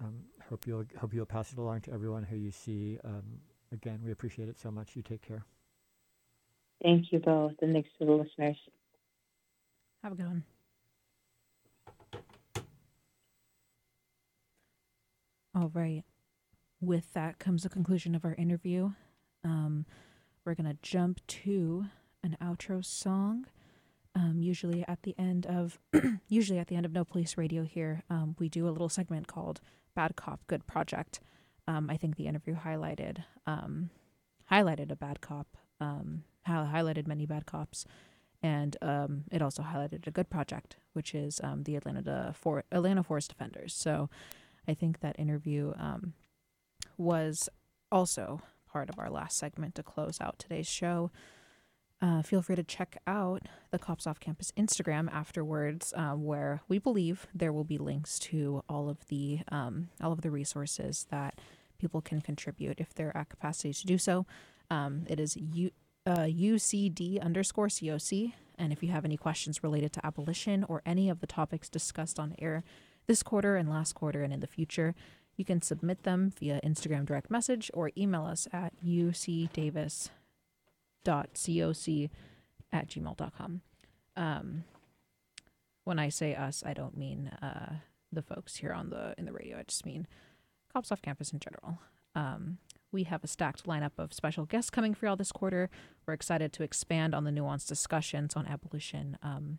um, 0.00 0.14
hope 0.48 0.66
you'll 0.66 0.84
hope 0.98 1.12
you'll 1.12 1.26
pass 1.26 1.52
it 1.52 1.58
along 1.58 1.82
to 1.82 1.92
everyone 1.92 2.22
who 2.22 2.36
you 2.36 2.50
see. 2.50 2.98
Um, 3.04 3.40
again, 3.72 4.00
we 4.04 4.12
appreciate 4.12 4.48
it 4.48 4.58
so 4.58 4.70
much. 4.70 4.94
You 4.94 5.02
take 5.02 5.22
care. 5.22 5.44
Thank 6.82 7.12
you 7.12 7.18
both, 7.18 7.54
and 7.60 7.72
thanks 7.72 7.90
to 7.98 8.06
the 8.06 8.12
listeners. 8.12 8.56
Have 10.02 10.12
a 10.12 10.16
good 10.16 10.26
one. 10.26 10.44
All 15.54 15.70
right. 15.74 16.04
With 16.80 17.12
that 17.14 17.40
comes 17.40 17.64
the 17.64 17.68
conclusion 17.68 18.14
of 18.14 18.24
our 18.24 18.34
interview. 18.34 18.92
Um, 19.42 19.86
we're 20.44 20.54
going 20.54 20.70
to 20.70 20.78
jump 20.82 21.20
to 21.26 21.86
an 22.22 22.36
outro 22.40 22.84
song. 22.84 23.46
Um, 24.18 24.42
usually 24.42 24.84
at 24.88 25.04
the 25.04 25.14
end 25.16 25.46
of 25.46 25.78
usually 26.28 26.58
at 26.58 26.66
the 26.66 26.74
end 26.74 26.84
of 26.84 26.92
No 26.92 27.04
Police 27.04 27.36
Radio 27.38 27.62
here, 27.62 28.02
um, 28.10 28.34
we 28.40 28.48
do 28.48 28.66
a 28.66 28.70
little 28.70 28.88
segment 28.88 29.28
called 29.28 29.60
Bad 29.94 30.16
Cop 30.16 30.40
Good 30.48 30.66
Project. 30.66 31.20
Um, 31.68 31.88
I 31.88 31.96
think 31.96 32.16
the 32.16 32.26
interview 32.26 32.56
highlighted 32.56 33.18
um, 33.46 33.90
highlighted 34.50 34.90
a 34.90 34.96
bad 34.96 35.20
cop, 35.20 35.46
um, 35.80 36.24
highlighted 36.48 37.06
many 37.06 37.26
bad 37.26 37.46
cops, 37.46 37.84
and 38.42 38.76
um, 38.82 39.22
it 39.30 39.40
also 39.40 39.62
highlighted 39.62 40.08
a 40.08 40.10
good 40.10 40.30
project, 40.30 40.76
which 40.94 41.14
is 41.14 41.40
the 41.58 41.76
Atlanta 41.76 42.34
for 42.36 42.64
Atlanta 42.72 43.04
Forest 43.04 43.28
Defenders. 43.28 43.72
So, 43.72 44.10
I 44.66 44.74
think 44.74 44.98
that 44.98 45.18
interview 45.18 45.74
was 46.96 47.48
also 47.92 48.42
part 48.66 48.90
of 48.90 48.98
our 48.98 49.10
last 49.10 49.38
segment 49.38 49.76
to 49.76 49.84
close 49.84 50.18
out 50.20 50.40
today's 50.40 50.66
show. 50.66 51.12
Uh, 52.00 52.22
feel 52.22 52.42
free 52.42 52.54
to 52.54 52.62
check 52.62 52.96
out 53.06 53.42
the 53.72 53.78
Cops 53.78 54.06
Off 54.06 54.20
Campus 54.20 54.52
Instagram 54.56 55.12
afterwards, 55.12 55.92
um, 55.96 56.24
where 56.24 56.62
we 56.68 56.78
believe 56.78 57.26
there 57.34 57.52
will 57.52 57.64
be 57.64 57.76
links 57.76 58.18
to 58.20 58.62
all 58.68 58.88
of 58.88 59.06
the 59.08 59.40
um, 59.50 59.88
all 60.00 60.12
of 60.12 60.20
the 60.20 60.30
resources 60.30 61.06
that 61.10 61.40
people 61.78 62.00
can 62.00 62.20
contribute 62.20 62.78
if 62.78 62.94
they're 62.94 63.16
at 63.16 63.28
capacity 63.28 63.72
to 63.72 63.86
do 63.86 63.98
so. 63.98 64.26
Um, 64.70 65.04
it 65.08 65.18
is 65.18 65.36
U, 65.36 65.70
uh, 66.06 66.26
UCD 66.26 67.20
underscore 67.20 67.66
COC, 67.66 68.32
and 68.56 68.72
if 68.72 68.82
you 68.82 68.90
have 68.90 69.04
any 69.04 69.16
questions 69.16 69.64
related 69.64 69.92
to 69.94 70.06
abolition 70.06 70.64
or 70.68 70.82
any 70.86 71.08
of 71.08 71.20
the 71.20 71.26
topics 71.26 71.68
discussed 71.68 72.20
on 72.20 72.36
air 72.38 72.62
this 73.08 73.24
quarter 73.24 73.56
and 73.56 73.68
last 73.68 73.94
quarter 73.94 74.22
and 74.22 74.32
in 74.32 74.40
the 74.40 74.46
future, 74.46 74.94
you 75.36 75.44
can 75.44 75.62
submit 75.62 76.04
them 76.04 76.32
via 76.38 76.60
Instagram 76.64 77.06
direct 77.06 77.30
message 77.30 77.70
or 77.74 77.90
email 77.96 78.24
us 78.24 78.46
at 78.52 78.72
ucdavis 78.84 80.10
dot 81.04 81.34
coc 81.34 82.10
at 82.72 82.88
gmail.com. 82.88 83.60
Um, 84.16 84.64
when 85.84 85.98
I 85.98 86.08
say 86.08 86.34
us, 86.34 86.62
I 86.66 86.74
don't 86.74 86.96
mean 86.96 87.28
uh, 87.40 87.76
the 88.12 88.22
folks 88.22 88.56
here 88.56 88.72
on 88.72 88.90
the 88.90 89.14
in 89.16 89.24
the 89.24 89.32
radio. 89.32 89.58
I 89.58 89.62
just 89.62 89.86
mean 89.86 90.06
cops 90.72 90.92
off 90.92 91.02
campus 91.02 91.32
in 91.32 91.40
general. 91.40 91.78
Um, 92.14 92.58
we 92.90 93.04
have 93.04 93.22
a 93.22 93.28
stacked 93.28 93.66
lineup 93.66 93.92
of 93.98 94.12
special 94.12 94.44
guests 94.44 94.70
coming 94.70 94.94
for 94.94 95.06
y'all 95.06 95.16
this 95.16 95.32
quarter. 95.32 95.70
We're 96.06 96.14
excited 96.14 96.52
to 96.54 96.62
expand 96.62 97.14
on 97.14 97.24
the 97.24 97.30
nuanced 97.30 97.68
discussions 97.68 98.34
on 98.34 98.46
abolition, 98.46 99.18
um, 99.22 99.58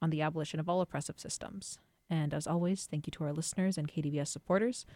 on 0.00 0.10
the 0.10 0.22
abolition 0.22 0.60
of 0.60 0.68
all 0.68 0.80
oppressive 0.80 1.18
systems. 1.18 1.78
And 2.08 2.32
as 2.32 2.46
always, 2.46 2.86
thank 2.86 3.06
you 3.06 3.10
to 3.12 3.24
our 3.24 3.32
listeners 3.32 3.76
and 3.76 3.88
KDVS 3.88 4.28
supporters. 4.28 4.86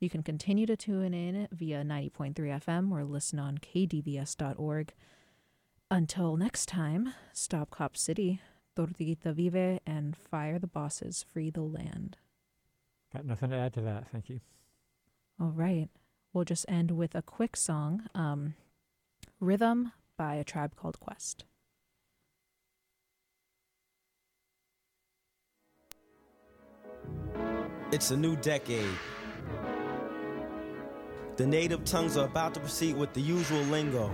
You 0.00 0.08
can 0.08 0.22
continue 0.22 0.64
to 0.64 0.76
tune 0.76 1.12
in 1.12 1.46
via 1.52 1.84
90.3 1.84 2.34
FM 2.34 2.90
or 2.90 3.04
listen 3.04 3.38
on 3.38 3.58
kdvs.org. 3.58 4.94
Until 5.90 6.36
next 6.38 6.66
time, 6.66 7.12
stop 7.34 7.70
Cop 7.70 7.98
City, 7.98 8.40
Tortuguita 8.74 9.34
Vive, 9.34 9.80
and 9.86 10.16
fire 10.16 10.58
the 10.58 10.66
bosses, 10.66 11.26
free 11.30 11.50
the 11.50 11.60
land. 11.60 12.16
Got 13.12 13.26
nothing 13.26 13.50
to 13.50 13.56
add 13.56 13.74
to 13.74 13.82
that. 13.82 14.08
Thank 14.10 14.30
you. 14.30 14.40
All 15.38 15.52
right. 15.54 15.88
We'll 16.32 16.44
just 16.44 16.64
end 16.68 16.92
with 16.92 17.14
a 17.14 17.22
quick 17.22 17.54
song 17.56 18.04
um, 18.14 18.54
Rhythm 19.38 19.92
by 20.16 20.36
a 20.36 20.44
tribe 20.44 20.76
called 20.76 20.98
Quest. 21.00 21.44
It's 27.92 28.12
a 28.12 28.16
new 28.16 28.36
decade. 28.36 28.86
The 31.40 31.46
native 31.46 31.86
tongues 31.86 32.18
are 32.18 32.26
about 32.26 32.52
to 32.52 32.60
proceed 32.60 32.98
with 32.98 33.14
the 33.14 33.20
usual 33.22 33.62
lingo, 33.62 34.10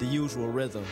the 0.00 0.04
usual 0.04 0.48
rhythm. 0.48 0.84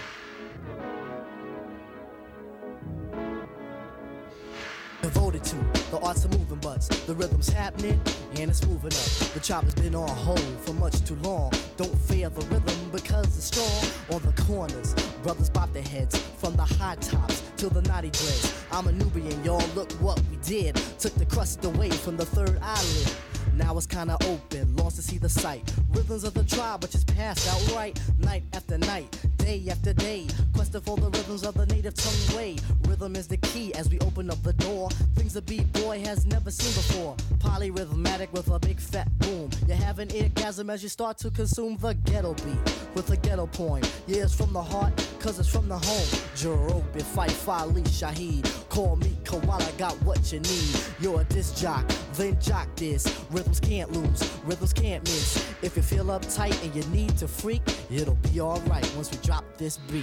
Devoted 5.02 5.42
to 5.42 5.56
the 5.90 5.98
arts 6.00 6.24
of 6.24 6.38
moving 6.38 6.58
butts. 6.58 6.86
The 7.06 7.14
rhythm's 7.16 7.48
happening 7.48 8.00
and 8.36 8.50
it's 8.52 8.64
moving 8.68 8.92
up. 8.92 9.32
The 9.34 9.40
chopper's 9.42 9.74
been 9.74 9.96
on 9.96 10.08
hold 10.08 10.38
for 10.60 10.74
much 10.74 11.04
too 11.04 11.16
long. 11.16 11.50
Don't 11.76 11.98
fear 12.02 12.28
the 12.28 12.46
rhythm 12.46 12.90
because 12.92 13.26
it's 13.36 13.46
strong. 13.46 14.14
On 14.14 14.22
the 14.22 14.42
corners, 14.42 14.94
brothers 15.24 15.50
bop 15.50 15.72
their 15.72 15.82
heads 15.82 16.16
from 16.38 16.54
the 16.54 16.62
high 16.62 16.94
tops 17.00 17.42
to 17.68 17.72
the 17.72 17.88
naughty 17.88 18.10
dreads. 18.10 18.52
I'm 18.72 18.88
a 18.88 18.92
Nubian, 18.92 19.42
y'all. 19.42 19.66
Look 19.74 19.90
what 19.92 20.20
we 20.30 20.36
did. 20.42 20.76
Took 20.98 21.14
the 21.14 21.24
crust 21.24 21.64
away 21.64 21.88
from 21.88 22.16
the 22.16 22.26
third 22.26 22.58
eyelid. 22.60 23.10
Now 23.54 23.76
it's 23.78 23.86
kinda 23.86 24.18
open, 24.26 24.76
lost 24.76 24.96
to 24.96 25.02
see 25.02 25.16
the 25.16 25.28
sight. 25.30 25.62
Rhythms 25.90 26.24
of 26.24 26.34
the 26.34 26.44
tribe, 26.44 26.82
but 26.82 26.90
just 26.90 27.06
passed 27.06 27.48
outright. 27.48 27.98
Night 28.18 28.42
after 28.52 28.76
night, 28.76 29.08
day 29.44 29.62
after 29.70 29.92
day. 29.92 30.26
Questing 30.54 30.80
for 30.80 30.96
the 30.96 31.10
rhythms 31.10 31.44
of 31.44 31.54
the 31.54 31.66
native 31.66 31.94
tongue 31.94 32.36
way. 32.36 32.56
Rhythm 32.88 33.14
is 33.14 33.26
the 33.28 33.36
key 33.36 33.74
as 33.74 33.90
we 33.90 33.98
open 34.00 34.30
up 34.30 34.42
the 34.42 34.54
door. 34.54 34.88
Things 35.16 35.36
a 35.36 35.42
beat 35.42 35.70
boy 35.72 36.00
has 36.00 36.24
never 36.24 36.50
seen 36.50 36.72
before. 36.72 37.14
Polyrhythmatic 37.38 38.32
with 38.32 38.48
a 38.48 38.58
big 38.58 38.80
fat 38.80 39.08
boom. 39.18 39.50
You 39.68 39.74
have 39.74 39.98
an 39.98 40.10
orgasm 40.12 40.70
as 40.70 40.82
you 40.82 40.88
start 40.88 41.18
to 41.18 41.30
consume 41.30 41.76
the 41.76 41.94
ghetto 41.94 42.34
beat 42.34 42.62
with 42.94 43.10
a 43.10 43.16
ghetto 43.16 43.46
poem. 43.46 43.82
Yeah, 44.06 44.24
it's 44.24 44.34
from 44.34 44.52
the 44.52 44.62
heart, 44.62 44.92
cause 45.20 45.38
it's 45.38 45.48
from 45.48 45.68
the 45.68 45.78
home. 45.78 46.08
Jarobi, 46.34 47.02
Phife 47.02 47.48
Ali 47.48 47.82
Shaheed. 47.82 48.63
Call 48.74 48.96
me 48.96 49.16
Koala, 49.24 49.70
got 49.78 49.94
what 50.02 50.32
you 50.32 50.40
need. 50.40 50.74
You're 50.98 51.20
a 51.20 51.24
disc 51.24 51.54
jock, 51.54 51.88
then 52.14 52.36
jock 52.40 52.66
this. 52.74 53.06
Rhythms 53.30 53.60
can't 53.60 53.92
lose, 53.92 54.28
rhythms 54.44 54.72
can't 54.72 55.04
miss. 55.04 55.48
If 55.62 55.76
you 55.76 55.82
feel 55.82 56.06
uptight 56.06 56.60
and 56.64 56.74
you 56.74 56.82
need 56.90 57.16
to 57.18 57.28
freak, 57.28 57.62
it'll 57.88 58.16
be 58.32 58.40
alright 58.40 58.92
once 58.96 59.12
we 59.12 59.18
drop 59.18 59.44
this 59.58 59.76
beat. 59.76 60.02